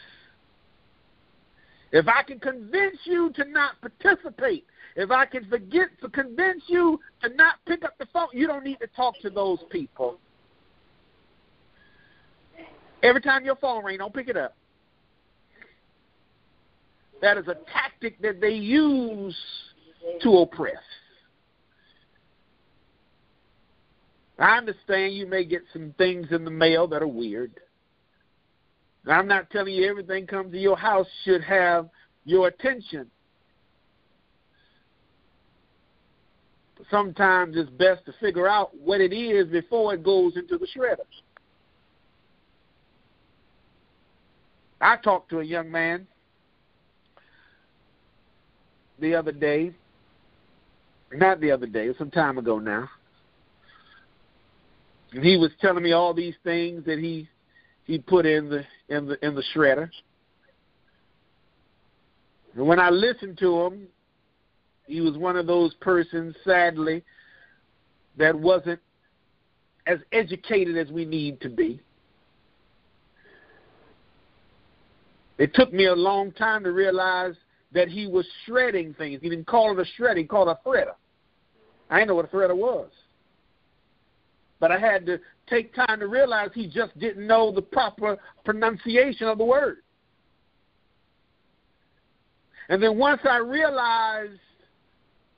If 1.91 2.07
I 2.07 2.23
can 2.23 2.39
convince 2.39 2.97
you 3.03 3.31
to 3.35 3.45
not 3.45 3.73
participate, 3.81 4.65
if 4.95 5.11
I 5.11 5.25
can 5.25 5.45
forget 5.49 5.89
to 6.01 6.09
convince 6.09 6.63
you 6.67 6.99
to 7.21 7.29
not 7.29 7.55
pick 7.67 7.83
up 7.83 7.97
the 7.97 8.07
phone, 8.13 8.27
you 8.31 8.47
don't 8.47 8.63
need 8.63 8.79
to 8.79 8.87
talk 8.95 9.15
to 9.21 9.29
those 9.29 9.59
people. 9.69 10.17
Every 13.01 13.21
time 13.21 13.43
your 13.43 13.55
phone 13.57 13.83
rings, 13.83 13.99
don't 13.99 14.13
pick 14.13 14.29
it 14.29 14.37
up. 14.37 14.55
That 17.21 17.37
is 17.37 17.47
a 17.47 17.57
tactic 17.71 18.21
that 18.21 18.39
they 18.39 18.53
use 18.53 19.37
to 20.21 20.37
oppress. 20.37 20.73
I 24.39 24.57
understand 24.57 25.13
you 25.13 25.27
may 25.27 25.45
get 25.45 25.61
some 25.71 25.93
things 25.97 26.27
in 26.31 26.43
the 26.43 26.51
mail 26.51 26.87
that 26.87 27.03
are 27.03 27.07
weird. 27.07 27.51
I'm 29.07 29.27
not 29.27 29.49
telling 29.49 29.73
you 29.73 29.89
everything 29.89 30.27
comes 30.27 30.51
to 30.53 30.57
your 30.57 30.77
house 30.77 31.07
should 31.23 31.43
have 31.43 31.89
your 32.25 32.47
attention. 32.47 33.09
Sometimes 36.89 37.55
it's 37.57 37.69
best 37.71 38.05
to 38.05 38.13
figure 38.19 38.47
out 38.47 38.71
what 38.77 39.01
it 39.01 39.13
is 39.13 39.47
before 39.47 39.93
it 39.93 40.03
goes 40.03 40.35
into 40.35 40.57
the 40.57 40.67
shredder. 40.67 41.05
I 44.81 44.97
talked 44.97 45.29
to 45.29 45.39
a 45.39 45.43
young 45.43 45.71
man 45.71 46.07
the 48.99 49.15
other 49.15 49.31
day, 49.31 49.73
not 51.13 51.39
the 51.39 51.51
other 51.51 51.67
day, 51.67 51.89
some 51.97 52.11
time 52.11 52.37
ago 52.37 52.59
now. 52.59 52.89
And 55.13 55.23
he 55.23 55.37
was 55.37 55.51
telling 55.61 55.83
me 55.83 55.91
all 55.91 56.13
these 56.13 56.35
things 56.43 56.85
that 56.85 56.99
he 56.99 57.29
he 57.85 57.99
put 57.99 58.25
in 58.25 58.49
the 58.49 58.63
in 58.89 59.05
the 59.05 59.25
in 59.25 59.35
the 59.35 59.43
shredder. 59.55 59.89
And 62.55 62.67
when 62.67 62.79
I 62.79 62.89
listened 62.89 63.37
to 63.39 63.61
him, 63.61 63.87
he 64.85 65.01
was 65.01 65.17
one 65.17 65.37
of 65.37 65.47
those 65.47 65.73
persons, 65.75 66.35
sadly, 66.43 67.03
that 68.17 68.37
wasn't 68.37 68.79
as 69.87 69.99
educated 70.11 70.77
as 70.77 70.91
we 70.91 71.05
need 71.05 71.41
to 71.41 71.49
be. 71.49 71.79
It 75.37 75.53
took 75.55 75.73
me 75.73 75.85
a 75.85 75.95
long 75.95 76.31
time 76.31 76.63
to 76.63 76.71
realize 76.71 77.35
that 77.73 77.87
he 77.87 78.07
was 78.07 78.25
shredding 78.45 78.93
things. 78.93 79.19
He 79.21 79.29
didn't 79.29 79.47
call 79.47 79.77
it 79.77 79.81
a 79.81 79.89
shred, 79.97 80.17
he 80.17 80.23
called 80.25 80.47
it 80.47 80.57
a 80.63 80.67
threader. 80.67 80.93
I 81.89 81.97
didn't 81.97 82.09
know 82.09 82.15
what 82.15 82.25
a 82.25 82.35
threader 82.35 82.55
was. 82.55 82.89
But 84.63 84.71
I 84.71 84.79
had 84.79 85.05
to 85.07 85.19
take 85.49 85.75
time 85.75 85.99
to 85.99 86.07
realize 86.07 86.51
he 86.53 86.67
just 86.67 86.97
didn't 86.97 87.27
know 87.27 87.51
the 87.51 87.61
proper 87.61 88.17
pronunciation 88.45 89.27
of 89.27 89.37
the 89.37 89.43
word. 89.43 89.79
And 92.69 92.81
then 92.81 92.97
once 92.97 93.19
I 93.29 93.39
realized 93.39 94.39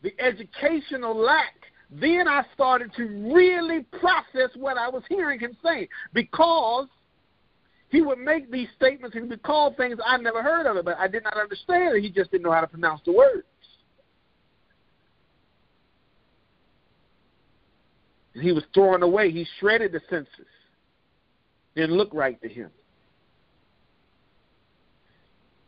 the 0.03 0.13
educational 0.19 1.17
lack, 1.17 1.55
then 1.89 2.27
I 2.27 2.43
started 2.53 2.91
to 2.97 3.33
really 3.33 3.87
process 3.99 4.51
what 4.55 4.77
I 4.77 4.89
was 4.89 5.01
hearing 5.09 5.39
him 5.39 5.57
say 5.65 5.89
because 6.13 6.85
he 7.89 8.03
would 8.03 8.19
make 8.19 8.51
these 8.51 8.67
statements 8.77 9.15
and 9.15 9.23
he 9.23 9.29
would 9.31 9.41
call 9.41 9.73
things 9.73 9.97
I 10.05 10.17
never 10.17 10.43
heard 10.43 10.67
of 10.67 10.77
it, 10.77 10.85
but 10.85 10.99
I 10.99 11.07
did 11.07 11.23
not 11.23 11.35
understand 11.35 11.97
it. 11.97 12.03
He 12.03 12.11
just 12.11 12.29
didn't 12.29 12.43
know 12.43 12.51
how 12.51 12.61
to 12.61 12.67
pronounce 12.67 13.01
the 13.03 13.13
words. 13.13 13.41
And 18.23 18.24
he 18.41 18.51
was 18.51 18.63
throwing 18.73 19.03
away. 19.03 19.31
He 19.31 19.45
shredded 19.59 19.91
the 19.91 20.01
census. 20.09 20.29
Didn't 21.75 21.95
look 21.95 22.13
right 22.13 22.41
to 22.41 22.49
him. 22.49 22.69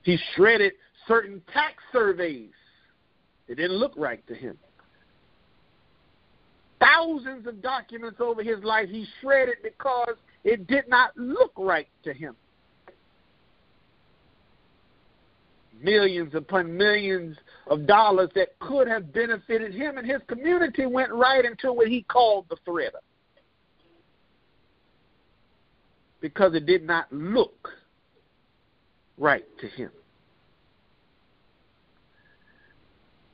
He 0.04 0.18
shredded 0.36 0.74
certain 1.08 1.42
tax 1.54 1.84
surveys. 1.92 2.52
It 3.48 3.56
didn't 3.56 3.78
look 3.78 3.94
right 3.98 4.26
to 4.28 4.36
him. 4.36 4.58
Thousands 6.80 7.48
of 7.48 7.62
documents 7.62 8.20
over 8.20 8.44
his 8.44 8.64
life 8.64 8.90
he 8.90 9.06
shredded 9.22 9.58
because 9.64 10.16
it 10.44 10.68
did 10.68 10.88
not 10.88 11.12
look 11.18 11.52
right 11.58 11.88
to 12.04 12.14
him. 12.14 12.36
Millions 15.82 16.34
upon 16.34 16.76
millions 16.76 17.38
of 17.68 17.86
dollars 17.86 18.30
that 18.36 18.58
could 18.60 18.88
have 18.88 19.14
benefited 19.14 19.74
him 19.74 19.98
and 19.98 20.10
his 20.10 20.22
community 20.28 20.86
went 20.86 21.12
right 21.12 21.46
into 21.46 21.72
what 21.72 21.88
he 21.88 22.04
called 22.04 22.46
the 22.50 22.58
threader. 22.68 23.02
Because 26.20 26.56
it 26.56 26.66
did 26.66 26.84
not 26.84 27.12
look 27.12 27.70
right 29.18 29.46
to 29.60 29.68
him. 29.68 29.92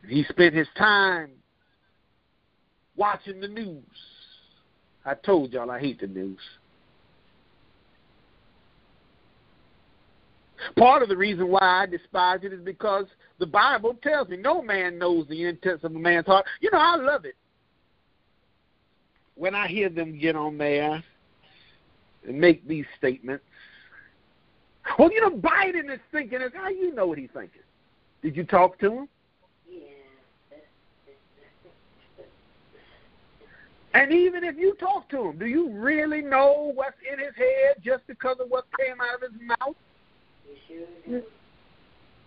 He 0.07 0.23
spent 0.29 0.53
his 0.53 0.67
time 0.77 1.29
watching 2.95 3.39
the 3.39 3.47
news. 3.47 3.83
I 5.05 5.13
told 5.13 5.53
y'all 5.53 5.71
I 5.71 5.79
hate 5.79 6.01
the 6.01 6.07
news. 6.07 6.39
Part 10.77 11.03
of 11.03 11.09
the 11.09 11.17
reason 11.17 11.47
why 11.49 11.61
I 11.61 11.85
despise 11.85 12.39
it 12.43 12.53
is 12.53 12.61
because 12.61 13.05
the 13.39 13.45
Bible 13.45 13.95
tells 14.01 14.29
me 14.29 14.37
no 14.37 14.61
man 14.61 14.97
knows 14.97 15.27
the 15.27 15.45
intents 15.45 15.83
of 15.83 15.95
a 15.95 15.99
man's 15.99 16.25
heart. 16.25 16.45
You 16.61 16.71
know, 16.71 16.79
I 16.79 16.95
love 16.95 17.25
it 17.25 17.35
when 19.35 19.55
I 19.55 19.67
hear 19.67 19.89
them 19.89 20.17
get 20.17 20.35
on 20.35 20.57
there 20.57 21.03
and 22.27 22.39
make 22.39 22.67
these 22.67 22.85
statements. 22.97 23.43
Well, 24.99 25.11
you 25.11 25.21
know, 25.21 25.31
Biden 25.31 25.91
is 25.91 25.99
thinking, 26.11 26.41
as 26.41 26.51
ah, 26.55 26.63
how 26.63 26.69
you 26.69 26.93
know 26.93 27.07
what 27.07 27.17
he's 27.17 27.29
thinking? 27.33 27.61
Did 28.21 28.35
you 28.35 28.43
talk 28.43 28.79
to 28.79 28.91
him? 28.91 29.09
And 33.93 34.11
even 34.11 34.43
if 34.43 34.57
you 34.57 34.73
talk 34.79 35.07
to 35.09 35.29
him, 35.29 35.37
do 35.37 35.45
you 35.45 35.69
really 35.69 36.21
know 36.21 36.71
what's 36.73 36.97
in 37.11 37.19
his 37.19 37.35
head 37.35 37.75
just 37.83 38.05
because 38.07 38.37
of 38.39 38.49
what 38.49 38.65
came 38.77 38.95
out 38.99 39.23
of 39.23 39.31
his 39.31 39.41
mouth? 39.41 39.75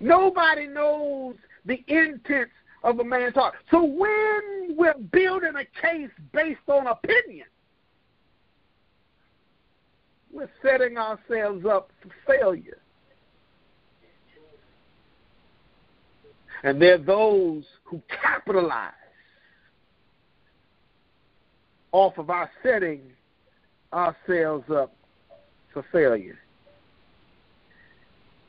Nobody 0.01 0.67
knows 0.67 1.35
the 1.65 1.83
intents 1.89 2.53
of 2.83 3.01
a 3.01 3.05
man's 3.05 3.35
heart. 3.35 3.55
So 3.71 3.83
when 3.83 4.77
we're 4.77 4.95
building 5.13 5.55
a 5.57 5.81
case 5.81 6.11
based 6.33 6.61
on 6.69 6.87
opinion, 6.87 7.47
we're 10.33 10.51
setting 10.63 10.99
ourselves 10.99 11.65
up 11.65 11.91
for 12.03 12.11
failure. 12.27 12.79
And 16.63 16.81
there 16.81 16.95
are 16.95 16.99
those 16.99 17.65
who 17.85 18.03
capitalize 18.23 18.93
off 21.93 22.19
of 22.19 22.29
our 22.29 22.51
setting 22.63 23.01
ourselves 23.93 24.69
up 24.71 24.95
for 25.73 25.85
failure. 25.93 26.39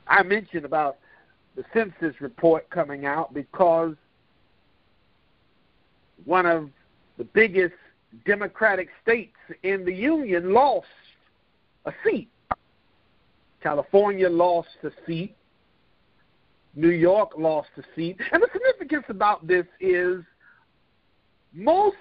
I 0.08 0.22
mentioned 0.22 0.64
about 0.64 0.98
the 1.56 1.64
census 1.72 2.20
report 2.20 2.68
coming 2.70 3.04
out 3.04 3.34
because 3.34 3.94
one 6.24 6.46
of 6.46 6.70
the 7.18 7.24
biggest 7.24 7.74
Democratic 8.24 8.88
states 9.02 9.36
in 9.62 9.84
the 9.84 9.92
Union 9.92 10.52
lost 10.52 10.86
a 11.84 11.92
seat. 12.04 12.28
California 13.62 14.28
lost 14.28 14.68
a 14.84 14.90
seat. 15.06 15.34
New 16.74 16.90
York 16.90 17.32
lost 17.36 17.68
a 17.76 17.82
seat. 17.96 18.18
And 18.32 18.42
the 18.42 18.48
significance 18.52 19.04
about 19.08 19.46
this 19.46 19.66
is 19.80 20.22
most 21.52 21.96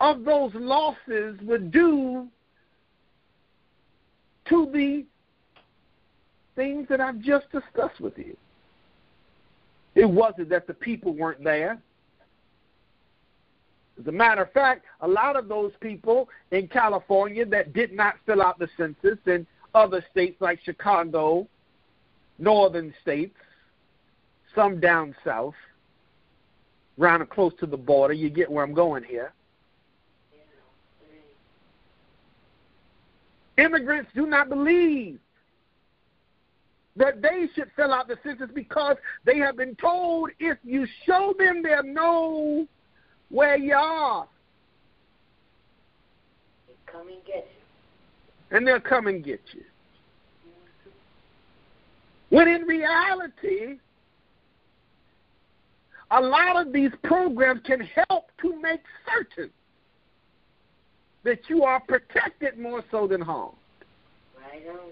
of 0.00 0.24
those 0.24 0.52
losses 0.54 1.38
were 1.42 1.58
due 1.58 2.28
to 4.48 4.70
the 4.72 5.04
things 6.58 6.88
that 6.88 7.00
I've 7.00 7.20
just 7.20 7.46
discussed 7.52 8.00
with 8.00 8.18
you. 8.18 8.36
It 9.94 10.10
wasn't 10.10 10.48
that 10.48 10.66
the 10.66 10.74
people 10.74 11.14
weren't 11.14 11.44
there. 11.44 11.80
As 14.00 14.08
a 14.08 14.12
matter 14.12 14.42
of 14.42 14.50
fact, 14.50 14.84
a 15.00 15.06
lot 15.06 15.36
of 15.36 15.46
those 15.46 15.70
people 15.80 16.28
in 16.50 16.66
California 16.66 17.46
that 17.46 17.72
did 17.72 17.92
not 17.92 18.16
fill 18.26 18.42
out 18.42 18.58
the 18.58 18.68
census 18.76 19.18
and 19.26 19.46
other 19.72 20.04
states 20.10 20.40
like 20.40 20.58
Chicago, 20.64 21.46
northern 22.40 22.92
states, 23.02 23.36
some 24.52 24.80
down 24.80 25.14
south, 25.24 25.54
around 26.98 27.24
close 27.30 27.52
to 27.60 27.66
the 27.66 27.76
border, 27.76 28.14
you 28.14 28.30
get 28.30 28.50
where 28.50 28.64
I'm 28.64 28.74
going 28.74 29.04
here. 29.04 29.32
Immigrants 33.56 34.10
do 34.12 34.26
not 34.26 34.48
believe 34.48 35.20
that 36.98 37.22
they 37.22 37.48
should 37.54 37.70
fill 37.76 37.92
out 37.92 38.08
the 38.08 38.18
census 38.24 38.50
because 38.54 38.96
they 39.24 39.38
have 39.38 39.56
been 39.56 39.76
told 39.76 40.30
if 40.40 40.58
you 40.64 40.86
show 41.06 41.32
them, 41.38 41.62
they'll 41.62 41.84
know 41.84 42.66
where 43.30 43.56
you 43.56 43.74
are. 43.74 44.26
They 46.66 46.74
come 46.92 47.08
and 47.08 47.24
get 47.24 47.48
you. 48.50 48.56
And 48.56 48.66
they'll 48.66 48.80
come 48.80 49.06
and 49.06 49.24
get 49.24 49.40
you. 49.52 49.62
When 52.30 52.48
in 52.48 52.62
reality, 52.62 53.78
a 56.10 56.20
lot 56.20 56.56
of 56.66 56.72
these 56.72 56.90
programs 57.04 57.60
can 57.64 57.88
help 58.08 58.30
to 58.42 58.60
make 58.60 58.80
certain 59.06 59.50
that 61.22 61.48
you 61.48 61.62
are 61.62 61.80
protected 61.80 62.58
more 62.58 62.82
so 62.90 63.06
than 63.06 63.20
harmed. 63.20 63.56
Right 64.36 64.66
on. 64.68 64.90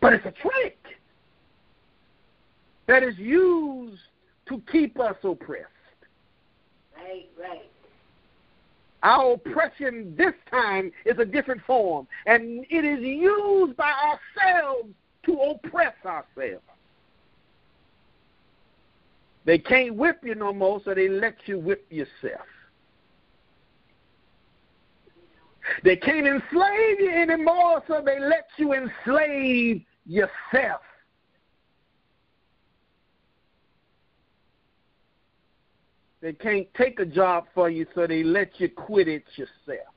But 0.00 0.14
it's 0.14 0.26
a 0.26 0.32
trick 0.32 0.78
that 2.86 3.02
is 3.02 3.16
used 3.18 4.02
to 4.48 4.62
keep 4.70 4.98
us 4.98 5.16
oppressed. 5.22 5.66
Right, 6.96 7.28
right. 7.38 7.62
Our 9.02 9.32
oppression 9.32 10.14
this 10.16 10.34
time 10.50 10.92
is 11.04 11.18
a 11.18 11.24
different 11.24 11.62
form, 11.66 12.06
and 12.26 12.64
it 12.70 12.84
is 12.84 13.00
used 13.02 13.76
by 13.76 13.90
ourselves 13.90 14.90
to 15.26 15.32
oppress 15.32 15.94
ourselves. 16.04 16.64
They 19.44 19.58
can't 19.58 19.96
whip 19.96 20.20
you 20.22 20.36
no 20.36 20.52
more, 20.52 20.80
so 20.84 20.94
they 20.94 21.08
let 21.08 21.36
you 21.46 21.58
whip 21.58 21.84
yourself. 21.90 22.46
They 25.82 25.96
can't 25.96 26.26
enslave 26.26 27.00
you 27.00 27.12
anymore, 27.12 27.82
so 27.88 28.02
they 28.04 28.20
let 28.20 28.46
you 28.56 28.72
enslave 28.72 29.82
yourself. 30.06 30.82
They 36.22 36.32
can't 36.32 36.72
take 36.74 37.00
a 37.00 37.04
job 37.04 37.46
for 37.52 37.68
you, 37.68 37.84
so 37.96 38.06
they 38.06 38.22
let 38.22 38.60
you 38.60 38.68
quit 38.68 39.08
it 39.08 39.24
yourself. 39.34 39.88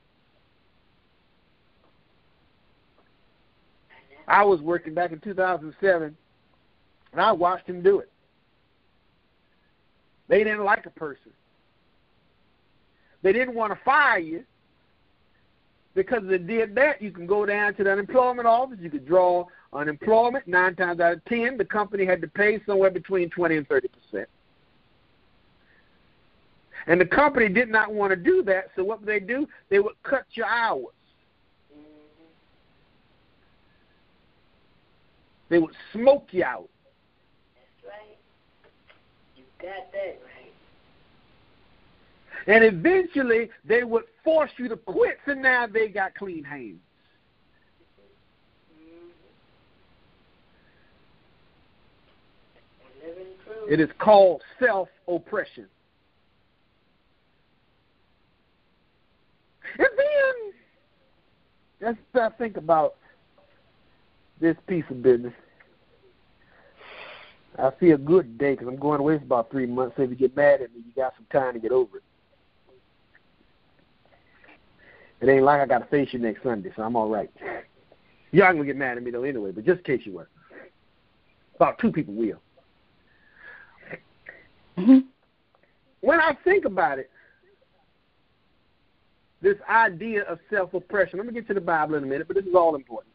I 4.26 4.42
was 4.42 4.60
working 4.60 4.92
back 4.92 5.12
in 5.12 5.20
2007, 5.20 6.16
and 7.12 7.20
I 7.20 7.30
watched 7.30 7.68
him 7.68 7.80
do 7.80 8.00
it. 8.00 8.10
They 10.26 10.38
didn't 10.38 10.64
like 10.64 10.84
a 10.86 10.90
person. 10.90 11.30
They 13.22 13.32
didn't 13.32 13.54
want 13.54 13.72
to 13.72 13.78
fire 13.84 14.18
you 14.18 14.42
because 15.94 16.22
if 16.24 16.28
they 16.28 16.38
did 16.38 16.74
that, 16.74 17.00
you 17.00 17.12
can 17.12 17.26
go 17.26 17.46
down 17.46 17.74
to 17.74 17.84
the 17.84 17.92
unemployment 17.92 18.48
office. 18.48 18.78
You 18.80 18.90
could 18.90 19.06
draw 19.06 19.46
unemployment 19.72 20.48
nine 20.48 20.74
times 20.74 20.98
out 20.98 21.12
of 21.12 21.24
ten. 21.26 21.56
The 21.56 21.64
company 21.64 22.04
had 22.04 22.20
to 22.22 22.28
pay 22.28 22.60
somewhere 22.66 22.90
between 22.90 23.30
20 23.30 23.58
and 23.58 23.68
30 23.68 23.88
percent. 23.88 24.28
And 26.86 27.00
the 27.00 27.06
company 27.06 27.48
did 27.48 27.68
not 27.68 27.92
want 27.92 28.10
to 28.10 28.16
do 28.16 28.42
that, 28.44 28.70
so 28.76 28.84
what 28.84 29.00
would 29.00 29.08
they 29.08 29.18
do? 29.18 29.48
They 29.70 29.80
would 29.80 29.94
cut 30.04 30.24
your 30.32 30.46
hours. 30.46 30.86
They 35.48 35.58
would 35.58 35.74
smoke 35.92 36.28
you 36.30 36.44
out. 36.44 36.68
That's 37.54 37.92
right. 37.92 38.18
You 39.36 39.44
got 39.60 39.92
that 39.92 40.18
right. 40.22 40.52
And 42.48 42.64
eventually 42.64 43.50
they 43.64 43.82
would 43.84 44.04
force 44.24 44.50
you 44.56 44.68
to 44.68 44.76
quit, 44.76 45.18
so 45.24 45.34
now 45.34 45.66
they 45.66 45.88
got 45.88 46.14
clean 46.14 46.44
hands. 46.44 46.78
Mm-hmm. 48.72 49.10
Proof. 53.44 53.70
It 53.70 53.80
is 53.80 53.90
called 53.98 54.42
self 54.60 54.88
oppression. 55.08 55.66
And 59.78 59.86
then, 61.86 61.98
as 62.14 62.20
I 62.20 62.36
think 62.36 62.56
about 62.56 62.96
this 64.40 64.56
piece 64.66 64.84
of 64.90 65.02
business, 65.02 65.32
I 67.58 67.70
feel 67.80 67.96
good 67.96 68.38
today 68.38 68.52
because 68.52 68.68
I'm 68.68 68.76
going 68.76 69.00
away 69.00 69.18
for 69.18 69.24
about 69.24 69.50
three 69.50 69.66
months. 69.66 69.96
So 69.96 70.02
if 70.02 70.10
you 70.10 70.16
get 70.16 70.36
mad 70.36 70.60
at 70.60 70.74
me, 70.74 70.80
you 70.86 70.92
got 70.94 71.14
some 71.16 71.26
time 71.32 71.54
to 71.54 71.58
get 71.60 71.72
over 71.72 71.98
it. 71.98 72.02
It 75.20 75.30
ain't 75.30 75.44
like 75.44 75.60
I 75.60 75.66
got 75.66 75.78
to 75.78 75.86
face 75.86 76.08
you 76.12 76.18
next 76.18 76.42
Sunday, 76.42 76.70
so 76.76 76.82
I'm 76.82 76.96
all 76.96 77.08
right. 77.08 77.30
Y'all 78.32 78.52
gonna 78.52 78.66
get 78.66 78.76
mad 78.76 78.98
at 78.98 79.02
me 79.02 79.10
though 79.10 79.22
anyway, 79.22 79.50
but 79.50 79.64
just 79.64 79.78
in 79.78 79.84
case 79.84 80.04
you 80.04 80.12
were. 80.12 80.28
About 81.54 81.78
two 81.78 81.90
people 81.90 82.12
will. 82.12 82.40
Mhm. 84.76 85.04
When 86.00 86.20
I 86.20 86.36
think 86.44 86.66
about 86.66 86.98
it, 86.98 87.10
this 89.42 89.56
idea 89.68 90.22
of 90.22 90.38
self 90.50 90.74
oppression, 90.74 91.18
Let 91.18 91.26
me 91.26 91.34
get 91.34 91.46
to 91.48 91.54
the 91.54 91.60
Bible 91.60 91.96
in 91.96 92.04
a 92.04 92.06
minute, 92.06 92.26
but 92.26 92.36
this 92.36 92.46
is 92.46 92.54
all 92.54 92.74
important. 92.74 93.12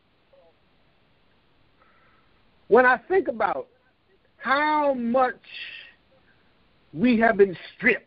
When 2.67 2.85
I 2.85 2.97
think 3.09 3.27
about 3.27 3.67
how 4.37 4.93
much 4.93 5.41
we 6.93 7.19
have 7.19 7.37
been 7.37 7.57
stripped, 7.75 8.05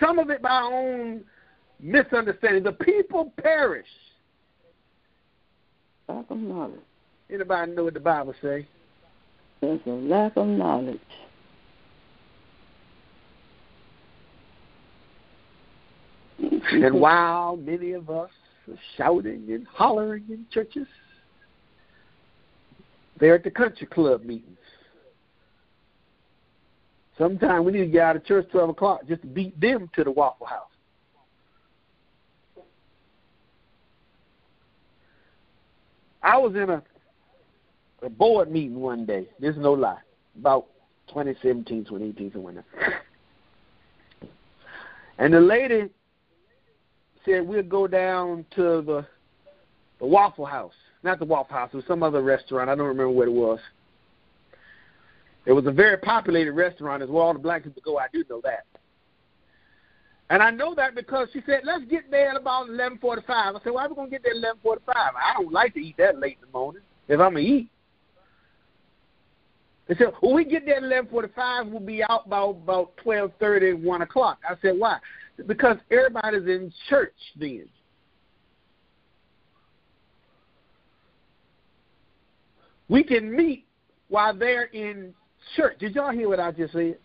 some 0.00 0.18
of 0.18 0.30
it 0.30 0.42
by 0.42 0.50
our 0.50 0.72
own 0.72 1.24
misunderstanding, 1.80 2.62
the 2.62 2.72
people 2.72 3.32
perish. 3.42 3.86
Lack 6.08 6.30
of 6.30 6.38
knowledge. 6.38 6.80
Anybody 7.30 7.72
know 7.72 7.84
what 7.84 7.94
the 7.94 8.00
Bible 8.00 8.34
say? 8.42 8.66
There's 9.60 9.80
a 9.86 9.90
lack 9.90 10.36
of 10.36 10.46
knowledge. 10.46 11.00
And 16.70 17.00
while 17.00 17.56
many 17.56 17.92
of 17.92 18.08
us 18.08 18.30
are 18.68 18.78
shouting 18.96 19.46
and 19.48 19.66
hollering 19.66 20.24
in 20.28 20.46
churches, 20.52 20.86
they're 23.18 23.34
at 23.34 23.44
the 23.44 23.50
country 23.50 23.86
club 23.86 24.22
meetings. 24.22 24.56
Sometimes 27.18 27.66
we 27.66 27.72
need 27.72 27.78
to 27.80 27.86
get 27.86 28.02
out 28.02 28.16
of 28.16 28.24
church 28.24 28.48
twelve 28.50 28.70
o'clock 28.70 29.02
just 29.06 29.22
to 29.22 29.28
beat 29.28 29.60
them 29.60 29.90
to 29.94 30.04
the 30.04 30.10
Waffle 30.10 30.46
House. 30.46 30.68
I 36.22 36.38
was 36.38 36.54
in 36.54 36.70
a 36.70 36.82
a 38.02 38.10
board 38.10 38.50
meeting 38.50 38.80
one 38.80 39.06
day. 39.06 39.28
There's 39.38 39.56
no 39.56 39.72
lie. 39.72 40.00
About 40.38 40.66
2017, 41.08 41.84
2018, 41.84 42.32
somewhere 42.32 42.54
there. 42.54 43.02
And 45.18 45.34
the 45.34 45.40
lady 45.40 45.88
said 47.24 47.46
we'll 47.46 47.62
go 47.62 47.86
down 47.86 48.44
to 48.56 48.82
the 48.82 49.06
the 50.02 50.06
Waffle 50.06 50.44
House. 50.44 50.74
Not 51.04 51.18
the 51.18 51.24
Waffle 51.24 51.56
House, 51.56 51.70
it 51.72 51.76
was 51.76 51.86
some 51.86 52.02
other 52.02 52.22
restaurant. 52.22 52.68
I 52.68 52.74
don't 52.74 52.86
remember 52.86 53.10
what 53.10 53.28
it 53.28 53.32
was. 53.32 53.60
It 55.46 55.52
was 55.52 55.66
a 55.66 55.72
very 55.72 55.96
populated 55.96 56.52
restaurant 56.52 57.02
as 57.02 57.08
well. 57.08 57.24
All 57.24 57.32
the 57.32 57.38
black 57.38 57.64
people 57.64 57.82
go. 57.84 57.98
I 57.98 58.06
do 58.12 58.24
know 58.28 58.40
that. 58.44 58.64
And 60.30 60.42
I 60.42 60.50
know 60.50 60.74
that 60.76 60.94
because 60.94 61.28
she 61.32 61.42
said, 61.46 61.60
let's 61.64 61.84
get 61.84 62.10
there 62.10 62.30
at 62.30 62.36
about 62.36 62.68
11.45. 62.68 63.22
I 63.28 63.52
said, 63.62 63.72
why 63.72 63.84
are 63.84 63.88
we 63.88 64.04
to 64.04 64.10
get 64.10 64.22
there 64.22 64.32
at 64.32 64.62
11.45? 64.64 64.78
I 64.88 65.34
don't 65.36 65.52
like 65.52 65.74
to 65.74 65.80
eat 65.80 65.96
that 65.98 66.18
late 66.18 66.38
in 66.40 66.48
the 66.48 66.58
morning 66.58 66.82
if 67.08 67.20
I'm 67.20 67.34
to 67.34 67.40
eat. 67.40 67.68
They 69.88 69.96
said, 69.96 70.12
when 70.20 70.34
we 70.34 70.44
get 70.44 70.64
there 70.64 70.76
at 70.76 70.82
11.45, 70.82 71.70
we'll 71.70 71.80
be 71.80 72.02
out 72.04 72.30
by 72.30 72.42
about 72.42 72.92
12.30, 73.04 73.82
1 73.82 74.02
o'clock. 74.02 74.38
I 74.48 74.54
said, 74.62 74.78
why? 74.78 74.98
Because 75.46 75.76
everybody's 75.90 76.46
in 76.46 76.72
church 76.88 77.14
then. 77.38 77.66
We 82.88 83.02
can 83.02 83.34
meet 83.34 83.64
while 84.08 84.34
they're 84.36 84.64
in 84.64 85.14
church. 85.56 85.78
Did 85.78 85.94
y'all 85.94 86.10
hear 86.12 86.28
what 86.28 86.40
I 86.40 86.52
just 86.52 86.74
said? 86.74 86.98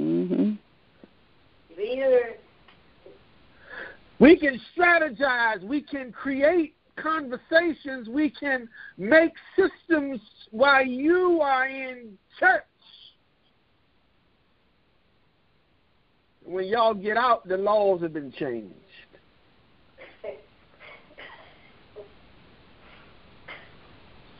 Mm-hmm. 0.00 0.52
We 4.18 4.36
can 4.38 4.58
strategize. 4.76 5.62
We 5.62 5.82
can 5.82 6.10
create 6.12 6.74
conversations. 6.96 8.08
We 8.08 8.30
can 8.30 8.68
make 8.96 9.32
systems 9.54 10.20
while 10.50 10.84
you 10.84 11.40
are 11.42 11.68
in 11.68 12.16
church. 12.40 12.64
When 16.46 16.66
y'all 16.66 16.94
get 16.94 17.16
out, 17.16 17.46
the 17.46 17.56
laws 17.56 18.02
have 18.02 18.12
been 18.12 18.32
changed. 18.32 18.72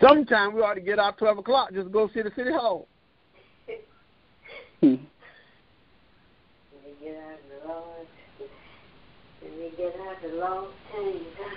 Sometime 0.00 0.54
we 0.54 0.60
ought 0.60 0.74
to 0.74 0.80
get 0.80 0.98
out 0.98 1.18
12 1.18 1.38
o'clock, 1.38 1.72
just 1.72 1.90
go 1.90 2.08
see 2.14 2.22
the 2.22 2.30
city 2.36 2.52
hall. 2.52 2.86
Hmm. 4.80 4.86
when 4.86 4.98
we 6.84 6.92
get 7.02 7.16
out 7.16 7.32
of 7.32 7.48
the 7.48 7.68
Lord, 7.68 8.06
when 9.40 9.58
we 9.58 9.70
get 9.76 9.94
out 9.98 10.16
the 10.22 10.28
Lord 10.36 10.70
change, 10.94 11.26
huh? 11.40 11.56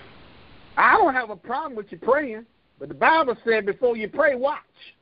I 0.78 0.98
don't 0.98 1.14
have 1.14 1.30
a 1.30 1.36
problem 1.36 1.76
with 1.76 1.88
you 1.92 1.98
praying, 1.98 2.46
but 2.80 2.88
the 2.88 2.96
Bible 2.96 3.36
said 3.44 3.66
before 3.66 3.98
you 3.98 4.08
pray. 4.08 4.36
Watch 4.36 4.60
it. 4.88 4.96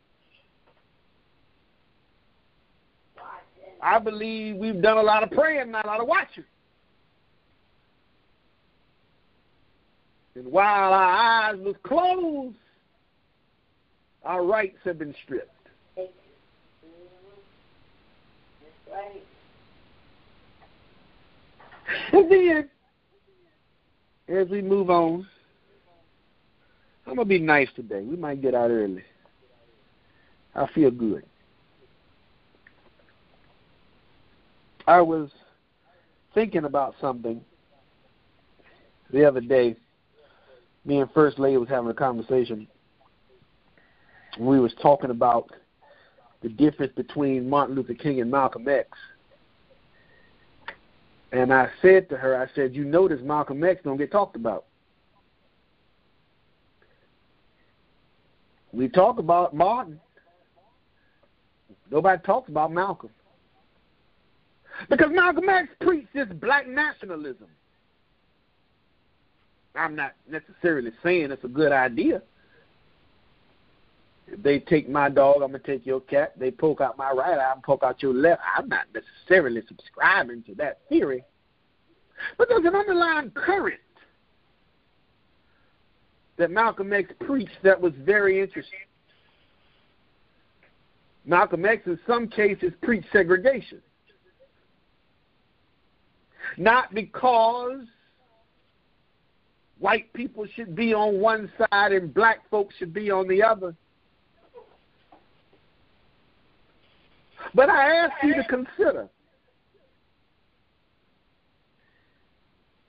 I 3.81 3.99
believe 3.99 4.55
we've 4.55 4.81
done 4.81 4.97
a 4.97 5.03
lot 5.03 5.23
of 5.23 5.31
praying, 5.31 5.71
not 5.71 5.85
a 5.85 5.87
lot 5.87 5.99
of 6.01 6.07
watching. 6.07 6.43
And 10.35 10.51
while 10.51 10.93
our 10.93 11.51
eyes 11.51 11.57
was 11.59 11.75
closed, 11.83 12.55
our 14.23 14.43
rights 14.45 14.77
have 14.83 14.99
been 14.99 15.15
stripped. 15.23 15.51
Mhm. 15.97 16.09
Right. 18.91 19.23
And 22.13 22.31
then, 22.31 22.69
as 24.27 24.49
we 24.49 24.61
move 24.61 24.89
on, 24.89 25.27
I'm 27.05 27.15
going 27.15 27.25
to 27.25 27.29
be 27.29 27.39
nice 27.39 27.69
today. 27.75 28.01
We 28.01 28.17
might 28.17 28.41
get 28.41 28.53
out 28.53 28.69
early. 28.69 29.03
I 30.53 30.67
feel 30.73 30.91
good. 30.91 31.23
I 34.87 35.01
was 35.01 35.29
thinking 36.33 36.63
about 36.63 36.95
something 37.01 37.41
the 39.11 39.25
other 39.25 39.41
day. 39.41 39.75
Me 40.85 40.99
and 40.99 41.11
First 41.11 41.37
Lady 41.37 41.57
was 41.57 41.67
having 41.67 41.89
a 41.89 41.93
conversation. 41.93 42.67
We 44.39 44.59
was 44.59 44.73
talking 44.81 45.09
about 45.09 45.49
the 46.41 46.47
difference 46.49 46.93
between 46.95 47.49
Martin 47.49 47.75
Luther 47.75 47.95
King 47.95 48.21
and 48.21 48.31
Malcolm 48.31 48.67
X. 48.67 48.87
And 51.33 51.53
I 51.53 51.69
said 51.81 52.07
to 52.09 52.17
her, 52.17 52.41
I 52.41 52.47
said, 52.55 52.73
you 52.73 52.85
notice 52.85 53.19
Malcolm 53.21 53.61
X 53.63 53.81
don't 53.83 53.97
get 53.97 54.11
talked 54.11 54.37
about. 54.37 54.65
We 58.71 58.87
talk 58.87 59.19
about 59.19 59.53
Martin. 59.53 59.99
Nobody 61.91 62.21
talks 62.23 62.47
about 62.49 62.71
Malcolm. 62.71 63.09
Because 64.89 65.09
Malcolm 65.11 65.49
X 65.49 65.69
preached 65.81 66.13
this 66.13 66.27
black 66.39 66.67
nationalism. 66.67 67.47
I'm 69.75 69.95
not 69.95 70.13
necessarily 70.29 70.91
saying 71.03 71.31
it's 71.31 71.43
a 71.43 71.49
good 71.49 71.71
idea. 71.71 72.21
If 74.27 74.43
they 74.43 74.59
take 74.59 74.89
my 74.89 75.09
dog, 75.09 75.37
I'm 75.37 75.51
gonna 75.51 75.59
take 75.59 75.85
your 75.85 76.01
cat. 76.01 76.33
They 76.37 76.51
poke 76.51 76.81
out 76.81 76.97
my 76.97 77.11
right 77.11 77.37
eye, 77.37 77.51
I'm 77.53 77.61
poke 77.61 77.83
out 77.83 78.01
your 78.01 78.13
left. 78.13 78.41
I'm 78.57 78.67
not 78.67 78.85
necessarily 78.93 79.61
subscribing 79.67 80.43
to 80.43 80.55
that 80.55 80.79
theory, 80.89 81.23
but 82.37 82.49
there's 82.49 82.65
an 82.65 82.75
underlying 82.75 83.31
current 83.31 83.79
that 86.37 86.51
Malcolm 86.51 86.91
X 86.93 87.11
preached 87.25 87.57
that 87.63 87.79
was 87.79 87.93
very 87.99 88.41
interesting. 88.41 88.79
Malcolm 91.25 91.65
X, 91.65 91.85
in 91.87 91.99
some 92.07 92.27
cases, 92.27 92.71
preached 92.81 93.07
segregation. 93.11 93.81
Not 96.55 96.93
because 96.93 97.81
white 99.79 100.11
people 100.13 100.45
should 100.55 100.75
be 100.75 100.93
on 100.93 101.19
one 101.19 101.51
side 101.57 101.91
and 101.91 102.13
black 102.13 102.49
folks 102.49 102.75
should 102.77 102.93
be 102.93 103.11
on 103.11 103.27
the 103.27 103.43
other. 103.43 103.75
But 107.53 107.69
I 107.69 107.95
ask 107.95 108.23
you 108.23 108.35
to 108.35 108.43
consider 108.43 109.07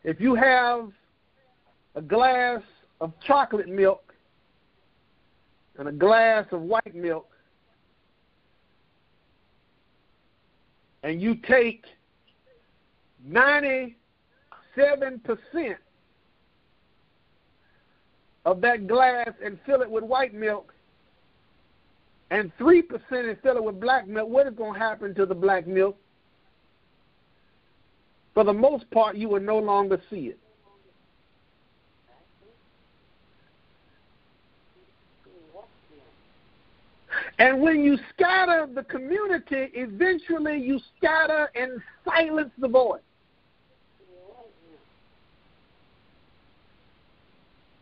if 0.05 0.21
you 0.21 0.35
have 0.35 0.91
a 1.95 2.03
glass 2.03 2.63
of 3.01 3.13
chocolate 3.27 3.69
milk 3.69 4.15
and 5.79 5.89
a 5.89 5.93
glass 5.93 6.47
of 6.51 6.63
white 6.63 6.95
milk, 6.95 7.29
and 11.03 11.23
you 11.23 11.37
take 11.49 11.85
97% 13.29 13.95
of 18.45 18.61
that 18.61 18.87
glass 18.87 19.31
and 19.45 19.59
fill 19.67 19.83
it 19.83 19.91
with 19.91 20.05
white 20.05 20.33
milk, 20.33 20.73
and 22.31 22.51
3% 22.59 22.83
and 23.11 23.39
fill 23.43 23.57
it 23.57 23.65
with 23.65 23.81
black 23.81 24.07
milk, 24.07 24.29
what 24.29 24.47
is 24.47 24.55
going 24.55 24.75
to 24.75 24.79
happen 24.79 25.15
to 25.15 25.27
the 25.27 25.35
black 25.35 25.67
milk? 25.67 25.97
For 28.35 28.45
the 28.45 28.53
most 28.53 28.91
part, 28.91 29.17
you 29.17 29.29
will 29.29 29.41
no 29.41 29.59
longer 29.59 30.01
see 30.11 30.29
it. 30.29 30.39
And 37.39 37.61
when 37.61 37.85
you 37.85 37.97
scatter 38.15 38.69
the 38.73 38.83
community, 38.85 39.71
eventually 39.75 40.59
you 40.59 40.81
scatter 40.97 41.51
and 41.55 41.81
silence 42.05 42.51
the 42.59 42.69
voice. 42.69 43.01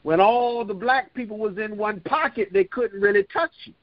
When 0.07 0.21
all 0.21 0.65
the 0.65 0.73
black 0.73 1.13
people 1.15 1.37
was 1.37 1.59
in 1.59 1.77
one 1.77 1.99
pocket, 1.99 2.51
they 2.53 2.63
couldn't 2.63 3.01
really 3.01 3.25
touch 3.25 3.51
you. 3.65 3.75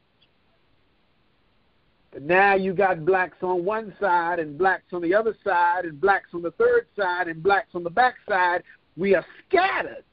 But 2.13 2.21
now 2.21 2.55
you 2.55 2.71
got 2.71 3.03
blacks 3.03 3.35
on 3.41 3.65
one 3.65 3.93
side 3.99 4.39
and 4.39 4.57
blacks 4.57 4.85
on 4.93 5.01
the 5.01 5.13
other 5.13 5.35
side 5.43 5.83
and 5.83 5.99
blacks 5.99 6.29
on 6.33 6.41
the 6.41 6.51
third 6.51 6.87
side 6.97 7.27
and 7.27 7.43
blacks 7.43 7.71
on 7.73 7.83
the 7.83 7.89
back 7.89 8.15
side. 8.25 8.63
We 8.95 9.15
are 9.15 9.25
scattered. 9.45 10.05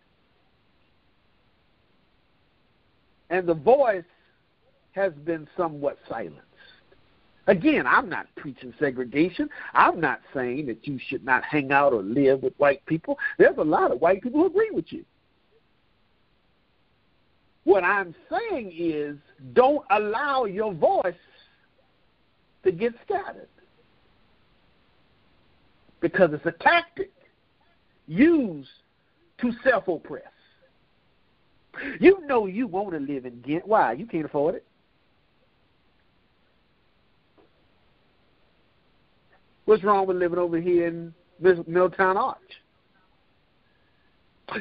And 3.29 3.47
the 3.47 3.55
voice 3.55 4.03
has 4.97 5.13
been 5.13 5.47
somewhat 5.57 5.97
silenced. 6.09 6.41
Again, 7.47 7.87
I'm 7.87 8.09
not 8.09 8.27
preaching 8.35 8.75
segregation. 8.81 9.49
I'm 9.75 10.01
not 10.01 10.23
saying 10.35 10.67
that 10.67 10.89
you 10.89 10.99
should 11.07 11.25
not 11.25 11.45
hang 11.45 11.71
out 11.71 11.93
or 11.93 12.03
live 12.03 12.43
with 12.43 12.55
white 12.57 12.85
people. 12.87 13.17
There's 13.39 13.59
a 13.59 13.63
lot 13.63 13.93
of 13.93 14.01
white 14.01 14.23
people 14.23 14.41
who 14.41 14.47
agree 14.47 14.71
with 14.73 14.93
you. 14.93 15.05
What 17.71 17.85
I'm 17.85 18.17
saying 18.29 18.73
is 18.77 19.17
don't 19.53 19.85
allow 19.93 20.45
your 20.45 20.75
voice 20.75 21.15
to 22.65 22.73
get 22.73 22.93
scattered. 23.05 23.47
Because 26.01 26.31
it's 26.33 26.45
a 26.47 26.51
tactic 26.51 27.13
used 28.09 28.71
to 29.41 29.53
self 29.63 29.87
oppress. 29.87 30.25
You 32.01 32.27
know 32.27 32.47
you 32.47 32.67
want 32.67 32.91
to 32.91 32.99
live 32.99 33.25
in 33.25 33.41
Ghent. 33.41 33.69
Why? 33.69 33.93
You 33.93 34.07
can't 34.07 34.25
afford 34.25 34.57
it. 34.57 34.67
What's 39.67 39.85
wrong 39.85 40.09
with 40.09 40.17
living 40.17 40.41
over 40.41 40.61
here 40.61 40.89
in 40.89 41.15
this 41.39 41.57
Middletown 41.69 42.17
Arch? 42.17 42.37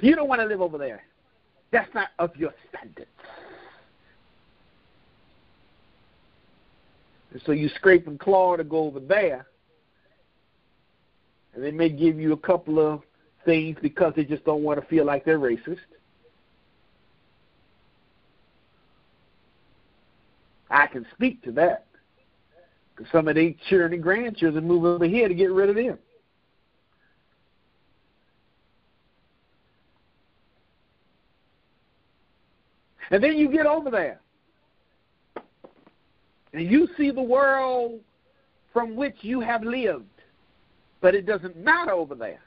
You 0.03 0.15
don't 0.15 0.29
want 0.29 0.41
to 0.41 0.47
live 0.47 0.61
over 0.61 0.77
there. 0.77 1.01
That's 1.71 1.93
not 1.93 2.09
of 2.17 2.35
your 2.35 2.53
standards. 2.69 3.09
And 7.31 7.41
so 7.45 7.51
you 7.51 7.69
scrape 7.75 8.07
and 8.07 8.19
claw 8.19 8.55
to 8.55 8.63
go 8.63 8.85
over 8.85 8.99
there. 8.99 9.45
And 11.53 11.63
they 11.63 11.71
may 11.71 11.89
give 11.89 12.19
you 12.19 12.33
a 12.33 12.37
couple 12.37 12.79
of 12.79 13.01
things 13.45 13.77
because 13.81 14.13
they 14.15 14.23
just 14.23 14.45
don't 14.45 14.63
want 14.63 14.79
to 14.79 14.85
feel 14.87 15.05
like 15.05 15.25
they're 15.25 15.39
racist. 15.39 15.77
I 20.69 20.87
can 20.87 21.05
speak 21.15 21.43
to 21.43 21.51
that. 21.53 21.85
Some 23.11 23.27
of 23.27 23.35
their 23.35 23.53
children 23.69 23.93
and 23.93 24.03
grandchildren 24.03 24.67
move 24.67 24.83
over 24.85 25.05
here 25.05 25.27
to 25.27 25.33
get 25.33 25.51
rid 25.51 25.69
of 25.69 25.75
them. 25.75 25.97
And 33.11 33.23
then 33.23 33.37
you 33.37 33.51
get 33.51 33.65
over 33.65 33.89
there. 33.89 34.19
And 36.53 36.69
you 36.69 36.87
see 36.97 37.11
the 37.11 37.21
world 37.21 37.99
from 38.73 38.95
which 38.95 39.17
you 39.21 39.39
have 39.39 39.63
lived. 39.63 40.05
But 41.01 41.15
it 41.15 41.25
doesn't 41.25 41.57
matter 41.57 41.91
over 41.91 42.15
there. 42.15 42.41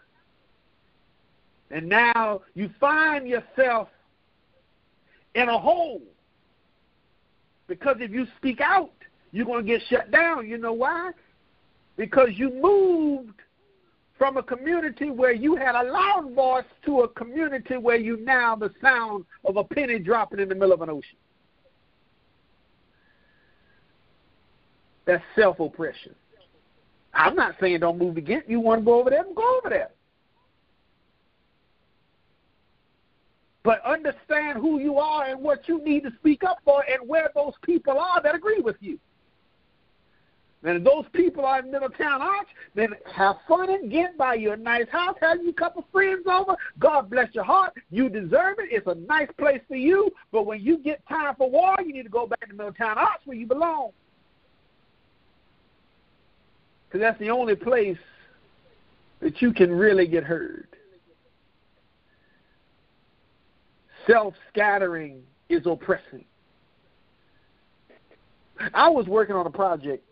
And 1.71 1.89
now 1.89 2.43
you 2.55 2.71
find 2.79 3.27
yourself 3.27 3.89
in 5.35 5.49
a 5.49 5.59
hole. 5.59 6.03
Because 7.67 7.97
if 8.01 8.11
you 8.11 8.27
speak 8.37 8.61
out, 8.61 8.93
you're 9.33 9.47
going 9.47 9.65
to 9.65 9.73
get 9.73 9.83
shut 9.89 10.11
down. 10.11 10.49
You 10.49 10.59
know 10.59 10.75
why? 10.75 11.13
Because 11.97 12.31
you 12.35 12.51
moved 12.51 13.41
from 14.23 14.37
a 14.37 14.43
community 14.45 15.11
where 15.11 15.33
you 15.33 15.57
had 15.57 15.75
a 15.75 15.83
loud 15.83 16.33
voice 16.33 16.65
to 16.85 17.01
a 17.01 17.09
community 17.09 17.77
where 17.77 17.97
you 17.97 18.19
now 18.19 18.55
the 18.55 18.71
sound 18.81 19.25
of 19.45 19.57
a 19.57 19.65
penny 19.65 19.99
dropping 19.99 20.39
in 20.39 20.49
the 20.49 20.55
middle 20.55 20.73
of 20.73 20.81
an 20.81 20.89
ocean. 20.89 21.17
That's 25.07 25.25
self 25.35 25.59
oppression. 25.59 26.15
I'm 27.13 27.35
not 27.35 27.57
saying 27.61 27.81
don't 27.81 27.99
move 27.99 28.17
again. 28.17 28.45
You 28.47 28.61
want 28.61 28.83
to 28.83 28.85
go 28.85 29.01
over 29.01 29.11
there, 29.11 29.25
go 29.35 29.59
over 29.59 29.69
there. 29.69 29.91
But 33.65 33.85
understand 33.85 34.59
who 34.61 34.79
you 34.79 34.99
are 34.99 35.25
and 35.25 35.41
what 35.41 35.67
you 35.67 35.83
need 35.83 36.05
to 36.05 36.13
speak 36.21 36.45
up 36.45 36.59
for 36.65 36.85
and 36.89 37.09
where 37.09 37.33
those 37.35 37.55
people 37.65 37.99
are 37.99 38.23
that 38.23 38.37
agree 38.37 38.61
with 38.61 38.77
you. 38.79 39.01
And 40.65 40.87
those 40.87 41.05
people 41.13 41.45
are 41.45 41.59
in 41.59 41.73
Middletown 41.73 42.23
Arch, 42.23 42.47
then 42.75 42.91
have 43.13 43.37
fun 43.49 43.69
and 43.71 43.91
get 43.91 44.17
by 44.17 44.35
your 44.35 44.57
nice 44.57 44.89
house, 44.91 45.17
have 45.21 45.43
you 45.43 45.51
a 45.51 45.55
couple 45.55 45.85
friends 45.91 46.25
over. 46.31 46.55
God 46.79 47.11
bless 47.11 47.35
your 47.35 47.45
heart. 47.45 47.75
You 47.91 48.09
deserve 48.09 48.59
it. 48.59 48.69
It's 48.71 48.87
a 48.87 48.95
nice 48.95 49.29
place 49.39 49.61
for 49.67 49.75
you. 49.75 50.11
But 50.31 50.47
when 50.47 50.61
you 50.61 50.79
get 50.79 51.07
time 51.09 51.35
for 51.37 51.51
war, 51.51 51.77
you 51.85 51.93
need 51.93 52.05
to 52.05 52.09
go 52.09 52.27
back 52.27 52.49
to 52.49 52.55
Middletown 52.55 52.97
Arch 52.97 53.21
where 53.25 53.37
you 53.37 53.47
belong. 53.47 53.91
Because 56.87 57.01
that's 57.01 57.19
the 57.19 57.31
only 57.31 57.57
place 57.57 57.99
that 59.21 59.43
you 59.43 59.53
can 59.53 59.73
really 59.73 60.07
get 60.07 60.23
heard. 60.23 60.69
Self 64.07 64.35
scattering 64.53 65.23
is 65.49 65.67
oppressing. 65.67 66.25
I 68.75 68.89
was 68.89 69.07
working 69.07 69.35
on 69.35 69.47
a 69.47 69.51
project. 69.51 70.05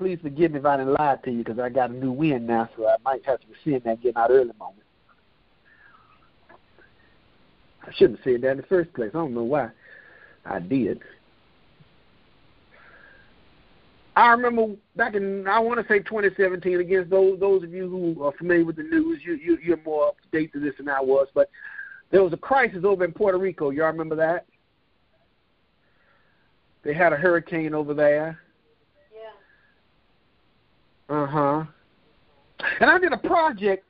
Please 0.00 0.18
forgive 0.22 0.52
me 0.52 0.58
if 0.60 0.64
I 0.64 0.78
didn't 0.78 0.94
lie 0.94 1.18
to 1.22 1.30
you 1.30 1.44
because 1.44 1.58
I 1.58 1.68
got 1.68 1.90
a 1.90 1.92
new 1.92 2.10
win 2.10 2.46
now, 2.46 2.70
so 2.74 2.88
I 2.88 2.96
might 3.04 3.22
have 3.26 3.38
to 3.40 3.46
rescind 3.48 3.84
that 3.84 4.02
getting 4.02 4.16
out 4.16 4.30
early 4.30 4.50
moment. 4.58 4.86
I 7.82 7.92
shouldn't 7.92 8.18
have 8.20 8.24
said 8.24 8.40
that 8.40 8.52
in 8.52 8.56
the 8.56 8.62
first 8.62 8.90
place. 8.94 9.10
I 9.12 9.18
don't 9.18 9.34
know 9.34 9.42
why 9.42 9.68
I 10.46 10.58
did. 10.58 11.02
I 14.16 14.28
remember 14.28 14.74
back 14.96 15.14
in 15.14 15.46
I 15.46 15.58
want 15.58 15.78
to 15.80 15.86
say 15.86 15.98
2017. 15.98 16.80
Against 16.80 17.10
those 17.10 17.38
those 17.38 17.62
of 17.62 17.74
you 17.74 17.86
who 17.86 18.24
are 18.24 18.32
familiar 18.32 18.64
with 18.64 18.76
the 18.76 18.84
news, 18.84 19.20
you, 19.22 19.34
you 19.34 19.58
you're 19.62 19.82
more 19.84 20.08
up 20.08 20.16
to 20.22 20.28
date 20.38 20.50
to 20.54 20.60
this 20.60 20.72
than 20.78 20.88
I 20.88 21.02
was. 21.02 21.28
But 21.34 21.50
there 22.10 22.24
was 22.24 22.32
a 22.32 22.38
crisis 22.38 22.84
over 22.86 23.04
in 23.04 23.12
Puerto 23.12 23.36
Rico. 23.36 23.68
Y'all 23.68 23.88
remember 23.88 24.16
that? 24.16 24.46
They 26.84 26.94
had 26.94 27.12
a 27.12 27.16
hurricane 27.16 27.74
over 27.74 27.92
there. 27.92 28.38
Uh 31.10 31.26
huh. 31.26 31.64
And 32.80 32.88
I 32.88 32.98
did 32.98 33.12
a 33.12 33.18
project 33.18 33.84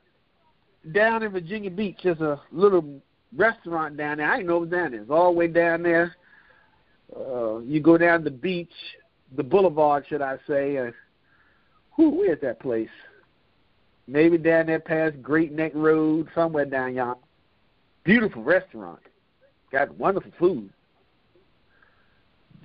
down 0.91 1.21
in 1.21 1.31
Virginia 1.31 1.69
Beach. 1.69 1.99
There's 2.03 2.19
a 2.19 2.41
little 2.51 2.99
restaurant 3.35 3.95
down 3.95 4.17
there. 4.17 4.31
I 4.31 4.37
didn't 4.37 4.49
know 4.49 4.57
it 4.57 4.61
was 4.61 4.69
down 4.69 4.91
there. 4.91 5.05
All 5.09 5.31
the 5.31 5.37
way 5.37 5.47
down 5.47 5.83
there. 5.83 6.15
Uh, 7.15 7.59
you 7.59 7.79
go 7.79 7.97
down 7.97 8.23
the 8.23 8.31
beach, 8.31 8.71
the 9.35 9.43
boulevard, 9.43 10.05
should 10.07 10.21
I 10.21 10.37
say? 10.47 10.77
And 10.77 10.93
who? 11.91 12.09
Where's 12.09 12.41
that 12.41 12.59
place? 12.59 12.89
Maybe 14.07 14.37
down 14.37 14.65
there 14.65 14.79
past 14.79 15.21
Great 15.21 15.51
Neck 15.51 15.73
Road, 15.75 16.27
somewhere 16.33 16.65
down 16.65 16.95
yonder. 16.95 17.19
Beautiful 18.03 18.43
restaurant. 18.43 18.99
Got 19.71 19.95
wonderful 19.97 20.31
food. 20.39 20.71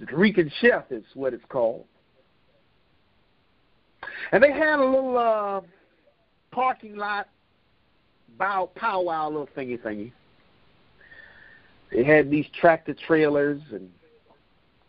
The 0.01 0.17
Rican 0.17 0.51
Chef 0.61 0.85
is 0.91 1.05
what 1.15 1.35
it's 1.35 1.45
called. 1.49 1.85
And 4.33 4.43
they 4.43 4.53
had 4.53 4.79
a 4.79 4.85
little 4.85 5.17
uh, 5.17 5.61
parking 6.51 6.97
lot 6.97 7.29
bow 8.39 8.71
powwow 8.75 9.29
little 9.29 9.49
thingy 9.57 9.81
thingy. 9.81 10.13
They 11.93 12.05
had 12.05 12.31
these 12.31 12.47
tractor 12.59 12.95
trailers 12.95 13.61
and 13.73 13.91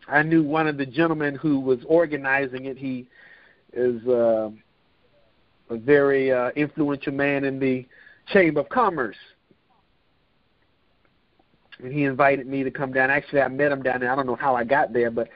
I 0.08 0.24
knew 0.24 0.42
one 0.42 0.68
of 0.68 0.78
the 0.78 0.86
gentlemen 0.86 1.36
who 1.36 1.60
was 1.60 1.80
organizing 1.86 2.66
it. 2.66 2.78
He 2.78 3.08
is 3.74 4.06
uh, 4.08 4.50
a 5.70 5.78
very 5.78 6.32
uh, 6.32 6.50
influential 6.56 7.14
man 7.14 7.44
in 7.44 7.60
the 7.60 7.86
Chamber 8.28 8.62
of 8.62 8.70
Commerce. 8.70 9.18
And 11.80 11.94
he 11.94 12.06
invited 12.06 12.48
me 12.48 12.64
to 12.64 12.72
come 12.72 12.94
down. 12.94 13.12
Actually, 13.12 13.42
I 13.42 13.50
met 13.50 13.72
him 13.72 13.84
down 13.84 14.00
there. 14.00 14.12
I 14.12 14.16
don't 14.16 14.26
know 14.26 14.36
how 14.36 14.56
I 14.56 14.64
got 14.64 14.94
there, 14.94 15.12
but 15.12 15.28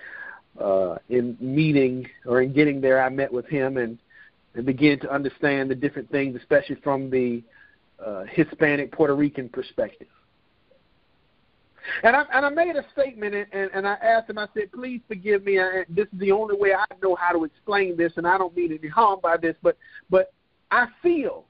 uh, 0.60 0.98
in 1.10 1.38
meeting 1.40 2.08
or 2.26 2.42
in 2.42 2.54
getting 2.54 2.82
there, 2.82 3.02
I 3.02 3.10
met 3.10 3.32
with 3.32 3.48
him 3.48 3.78
and, 3.78 3.98
and 4.54 4.66
began 4.66 5.00
to 5.00 5.12
understand 5.12 5.72
the 5.72 5.76
different 5.76 6.10
things, 6.12 6.36
especially 6.36 6.76
from 6.76 7.10
the 7.10 7.44
uh, 8.04 8.24
Hispanic 8.30 8.92
Puerto 8.92 9.16
Rican 9.16 9.50
perspective. 9.50 10.08
And 12.04 12.16
I 12.16 12.26
and 12.34 12.46
I 12.46 12.50
made 12.50 12.76
a 12.76 12.86
statement 12.92 13.34
and, 13.34 13.48
and, 13.52 13.72
and 13.74 13.88
I 13.88 13.94
asked 13.94 14.30
him. 14.30 14.38
I 14.38 14.48
said, 14.54 14.72
"Please 14.72 15.02
forgive 15.08 15.44
me. 15.44 15.60
I, 15.60 15.84
this 15.90 16.08
is 16.14 16.20
the 16.20 16.32
only 16.32 16.56
way 16.56 16.74
I 16.74 16.86
know 17.02 17.16
how 17.16 17.32
to 17.32 17.44
explain 17.44 17.98
this, 17.98 18.14
and 18.18 18.28
I 18.28 18.38
don't 18.38 18.56
mean 18.56 18.72
any 18.72 18.88
harm 18.88 19.20
by 19.22 19.38
this, 19.38 19.56
but 19.64 19.78
but 20.10 20.32
I 20.70 20.88
feel, 21.02 21.46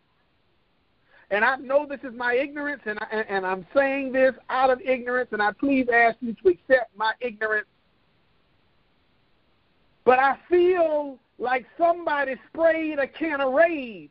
and 1.31 1.43
I 1.43 1.57
know 1.57 1.85
this 1.85 1.99
is 2.03 2.13
my 2.15 2.33
ignorance, 2.33 2.81
and 2.85 2.97
I, 2.99 3.07
and, 3.11 3.25
and 3.29 3.45
I'm 3.45 3.67
saying 3.75 4.13
this 4.13 4.33
out 4.49 4.69
of 4.69 4.79
ignorance, 4.81 5.29
and 5.33 5.41
I 5.41 5.51
please 5.51 5.87
ask 5.93 6.15
you 6.21 6.33
to 6.33 6.47
accept 6.49 6.95
my 6.95 7.11
ignorance. 7.19 7.67
But 10.03 10.19
I 10.19 10.37
feel 10.49 11.19
like 11.37 11.65
somebody 11.77 12.35
sprayed 12.49 12.99
a 12.99 13.07
can 13.07 13.41
of 13.41 13.53
Raid 13.53 14.09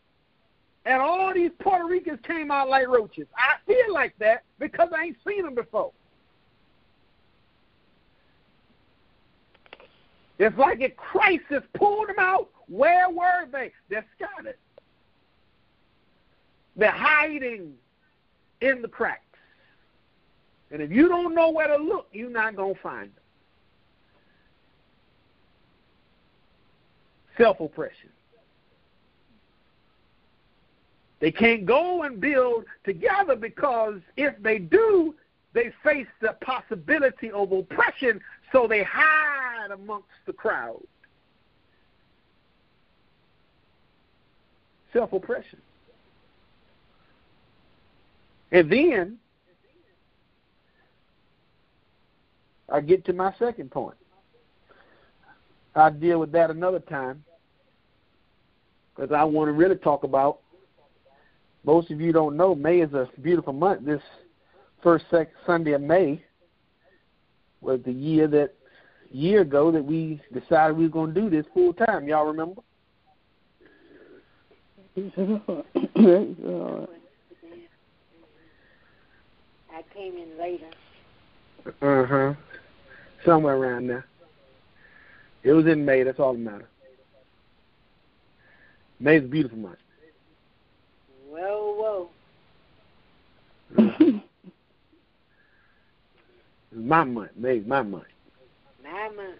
and 0.86 1.01
all 1.01 1.32
these 1.34 1.51
Puerto 1.59 1.84
Ricans 1.84 2.20
came 2.26 2.51
out 2.51 2.68
like 2.68 2.88
roaches. 2.88 3.26
I 3.36 3.57
feel 3.66 3.93
like 3.93 4.14
that 4.18 4.45
because 4.59 4.88
I 4.97 5.05
ain't 5.05 5.16
seen 5.26 5.45
them 5.45 5.55
before. 5.55 5.93
It's 10.38 10.57
like 10.57 10.80
a 10.80 10.88
crisis 10.88 11.62
pulled 11.74 12.09
them 12.09 12.18
out. 12.18 12.49
Where 12.68 13.11
were 13.11 13.47
they? 13.53 13.72
They're 13.91 14.07
scattered. 14.16 14.57
They're 16.76 16.91
hiding 16.91 17.74
in 18.62 18.80
the 18.80 18.88
cracks. 18.88 19.20
And 20.70 20.80
if 20.80 20.91
you 20.91 21.09
don't 21.09 21.34
know 21.34 21.51
where 21.51 21.66
to 21.66 21.76
look, 21.76 22.09
you're 22.12 22.30
not 22.30 22.57
going 22.57 22.74
to 22.74 22.80
find 22.80 23.11
them. 23.11 23.22
Self 27.37 27.61
oppression. 27.61 28.11
They 31.20 31.31
can't 31.31 31.66
go 31.66 32.03
and 32.03 32.18
build 32.20 32.64
together 32.85 33.37
because 33.37 34.01
if 34.16 34.35
they 34.43 34.59
do, 34.59 35.14
they 35.53 35.72
face 35.85 36.07
the 36.20 36.37
possibility 36.41 37.31
of 37.31 37.53
oppression, 37.53 38.20
so 38.53 38.66
they 38.66 38.83
hide 38.83 39.70
amongst 39.70 40.09
the 40.26 40.33
crowd. 40.33 40.81
Self 44.93 45.12
oppression. 45.12 45.61
And 48.53 48.70
then 48.70 49.18
I 52.68 52.81
get 52.81 53.05
to 53.07 53.12
my 53.12 53.33
second 53.39 53.70
point. 53.70 53.97
I'll 55.74 55.92
deal 55.92 56.18
with 56.18 56.32
that 56.32 56.50
another 56.50 56.80
time 56.80 57.24
because 58.94 59.12
I 59.12 59.24
want 59.24 59.48
to 59.48 59.52
really 59.52 59.76
talk 59.76 60.04
about 60.04 60.40
most 61.64 61.90
of 61.90 62.00
you 62.00 62.12
don't 62.12 62.36
know, 62.36 62.54
May 62.54 62.80
is 62.80 62.92
a 62.94 63.08
beautiful 63.20 63.52
month. 63.52 63.84
This 63.84 64.00
first 64.82 65.04
sec- 65.10 65.32
Sunday 65.46 65.72
of 65.72 65.82
May 65.82 66.22
was 67.60 67.80
the 67.84 67.92
year 67.92 68.26
that 68.28 68.54
year 69.12 69.42
ago 69.42 69.70
that 69.70 69.84
we 69.84 70.20
decided 70.32 70.76
we 70.76 70.84
were 70.84 70.90
going 70.90 71.12
to 71.14 71.20
do 71.20 71.28
this 71.28 71.44
full 71.52 71.74
time. 71.74 72.08
Y'all 72.08 72.26
remember? 72.26 72.62
I 74.96 75.02
came 79.94 80.16
in 80.16 80.38
later. 80.38 80.70
Uh 81.82 82.06
huh. 82.06 82.34
Somewhere 83.24 83.56
around 83.56 83.88
there. 83.88 84.06
It 85.43 85.53
was 85.53 85.66
in 85.66 85.84
May. 85.84 86.03
That's 86.03 86.18
all 86.18 86.32
that 86.32 86.38
matters. 86.38 86.66
May 88.99 89.16
is 89.16 89.24
a 89.24 89.28
beautiful 89.28 89.59
month. 89.59 89.78
Well, 91.30 91.74
whoa. 91.78 92.11
it's 93.78 94.22
my 96.74 97.05
month. 97.05 97.30
May's 97.36 97.66
my 97.66 97.82
month. 97.82 98.05
My 98.82 99.09
month. 99.09 99.38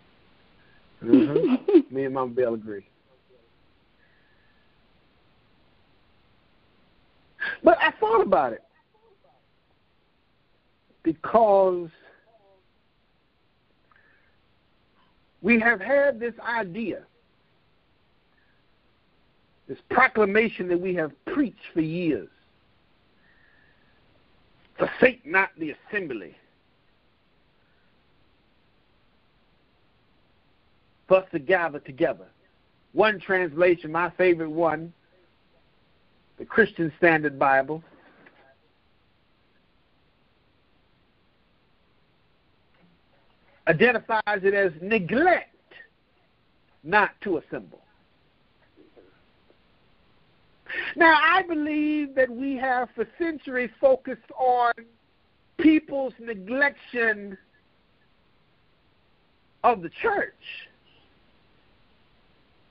Mm-hmm. 1.05 1.79
Me 1.95 2.05
and 2.05 2.15
Mama 2.15 2.33
Bell 2.33 2.55
agree. 2.55 2.87
But 7.63 7.79
I 7.81 7.91
thought 7.99 8.23
about 8.23 8.53
it 8.53 8.63
because 11.03 11.89
we 15.43 15.59
have 15.61 15.81
had 15.81 16.21
this 16.21 16.35
idea, 16.47 17.03
this 19.69 19.79
proclamation 19.91 20.69
that 20.69 20.81
we 20.81 20.95
have 20.95 21.13
preached 21.27 21.65
for 21.73 21.81
years. 21.81 22.29
Forsake 24.79 25.25
not 25.27 25.51
the 25.59 25.75
assembly. 25.89 26.37
For 31.09 31.19
us 31.19 31.27
to 31.33 31.39
gather 31.39 31.81
together. 31.81 32.27
One 32.93 33.21
translation, 33.21 33.93
my 33.93 34.11
favorite 34.11 34.51
one, 34.51 34.93
the 36.39 36.45
Christian 36.45 36.93
Standard 36.99 37.39
Bible, 37.39 37.83
identifies 43.71 44.43
it 44.43 44.53
as 44.53 44.73
neglect 44.83 45.55
not 46.83 47.11
to 47.23 47.39
assemble. 47.39 47.81
Now, 50.97 51.15
I 51.23 51.43
believe 51.43 52.15
that 52.17 52.31
we 52.31 52.57
have 52.57 52.89
for 52.95 53.07
centuries 53.19 53.71
focused 53.81 54.31
on 54.37 54.73
people's 55.59 56.15
neglection 56.21 57.37
of 59.63 59.83
the 59.83 59.91
church. 60.03 60.35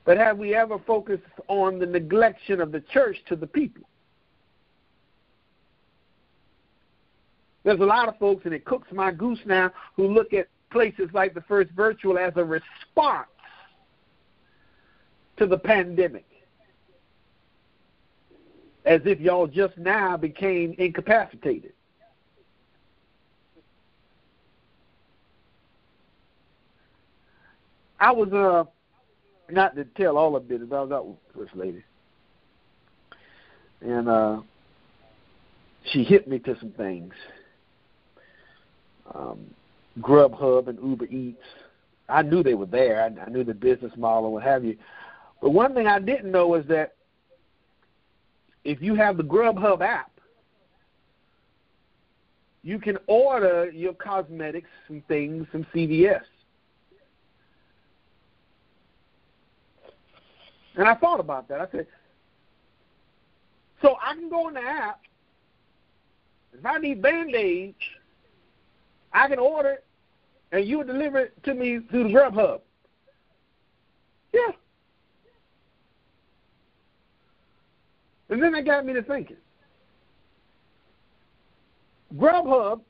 But 0.05 0.17
have 0.17 0.37
we 0.37 0.55
ever 0.55 0.79
focused 0.79 1.23
on 1.47 1.79
the 1.79 1.85
neglection 1.85 2.61
of 2.61 2.71
the 2.71 2.81
church 2.81 3.17
to 3.27 3.35
the 3.35 3.47
people? 3.47 3.83
There's 7.63 7.79
a 7.79 7.85
lot 7.85 8.07
of 8.07 8.17
folks, 8.17 8.45
and 8.45 8.53
it 8.53 8.65
cooks 8.65 8.87
my 8.91 9.11
goose 9.11 9.39
now, 9.45 9.71
who 9.95 10.07
look 10.07 10.33
at 10.33 10.47
places 10.71 11.09
like 11.13 11.33
the 11.33 11.41
First 11.41 11.71
Virtual 11.71 12.17
as 12.17 12.33
a 12.35 12.43
response 12.43 13.27
to 15.37 15.45
the 15.45 15.57
pandemic. 15.57 16.25
As 18.85 19.01
if 19.05 19.19
y'all 19.19 19.47
just 19.47 19.77
now 19.77 20.17
became 20.17 20.75
incapacitated. 20.77 21.73
I 27.99 28.11
was 28.11 28.31
uh 28.31 28.63
not 29.51 29.75
to 29.75 29.83
tell 29.83 30.17
all 30.17 30.35
of 30.35 30.49
it, 30.49 30.69
but 30.69 30.75
I 30.75 30.81
was 30.81 30.91
out 30.91 31.07
with 31.07 31.17
First 31.35 31.55
Lady. 31.55 31.83
And 33.81 34.07
uh 34.07 34.41
she 35.91 36.03
hit 36.03 36.27
me 36.27 36.39
to 36.39 36.57
some 36.59 36.71
things. 36.71 37.13
Um 39.13 39.53
Grubhub 39.99 40.67
and 40.67 40.79
Uber 40.81 41.05
Eats. 41.05 41.43
I 42.07 42.21
knew 42.21 42.41
they 42.41 42.55
were 42.55 42.65
there. 42.65 43.03
I, 43.03 43.21
I 43.21 43.29
knew 43.29 43.43
the 43.43 43.53
business 43.53 43.91
model 43.97 44.25
and 44.25 44.33
what 44.33 44.43
have 44.43 44.63
you. 44.63 44.77
But 45.41 45.51
one 45.51 45.73
thing 45.73 45.87
I 45.87 45.99
didn't 45.99 46.31
know 46.31 46.55
is 46.55 46.65
that 46.67 46.95
if 48.63 48.81
you 48.81 48.95
have 48.95 49.17
the 49.17 49.23
Grubhub 49.23 49.81
app, 49.81 50.11
you 52.61 52.77
can 52.77 52.97
order 53.07 53.69
your 53.71 53.93
cosmetics, 53.93 54.69
some 54.87 55.01
things, 55.07 55.47
from 55.51 55.65
CVS. 55.73 56.21
And 60.75 60.87
I 60.87 60.95
thought 60.95 61.19
about 61.19 61.47
that. 61.49 61.61
I 61.61 61.67
said, 61.71 61.87
so 63.81 63.95
I 64.01 64.13
can 64.13 64.29
go 64.29 64.47
on 64.47 64.53
the 64.55 64.61
app. 64.61 64.99
If 66.53 66.65
I 66.65 66.77
need 66.79 67.01
band 67.01 67.33
aids, 67.33 67.77
I 69.13 69.27
can 69.27 69.39
order 69.39 69.69
it, 69.71 69.85
and 70.51 70.65
you 70.65 70.83
deliver 70.83 71.19
it 71.19 71.43
to 71.43 71.53
me 71.53 71.79
through 71.89 72.03
the 72.03 72.09
Grubhub. 72.09 72.61
Yeah. 74.33 74.51
And 78.29 78.41
then 78.41 78.51
that 78.53 78.65
got 78.65 78.85
me 78.85 78.93
to 78.93 79.01
thinking. 79.01 79.37
Grubhub, 82.15 82.81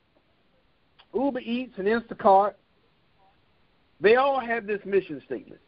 Uber 1.14 1.40
Eats, 1.40 1.74
and 1.76 1.86
Instacart, 1.86 2.54
they 4.00 4.16
all 4.16 4.40
have 4.40 4.66
this 4.66 4.80
mission 4.84 5.22
statement. 5.26 5.60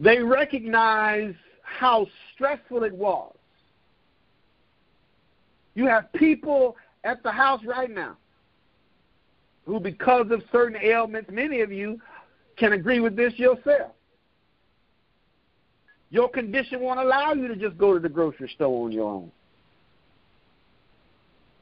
They 0.00 0.20
recognize 0.20 1.34
how 1.62 2.06
stressful 2.34 2.84
it 2.84 2.94
was. 2.94 3.34
You 5.74 5.86
have 5.86 6.12
people 6.14 6.76
at 7.04 7.22
the 7.22 7.30
house 7.30 7.60
right 7.64 7.90
now 7.90 8.16
who, 9.68 9.78
because 9.78 10.30
of 10.30 10.42
certain 10.50 10.80
ailments, 10.82 11.30
many 11.30 11.60
of 11.60 11.70
you 11.70 12.00
can 12.56 12.72
agree 12.72 13.00
with 13.00 13.14
this 13.14 13.34
yourself. 13.34 13.92
Your 16.08 16.30
condition 16.30 16.80
won't 16.80 16.98
allow 16.98 17.34
you 17.34 17.48
to 17.48 17.54
just 17.54 17.76
go 17.76 17.92
to 17.92 18.00
the 18.00 18.08
grocery 18.08 18.50
store 18.54 18.86
on 18.86 18.92
your 18.92 19.10
own. 19.10 19.30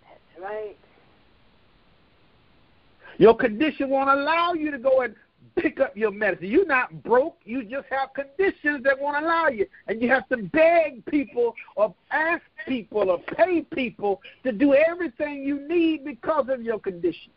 That's 0.04 0.40
right. 0.40 0.76
Your 3.18 3.36
condition 3.36 3.90
won't 3.90 4.08
allow 4.08 4.52
you 4.52 4.70
to 4.70 4.78
go 4.78 5.00
and 5.00 5.16
pick 5.56 5.80
up 5.80 5.96
your 5.96 6.12
medicine. 6.12 6.46
You're 6.46 6.64
not 6.64 7.02
broke. 7.02 7.38
You 7.44 7.64
just 7.64 7.86
have 7.90 8.10
conditions 8.14 8.84
that 8.84 9.00
won't 9.00 9.24
allow 9.24 9.48
you. 9.48 9.66
And 9.88 10.00
you 10.00 10.08
have 10.10 10.28
to 10.28 10.36
beg 10.36 11.04
people 11.06 11.56
or 11.74 11.92
ask 12.12 12.44
people 12.68 13.10
or 13.10 13.18
pay 13.18 13.62
people 13.62 14.20
to 14.44 14.52
do 14.52 14.74
everything 14.74 15.42
you 15.42 15.66
need 15.66 16.04
because 16.04 16.46
of 16.50 16.62
your 16.62 16.78
condition. 16.78 17.32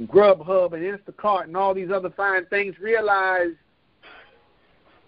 And 0.00 0.08
Grubhub 0.08 0.72
and 0.72 0.82
Instacart 0.82 1.44
and 1.44 1.54
all 1.54 1.74
these 1.74 1.90
other 1.90 2.08
fine 2.08 2.46
things 2.46 2.74
realize 2.80 3.52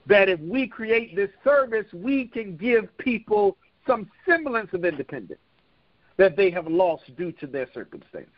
that 0.06 0.28
if 0.28 0.38
we 0.40 0.66
create 0.66 1.16
this 1.16 1.30
service, 1.42 1.86
we 1.94 2.26
can 2.26 2.58
give 2.58 2.94
people 2.98 3.56
some 3.86 4.10
semblance 4.28 4.68
of 4.74 4.84
independence 4.84 5.40
that 6.18 6.36
they 6.36 6.50
have 6.50 6.66
lost 6.66 7.04
due 7.16 7.32
to 7.32 7.46
their 7.46 7.68
circumstances. 7.72 8.28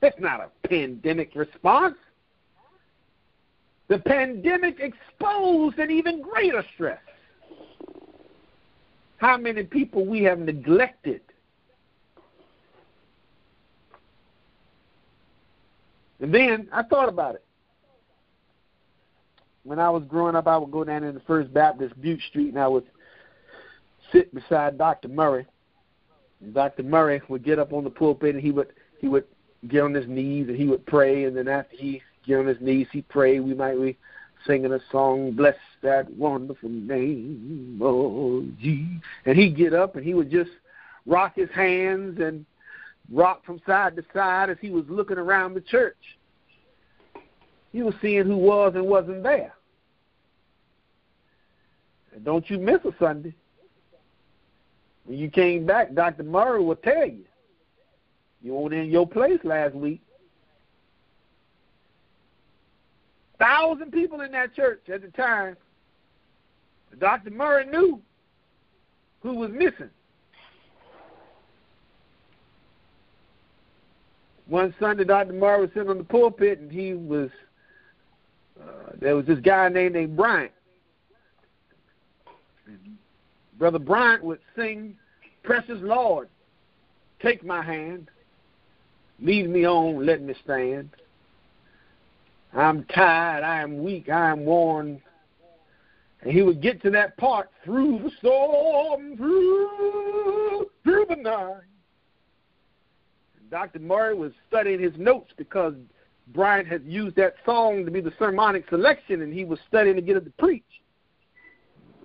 That's 0.00 0.20
not 0.20 0.38
a 0.38 0.68
pandemic 0.68 1.34
response. 1.34 1.96
The 3.88 3.98
pandemic 3.98 4.78
exposed 4.78 5.80
an 5.80 5.90
even 5.90 6.22
greater 6.22 6.64
stress. 6.74 7.00
How 9.16 9.36
many 9.36 9.64
people 9.64 10.06
we 10.06 10.22
have 10.22 10.38
neglected 10.38 11.22
And 16.24 16.32
then 16.32 16.68
I 16.72 16.82
thought 16.82 17.10
about 17.10 17.34
it. 17.34 17.44
When 19.62 19.78
I 19.78 19.90
was 19.90 20.04
growing 20.04 20.34
up, 20.34 20.46
I 20.46 20.56
would 20.56 20.70
go 20.70 20.82
down 20.82 21.04
in 21.04 21.12
the 21.12 21.20
First 21.20 21.52
Baptist 21.52 22.00
Bute 22.00 22.22
Street 22.30 22.48
and 22.48 22.58
I 22.58 22.66
would 22.66 22.86
sit 24.10 24.34
beside 24.34 24.78
Dr. 24.78 25.08
Murray. 25.08 25.44
And 26.40 26.54
Dr. 26.54 26.82
Murray 26.82 27.20
would 27.28 27.44
get 27.44 27.58
up 27.58 27.74
on 27.74 27.84
the 27.84 27.90
pulpit 27.90 28.34
and 28.34 28.42
he 28.42 28.52
would 28.52 28.68
he 29.02 29.06
would 29.06 29.26
get 29.68 29.82
on 29.82 29.92
his 29.92 30.08
knees 30.08 30.48
and 30.48 30.56
he 30.56 30.64
would 30.64 30.86
pray 30.86 31.24
and 31.24 31.36
then 31.36 31.46
after 31.46 31.76
he 31.76 32.00
get 32.26 32.38
on 32.38 32.46
his 32.46 32.60
knees 32.62 32.86
he 32.90 33.02
prayed 33.02 33.40
we 33.40 33.52
might 33.52 33.78
be 33.78 33.94
singing 34.46 34.72
a 34.72 34.80
song, 34.90 35.32
Bless 35.32 35.56
that 35.82 36.10
wonderful 36.14 36.70
name 36.70 37.80
of 37.82 38.44
Jesus 38.58 39.02
and 39.26 39.36
he'd 39.36 39.58
get 39.58 39.74
up 39.74 39.94
and 39.94 40.06
he 40.06 40.14
would 40.14 40.30
just 40.30 40.52
rock 41.04 41.36
his 41.36 41.50
hands 41.50 42.18
and 42.18 42.46
rock 43.10 43.44
from 43.44 43.60
side 43.66 43.96
to 43.96 44.04
side 44.12 44.50
as 44.50 44.56
he 44.60 44.70
was 44.70 44.84
looking 44.88 45.18
around 45.18 45.54
the 45.54 45.60
church. 45.60 46.18
He 47.72 47.82
was 47.82 47.94
seeing 48.00 48.24
who 48.24 48.36
was 48.36 48.74
and 48.74 48.86
wasn't 48.86 49.22
there. 49.22 49.54
And 52.14 52.24
don't 52.24 52.48
you 52.48 52.58
miss 52.58 52.78
a 52.84 52.92
Sunday. 52.98 53.34
When 55.04 55.18
you 55.18 55.28
came 55.28 55.66
back, 55.66 55.92
Dr. 55.94 56.22
Murray 56.22 56.62
will 56.62 56.76
tell 56.76 57.06
you. 57.06 57.24
You 58.42 58.54
weren't 58.54 58.74
in 58.74 58.90
your 58.90 59.06
place 59.06 59.40
last 59.42 59.74
week. 59.74 60.00
Thousand 63.38 63.90
people 63.90 64.20
in 64.20 64.32
that 64.32 64.54
church 64.54 64.82
at 64.92 65.02
the 65.02 65.08
time. 65.08 65.56
Dr. 66.98 67.30
Murray 67.30 67.66
knew 67.66 68.00
who 69.22 69.34
was 69.34 69.50
missing. 69.50 69.90
One 74.46 74.74
Sunday, 74.78 75.04
Dr. 75.04 75.32
Murray 75.32 75.62
was 75.62 75.70
sitting 75.72 75.88
on 75.88 75.98
the 75.98 76.04
pulpit, 76.04 76.58
and 76.58 76.70
he 76.70 76.94
was 76.94 77.30
uh, 78.60 78.92
there 79.00 79.16
was 79.16 79.26
this 79.26 79.40
guy 79.40 79.68
named 79.68 79.94
named 79.94 80.16
Bryant. 80.16 80.52
And 82.66 82.96
Brother 83.58 83.78
Bryant 83.78 84.22
would 84.22 84.40
sing, 84.54 84.96
"Precious 85.42 85.78
Lord, 85.80 86.28
take 87.20 87.44
my 87.44 87.62
hand, 87.62 88.10
lead 89.20 89.48
me 89.48 89.66
on, 89.66 90.04
let 90.04 90.22
me 90.22 90.34
stand. 90.44 90.90
I'm 92.52 92.84
tired, 92.84 93.42
I 93.42 93.62
am 93.62 93.82
weak, 93.82 94.08
I 94.08 94.30
am 94.30 94.44
worn." 94.44 95.00
And 96.20 96.32
he 96.32 96.42
would 96.42 96.62
get 96.62 96.80
to 96.82 96.90
that 96.90 97.16
part 97.16 97.50
through 97.64 98.00
the 98.02 98.10
storm, 98.18 99.16
through 99.16 100.70
through 100.82 101.06
the 101.08 101.16
night. 101.16 101.62
Dr. 103.54 103.78
Murray 103.78 104.16
was 104.16 104.32
studying 104.48 104.80
his 104.80 104.94
notes 104.98 105.30
because 105.36 105.74
Bryant 106.32 106.66
had 106.66 106.82
used 106.82 107.14
that 107.14 107.36
song 107.46 107.84
to 107.84 107.90
be 107.92 108.00
the 108.00 108.12
sermonic 108.18 108.68
selection, 108.68 109.22
and 109.22 109.32
he 109.32 109.44
was 109.44 109.60
studying 109.68 109.94
to 109.94 110.02
get 110.02 110.16
it 110.16 110.24
to 110.24 110.32
preach. 110.40 110.64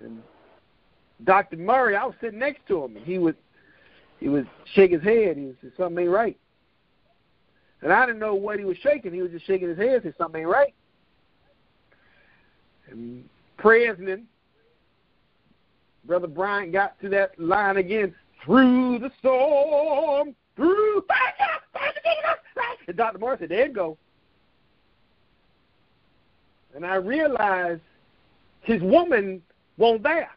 And 0.00 0.22
Dr. 1.24 1.56
Murray, 1.56 1.96
I 1.96 2.06
was 2.06 2.14
sitting 2.20 2.38
next 2.38 2.60
to 2.68 2.84
him, 2.84 2.96
and 2.96 3.04
he 3.04 3.18
would 3.18 3.34
he 4.20 4.28
would 4.28 4.48
shake 4.74 4.92
his 4.92 5.02
head. 5.02 5.36
He 5.38 5.50
say 5.60 5.72
something 5.76 6.04
ain't 6.04 6.12
right, 6.12 6.38
and 7.82 7.92
I 7.92 8.06
didn't 8.06 8.20
know 8.20 8.36
what 8.36 8.60
he 8.60 8.64
was 8.64 8.76
shaking. 8.76 9.12
He 9.12 9.20
was 9.20 9.32
just 9.32 9.44
shaking 9.44 9.70
his 9.70 9.76
head, 9.78 10.04
say 10.04 10.12
something 10.16 10.42
ain't 10.42 10.48
right. 10.48 10.72
And 12.92 13.28
presently, 13.56 14.22
Brother 16.04 16.28
Bryant 16.28 16.72
got 16.72 17.00
to 17.00 17.08
that 17.08 17.36
line 17.40 17.76
again. 17.76 18.14
Through 18.44 19.00
the 19.00 19.10
storm, 19.18 20.36
and 20.58 21.02
Dr. 22.96 23.18
Moore 23.18 23.36
said, 23.38 23.48
There 23.48 23.66
you 23.66 23.72
go. 23.72 23.96
And 26.74 26.84
I 26.84 26.96
realized 26.96 27.80
his 28.62 28.82
woman 28.82 29.42
won't 29.76 30.02
there. 30.02 30.30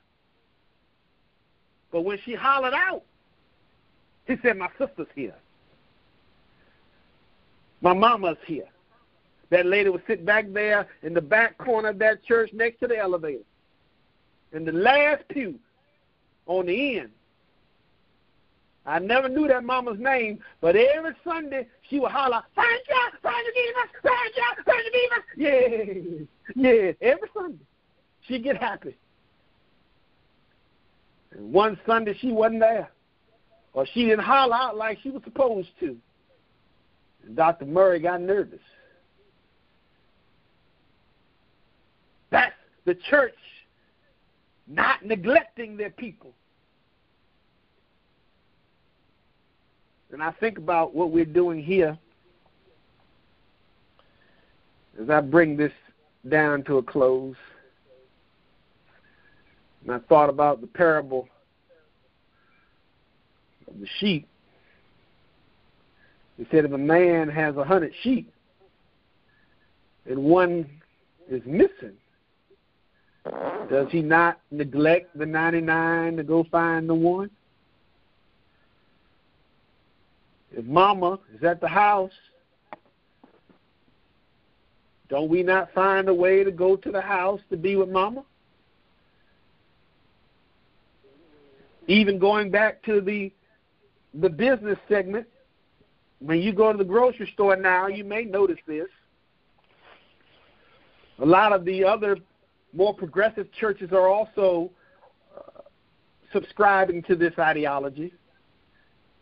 But 1.92 2.02
when 2.02 2.18
she 2.24 2.34
hollered 2.34 2.74
out, 2.74 3.04
he 4.26 4.36
said, 4.42 4.58
My 4.58 4.70
sister's 4.78 5.08
here. 5.16 5.36
My 7.82 7.94
mama's 7.94 8.38
here. 8.46 8.68
That 9.50 9.66
lady 9.66 9.90
would 9.90 10.04
sit 10.08 10.26
back 10.26 10.46
there 10.52 10.88
in 11.04 11.14
the 11.14 11.22
back 11.22 11.58
corner 11.58 11.90
of 11.90 12.00
that 12.00 12.24
church 12.24 12.52
next 12.54 12.80
to 12.80 12.88
the 12.88 12.98
elevator. 12.98 13.44
In 14.54 14.66
the 14.66 14.72
last 14.72 15.28
pew 15.30 15.60
on 16.46 16.68
the 16.68 17.00
end 17.00 17.10
I 18.86 19.00
never 19.00 19.30
knew 19.30 19.48
that 19.48 19.64
mama's 19.64 20.00
name, 20.00 20.40
but 20.60 20.76
every 20.76 21.14
Sunday 21.24 21.68
she 21.90 22.00
would 22.00 22.12
holler, 22.12 22.44
Jesus, 22.56 23.90
thank 24.04 24.36
you, 24.36 24.64
thank 24.66 24.86
you, 24.86 24.92
Jesus. 24.94 26.26
Yeah, 26.56 26.56
yeah, 26.70 26.92
every 27.02 27.30
Sunday. 27.34 27.64
She'd 28.28 28.44
get 28.44 28.58
happy. 28.58 28.96
And 31.32 31.52
one 31.54 31.80
Sunday 31.86 32.16
she 32.20 32.32
wasn't 32.32 32.60
there, 32.60 32.92
or 33.74 33.86
she 33.94 34.06
didn't 34.06 34.24
holler 34.24 34.56
out 34.56 34.78
like 34.78 35.00
she 35.02 35.10
was 35.10 35.24
supposed 35.24 35.70
to. 35.80 35.98
And 37.26 37.36
Dr. 37.36 37.66
Murray 37.66 38.00
got 38.00 38.22
nervous. 38.22 38.60
That's 42.32 42.56
the 42.86 42.96
church 42.96 43.36
not 44.68 45.06
neglecting 45.06 45.78
their 45.78 45.90
people. 45.90 46.34
And 50.14 50.22
I 50.22 50.32
think 50.32 50.60
about 50.60 50.94
what 50.94 51.10
we're 51.10 51.26
doing 51.26 51.62
here 51.62 51.98
as 55.02 55.10
I 55.10 55.22
bring 55.22 55.58
this 55.58 55.72
down 56.30 56.64
to 56.66 56.78
a 56.78 56.84
close. 56.84 57.36
And 59.82 59.92
I 59.92 60.00
thought 60.08 60.30
about 60.30 60.62
the 60.62 60.68
parable 60.68 61.28
of 63.68 63.80
the 63.80 63.88
sheep. 64.00 64.28
He 66.38 66.46
said 66.52 66.66
if 66.66 66.72
a 66.72 66.78
man 66.78 67.28
has 67.30 67.58
a 67.58 67.64
hundred 67.64 67.92
sheep 68.04 68.32
and 70.06 70.24
one 70.24 70.70
is 71.28 71.42
missing, 71.46 71.98
does 73.68 73.88
he 73.90 74.04
not 74.04 74.40
neglect 74.52 75.18
the 75.18 75.26
99 75.26 76.18
to 76.18 76.24
go 76.24 76.46
find 76.52 76.88
the 76.88 76.94
one? 76.94 77.32
Mama 80.62 81.20
is 81.36 81.44
at 81.44 81.60
the 81.60 81.68
house, 81.68 82.12
don't 85.10 85.30
we 85.30 85.44
not 85.44 85.72
find 85.74 86.10
a 86.10 86.14
way 86.14 86.44
to 86.44 86.52
go 86.52 86.76
to 86.76 86.92
the 86.92 87.02
house 87.02 87.40
to 87.50 87.58
be 87.58 87.76
with 87.76 87.90
mama? 87.90 88.24
Even 91.88 92.18
going 92.18 92.50
back 92.50 92.82
to 92.84 93.02
the 93.02 93.32
the 94.16 94.30
business 94.30 94.78
segment, 94.88 95.28
when 96.20 96.40
you 96.40 96.54
go 96.54 96.72
to 96.72 96.78
the 96.78 96.84
grocery 96.84 97.30
store 97.34 97.56
now, 97.56 97.88
you 97.88 98.04
may 98.04 98.24
notice 98.24 98.60
this. 98.68 98.88
A 101.20 101.26
lot 101.26 101.52
of 101.52 101.66
the 101.66 101.84
other 101.84 102.18
more 102.74 102.94
progressive 102.94 103.52
churches 103.52 103.92
are 103.92 104.08
also 104.08 104.72
uh, 105.36 105.62
subscribing 106.32 107.04
to 107.04 107.16
this 107.16 107.34
ideology. 107.38 108.14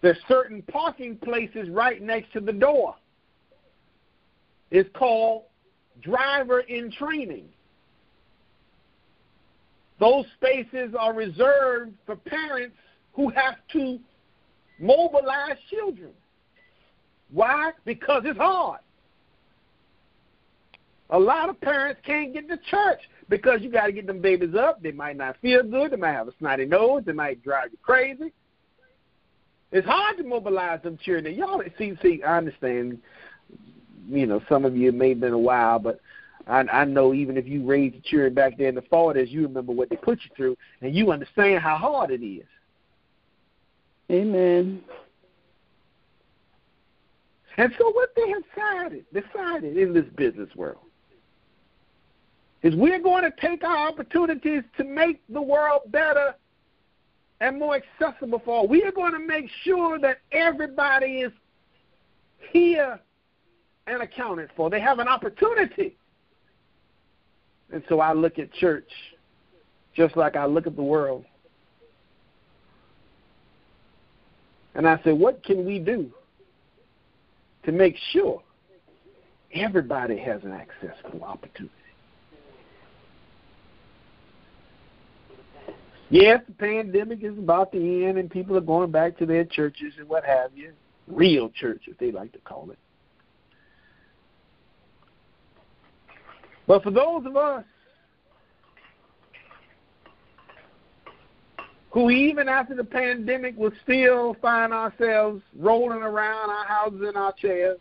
There's 0.01 0.17
certain 0.27 0.63
parking 0.63 1.17
places 1.17 1.69
right 1.69 2.01
next 2.01 2.33
to 2.33 2.39
the 2.39 2.53
door. 2.53 2.95
It's 4.71 4.89
called 4.95 5.43
driver 6.01 6.61
in 6.61 6.91
training. 6.91 7.45
Those 9.99 10.25
spaces 10.35 10.95
are 10.97 11.13
reserved 11.13 11.93
for 12.05 12.15
parents 12.15 12.75
who 13.13 13.29
have 13.29 13.55
to 13.73 13.99
mobilize 14.79 15.57
children. 15.69 16.11
Why? 17.31 17.71
Because 17.85 18.23
it's 18.25 18.39
hard. 18.39 18.79
A 21.11 21.19
lot 21.19 21.49
of 21.49 21.59
parents 21.61 22.01
can't 22.05 22.33
get 22.33 22.47
to 22.47 22.57
church 22.57 23.01
because 23.29 23.61
you 23.61 23.69
got 23.69 23.87
to 23.87 23.91
get 23.91 24.07
them 24.07 24.21
babies 24.21 24.55
up. 24.55 24.81
They 24.81 24.91
might 24.91 25.17
not 25.17 25.37
feel 25.41 25.61
good. 25.61 25.91
They 25.91 25.97
might 25.97 26.13
have 26.13 26.29
a 26.29 26.33
snotty 26.39 26.65
nose. 26.65 27.03
They 27.05 27.11
might 27.11 27.43
drive 27.43 27.69
you 27.71 27.77
crazy. 27.83 28.31
It's 29.71 29.87
hard 29.87 30.17
to 30.17 30.23
mobilize 30.23 30.81
them 30.83 30.97
children. 30.97 31.35
Y'all 31.35 31.61
see, 31.77 31.97
see, 32.01 32.21
I 32.23 32.37
understand. 32.37 32.99
You 34.09 34.25
know, 34.25 34.41
some 34.49 34.65
of 34.65 34.75
you 34.75 34.91
may 34.91 35.09
have 35.09 35.19
been 35.21 35.31
a 35.31 35.37
while, 35.37 35.79
but 35.79 36.01
I, 36.47 36.61
I 36.61 36.85
know 36.85 37.13
even 37.13 37.37
if 37.37 37.47
you 37.47 37.65
raised 37.65 37.95
the 37.95 38.01
children 38.01 38.33
back 38.33 38.57
there 38.57 38.67
in 38.67 38.75
the 38.75 38.81
40s, 38.81 39.29
you 39.29 39.43
remember 39.43 39.71
what 39.71 39.89
they 39.89 39.95
put 39.95 40.19
you 40.23 40.31
through, 40.35 40.57
and 40.81 40.93
you 40.93 41.11
understand 41.11 41.61
how 41.61 41.77
hard 41.77 42.11
it 42.11 42.25
is. 42.25 42.45
Amen. 44.09 44.81
And 47.57 47.73
so, 47.77 47.91
what 47.91 48.09
they 48.15 48.29
have 48.29 48.43
decided, 48.55 49.05
decided 49.13 49.77
in 49.77 49.93
this 49.93 50.05
business 50.15 50.49
world 50.55 50.79
is 52.63 52.75
we're 52.75 52.99
going 52.99 53.23
to 53.23 53.33
take 53.41 53.63
our 53.63 53.87
opportunities 53.87 54.63
to 54.77 54.83
make 54.83 55.21
the 55.29 55.41
world 55.41 55.81
better 55.87 56.35
and 57.41 57.57
more 57.57 57.75
accessible 57.75 58.39
for 58.45 58.59
all. 58.59 58.67
We 58.67 58.83
are 58.83 58.91
going 58.91 59.13
to 59.13 59.19
make 59.19 59.49
sure 59.63 59.99
that 59.99 60.19
everybody 60.31 61.21
is 61.21 61.31
here 62.51 62.99
and 63.87 64.01
accounted 64.01 64.51
for. 64.55 64.69
They 64.69 64.79
have 64.79 64.99
an 64.99 65.07
opportunity. 65.07 65.97
And 67.73 67.83
so 67.89 67.99
I 67.99 68.13
look 68.13 68.37
at 68.37 68.53
church 68.53 68.89
just 69.95 70.15
like 70.15 70.35
I 70.35 70.45
look 70.45 70.67
at 70.67 70.75
the 70.75 70.83
world. 70.83 71.25
And 74.75 74.87
I 74.87 75.01
say, 75.03 75.11
what 75.11 75.43
can 75.43 75.65
we 75.65 75.79
do 75.79 76.11
to 77.65 77.71
make 77.71 77.97
sure 78.11 78.41
everybody 79.53 80.17
has 80.17 80.43
an 80.43 80.53
accessible 80.53 81.23
opportunity? 81.23 81.73
Yes, 86.11 86.41
the 86.45 86.53
pandemic 86.53 87.23
is 87.23 87.37
about 87.37 87.71
to 87.71 87.77
end 88.05 88.17
and 88.17 88.29
people 88.29 88.57
are 88.57 88.61
going 88.61 88.91
back 88.91 89.17
to 89.19 89.25
their 89.25 89.45
churches 89.45 89.93
and 89.97 90.09
what 90.09 90.25
have 90.25 90.51
you. 90.53 90.73
Real 91.07 91.49
church, 91.49 91.83
if 91.87 91.97
they 91.97 92.11
like 92.11 92.33
to 92.33 92.39
call 92.39 92.69
it. 92.69 92.77
But 96.67 96.83
for 96.83 96.91
those 96.91 97.25
of 97.25 97.37
us 97.37 97.63
who, 101.91 102.09
even 102.09 102.49
after 102.49 102.75
the 102.75 102.83
pandemic, 102.83 103.57
will 103.57 103.71
still 103.83 104.35
find 104.41 104.73
ourselves 104.73 105.41
rolling 105.57 106.01
around 106.01 106.49
our 106.49 106.65
houses 106.65 107.03
in 107.07 107.15
our 107.15 107.33
chairs, 107.33 107.79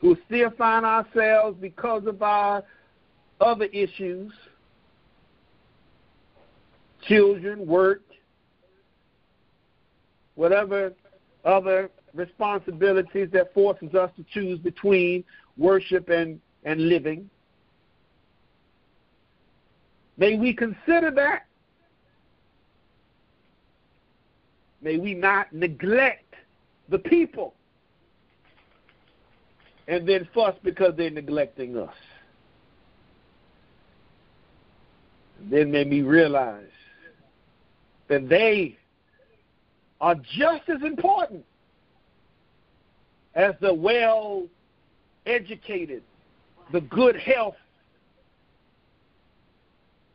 who 0.00 0.16
still 0.26 0.50
find 0.50 0.86
ourselves 0.86 1.56
because 1.60 2.06
of 2.06 2.22
our 2.22 2.62
other 3.40 3.66
issues 3.66 4.32
children, 7.06 7.66
work, 7.66 8.02
whatever 10.34 10.92
other 11.44 11.90
responsibilities 12.14 13.28
that 13.32 13.52
forces 13.54 13.94
us 13.94 14.10
to 14.16 14.24
choose 14.32 14.58
between 14.58 15.24
worship 15.56 16.08
and, 16.08 16.40
and 16.64 16.88
living. 16.88 17.28
May 20.16 20.36
we 20.36 20.54
consider 20.54 21.10
that. 21.12 21.46
May 24.80 24.98
we 24.98 25.14
not 25.14 25.52
neglect 25.52 26.34
the 26.88 26.98
people 26.98 27.54
and 29.88 30.08
then 30.08 30.28
fuss 30.34 30.54
because 30.62 30.94
they're 30.96 31.10
neglecting 31.10 31.76
us. 31.76 31.94
then 35.50 35.70
made 35.70 35.88
me 35.88 36.02
realize 36.02 36.64
that 38.08 38.28
they 38.28 38.76
are 40.00 40.14
just 40.14 40.68
as 40.68 40.82
important 40.82 41.44
as 43.34 43.54
the 43.60 43.72
well 43.72 44.46
educated, 45.26 46.02
the 46.72 46.80
good 46.80 47.16
health, 47.16 47.56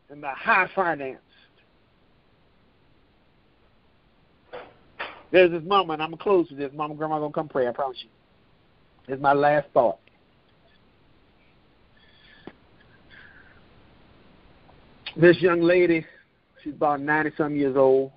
and 0.09 0.22
the 0.22 0.30
high 0.30 0.69
finance. 0.76 1.19
There's 5.31 5.51
this 5.51 5.63
and 5.93 6.03
I'm 6.03 6.11
to 6.11 6.18
close 6.18 6.49
with 6.49 6.59
this. 6.59 6.72
Mama 6.73 6.91
and 6.91 6.97
Grandma 6.97 7.26
to 7.26 7.31
come 7.31 7.47
pray, 7.47 7.68
I 7.68 7.72
promise 7.72 7.97
you. 8.03 8.09
It's 9.07 9.22
my 9.22 9.34
last 9.34 9.68
thought. 9.73 9.99
This 15.15 15.41
young 15.41 15.61
lady 15.61 16.05
She's 16.63 16.73
about 16.73 17.01
90 17.01 17.31
some 17.38 17.55
years 17.55 17.75
old. 17.75 18.11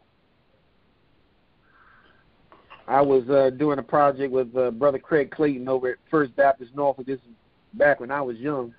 I 2.86 3.00
was 3.00 3.28
uh, 3.30 3.50
doing 3.50 3.78
a 3.78 3.82
project 3.82 4.30
with 4.30 4.54
uh, 4.56 4.70
Brother 4.70 4.98
Craig 4.98 5.30
Clayton 5.30 5.68
over 5.68 5.92
at 5.92 5.96
First 6.10 6.36
Baptist 6.36 6.74
Norfolk. 6.74 7.06
This 7.06 7.18
is 7.20 7.34
back 7.74 8.00
when 8.00 8.10
I 8.10 8.20
was 8.20 8.36
young. 8.36 8.74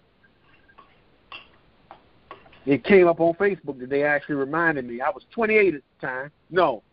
It 2.67 2.83
came 2.83 3.07
up 3.07 3.19
on 3.19 3.33
Facebook 3.35 3.79
that 3.79 3.89
they 3.89 4.03
actually 4.03 4.35
reminded 4.35 4.85
me. 4.85 5.01
I 5.01 5.09
was 5.09 5.23
28 5.31 5.75
at 5.75 5.81
the 5.99 6.07
time. 6.07 6.31
No, 6.51 6.83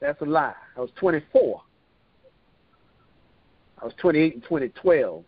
that's 0.00 0.20
a 0.22 0.24
lie. 0.24 0.54
I 0.76 0.80
was 0.80 0.90
24. 0.96 1.62
I 3.80 3.84
was 3.84 3.94
28 3.98 4.34
in 4.34 4.40
2012. 4.40 5.24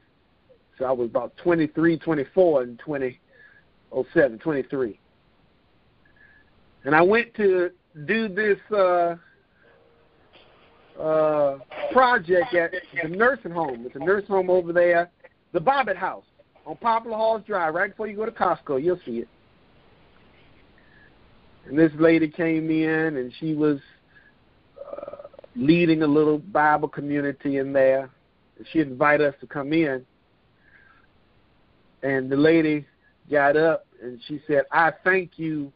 So 0.78 0.84
I 0.84 0.92
was 0.92 1.06
about 1.06 1.36
23, 1.38 1.98
24 1.98 2.62
in 2.62 2.76
2007, 2.84 4.38
23 4.38 4.98
and 6.86 6.94
I 6.94 7.02
went 7.02 7.34
to 7.34 7.70
do 8.06 8.28
this 8.28 8.58
uh, 8.72 9.16
uh, 10.98 11.58
project 11.92 12.54
at 12.54 12.70
the 13.02 13.08
nursing 13.08 13.50
home. 13.50 13.84
It's 13.84 13.96
a 13.96 13.98
nursing 13.98 14.28
home 14.28 14.48
over 14.48 14.72
there, 14.72 15.10
the 15.52 15.60
Bobbitt 15.60 15.96
House 15.96 16.24
on 16.64 16.76
Poplar 16.76 17.16
Halls 17.16 17.42
Drive, 17.44 17.74
right 17.74 17.90
before 17.90 18.06
you 18.06 18.16
go 18.16 18.24
to 18.24 18.30
Costco. 18.30 18.82
You'll 18.82 19.00
see 19.04 19.18
it. 19.18 19.28
And 21.66 21.76
this 21.76 21.90
lady 21.98 22.28
came 22.28 22.70
in, 22.70 23.16
and 23.16 23.32
she 23.40 23.54
was 23.54 23.80
uh, 24.80 25.26
leading 25.56 26.02
a 26.02 26.06
little 26.06 26.38
Bible 26.38 26.88
community 26.88 27.58
in 27.58 27.72
there. 27.72 28.10
She 28.72 28.78
invited 28.78 29.26
us 29.26 29.34
to 29.40 29.46
come 29.48 29.72
in, 29.72 30.06
and 32.04 32.30
the 32.30 32.36
lady 32.36 32.86
got 33.28 33.56
up 33.56 33.86
and 34.00 34.20
she 34.28 34.40
said, 34.46 34.62
"I 34.70 34.92
thank 35.02 35.32
you 35.36 35.72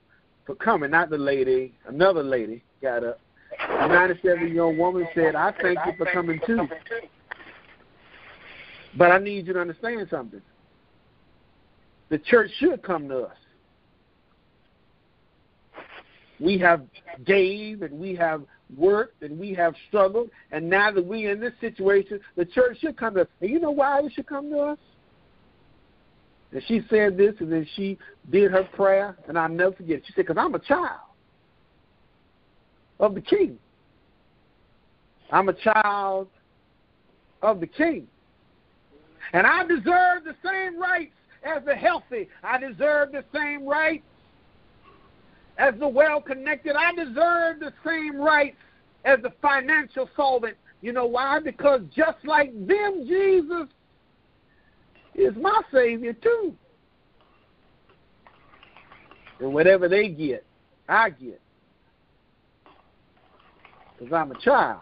for 0.51 0.57
coming. 0.57 0.91
Not 0.91 1.11
the 1.11 1.19
lady, 1.19 1.73
another 1.87 2.25
lady 2.25 2.65
got 2.83 3.05
up. 3.05 3.21
A 3.69 3.87
97 3.87 4.49
year 4.49 4.63
old 4.63 4.77
woman 4.77 5.07
said, 5.15 5.37
I 5.37 5.53
thank 5.63 5.79
you 5.87 5.93
for 5.97 6.07
coming 6.13 6.41
too. 6.45 6.67
But 8.99 9.13
I 9.13 9.19
need 9.19 9.47
you 9.47 9.53
to 9.53 9.61
understand 9.61 10.09
something. 10.11 10.43
The 12.09 12.19
church 12.19 12.51
should 12.59 12.83
come 12.83 13.09
to 13.09 13.19
us. 13.21 13.37
we 16.41 16.59
have 16.59 16.83
gave 17.27 17.83
and 17.83 18.01
we 18.01 18.15
have 18.17 18.43
worked 18.77 19.23
and 19.23 19.39
we 19.39 19.53
have 19.53 19.75
struggled, 19.89 20.31
and 20.51 20.69
now 20.69 20.91
that 20.91 21.05
we're 21.05 21.31
in 21.31 21.39
this 21.39 21.53
situation, 21.61 22.19
the 22.37 22.47
church 22.47 22.79
should 22.81 22.97
come 22.97 23.15
to 23.15 23.23
us. 23.23 23.29
And 23.41 23.51
you 23.51 23.61
know 23.61 23.71
why 23.71 24.01
it 24.01 24.13
should 24.15 24.27
come 24.27 24.51
to 24.51 24.59
us? 24.59 24.79
And 26.53 26.63
she 26.67 26.83
said 26.91 27.17
this, 27.17 27.35
and 27.39 27.53
then 27.53 27.67
she 27.77 27.97
did 28.31 28.51
her 28.51 28.65
prayer, 28.65 29.17
and 29.29 29.39
I'll 29.39 29.49
never 29.49 29.73
forget 29.73 29.99
it. 29.99 30.05
She 30.07 30.13
said, 30.15 30.27
Because 30.27 30.43
I'm 30.43 30.55
a 30.55 30.59
child 30.59 31.01
of 32.99 33.15
the 33.15 33.21
king. 33.21 33.59
I'm 35.31 35.49
a 35.49 35.55
child 35.55 36.29
of 37.43 37.61
the 37.61 37.67
king. 37.67 38.09
And 39.33 39.47
I 39.47 39.63
deserve 39.65 40.25
the 40.25 40.35
same 40.45 40.81
rights 40.81 41.13
as 41.45 41.65
the 41.65 41.75
healthy. 41.75 42.29
I 42.43 42.59
deserve 42.59 43.13
the 43.13 43.25
same 43.33 43.65
rights 43.65 44.05
as 45.57 45.75
the 45.79 45.87
well 45.87 46.21
connected. 46.21 46.75
I 46.75 46.93
deserve 46.93 47.61
the 47.61 47.73
same 47.87 48.17
rights 48.17 48.57
as 49.05 49.21
the 49.23 49.33
financial 49.41 50.09
solvent. 50.17 50.57
You 50.81 50.93
know 50.93 51.07
why? 51.07 51.39
Because 51.39 51.83
just 51.95 52.19
like 52.25 52.53
them, 52.67 53.07
Jesus 53.07 53.69
is 55.15 55.35
my 55.37 55.61
Savior 55.73 56.13
too. 56.13 56.55
And 59.41 59.53
whatever 59.55 59.89
they 59.89 60.09
get, 60.09 60.45
I 60.89 61.11
get. 61.11 61.41
Because 63.99 64.13
I'm 64.13 64.33
a 64.33 64.41
child 64.41 64.81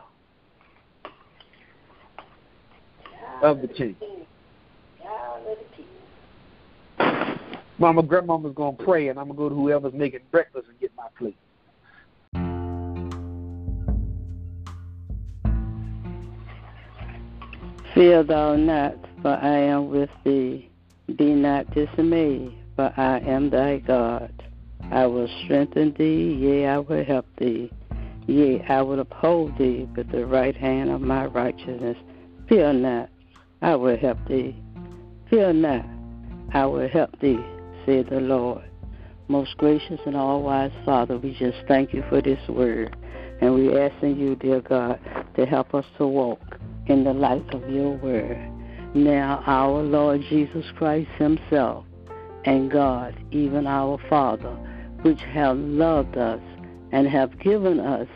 of 3.42 3.60
the 3.60 3.68
King. 3.68 3.96
Mama, 7.80 8.02
grandmama's 8.02 8.54
gonna 8.54 8.76
pray, 8.76 9.08
and 9.08 9.18
I'm 9.20 9.28
gonna 9.28 9.38
go 9.38 9.48
to 9.48 9.54
whoever's 9.54 9.92
making 9.92 10.20
breakfast 10.32 10.66
and 10.68 10.80
get 10.80 10.90
my 10.96 11.06
plate. 11.16 11.36
Fear 17.94 18.24
thou 18.24 18.56
not, 18.56 19.07
for 19.22 19.30
I 19.30 19.58
am 19.58 19.90
with 19.90 20.10
thee. 20.24 20.70
Be 21.16 21.32
not 21.32 21.72
dismayed, 21.74 22.54
for 22.76 22.92
I 22.96 23.18
am 23.20 23.50
thy 23.50 23.78
God. 23.78 24.32
I 24.90 25.06
will 25.06 25.28
strengthen 25.44 25.94
thee, 25.98 26.34
yea, 26.34 26.66
I 26.66 26.78
will 26.78 27.04
help 27.04 27.26
thee. 27.38 27.70
Yea, 28.26 28.64
I 28.68 28.82
will 28.82 29.00
uphold 29.00 29.56
thee 29.58 29.88
with 29.96 30.10
the 30.10 30.26
right 30.26 30.56
hand 30.56 30.90
of 30.90 31.00
my 31.00 31.26
righteousness. 31.26 31.96
Fear 32.48 32.74
not, 32.74 33.08
I 33.62 33.74
will 33.74 33.96
help 33.96 34.18
thee. 34.28 34.56
Fear 35.30 35.54
not, 35.54 35.84
I 36.52 36.66
will 36.66 36.88
help 36.88 37.18
thee, 37.20 37.40
said 37.84 38.08
the 38.10 38.20
Lord. 38.20 38.64
Most 39.28 39.56
gracious 39.58 40.00
and 40.06 40.16
all 40.16 40.42
wise 40.42 40.72
Father, 40.86 41.18
we 41.18 41.34
just 41.34 41.58
thank 41.66 41.92
you 41.92 42.02
for 42.08 42.22
this 42.22 42.40
word. 42.48 42.96
And 43.40 43.54
we 43.54 43.78
asking 43.78 44.18
you, 44.18 44.36
dear 44.36 44.60
God, 44.60 44.98
to 45.36 45.44
help 45.44 45.74
us 45.74 45.84
to 45.98 46.06
walk 46.06 46.40
in 46.86 47.04
the 47.04 47.12
light 47.12 47.54
of 47.54 47.68
your 47.68 47.96
word. 47.98 48.57
Now, 48.98 49.44
our 49.46 49.80
Lord 49.80 50.22
Jesus 50.22 50.66
Christ 50.76 51.08
Himself 51.18 51.84
and 52.44 52.68
God, 52.68 53.14
even 53.30 53.64
our 53.64 53.96
Father, 54.10 54.50
which 55.02 55.20
have 55.20 55.56
loved 55.56 56.16
us 56.16 56.40
and 56.90 57.06
have 57.06 57.38
given 57.38 57.78
us 57.78 58.08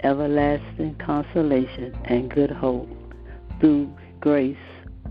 everlasting 0.00 0.96
consolation 0.96 1.96
and 2.04 2.30
good 2.30 2.50
hope 2.50 2.90
through 3.58 3.90
grace, 4.20 4.58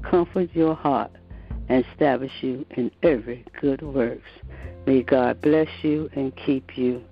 comfort 0.04 0.52
your 0.54 0.76
heart 0.76 1.10
and 1.68 1.84
establish 1.92 2.44
you 2.44 2.64
in 2.76 2.92
every 3.02 3.44
good 3.60 3.82
works. 3.82 4.30
May 4.86 5.02
God 5.02 5.42
bless 5.42 5.70
you 5.82 6.12
and 6.14 6.32
keep 6.36 6.78
you, 6.78 7.04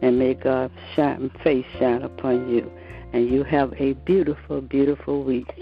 and 0.00 0.18
may 0.18 0.32
God's 0.32 0.72
shine, 0.96 1.30
face 1.44 1.66
shine 1.78 2.00
upon 2.04 2.48
you. 2.48 2.72
And 3.12 3.28
you 3.28 3.44
have 3.44 3.74
a 3.78 3.92
beautiful, 3.92 4.62
beautiful 4.62 5.24
week. 5.24 5.52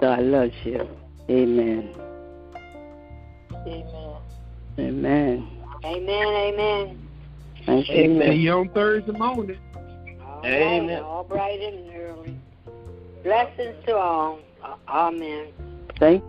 God 0.00 0.20
loves 0.20 0.54
you. 0.62 0.88
Amen. 1.30 1.90
Amen. 3.54 3.84
Amen. 4.78 5.48
Amen. 5.84 6.34
Amen. 6.34 7.08
Thank 7.66 7.88
you. 7.88 7.94
Amen. 7.96 8.32
See 8.32 8.38
you 8.38 8.52
on 8.52 8.68
Thursday 8.70 9.12
morning. 9.12 9.58
All 10.24 10.40
Amen. 10.44 10.88
Right, 10.88 11.02
all 11.02 11.24
bright 11.24 11.60
and 11.60 11.94
early. 11.94 12.38
Blessings 13.22 13.74
to 13.86 13.96
all. 13.96 14.38
Amen. 14.88 15.48
Thank 15.98 16.24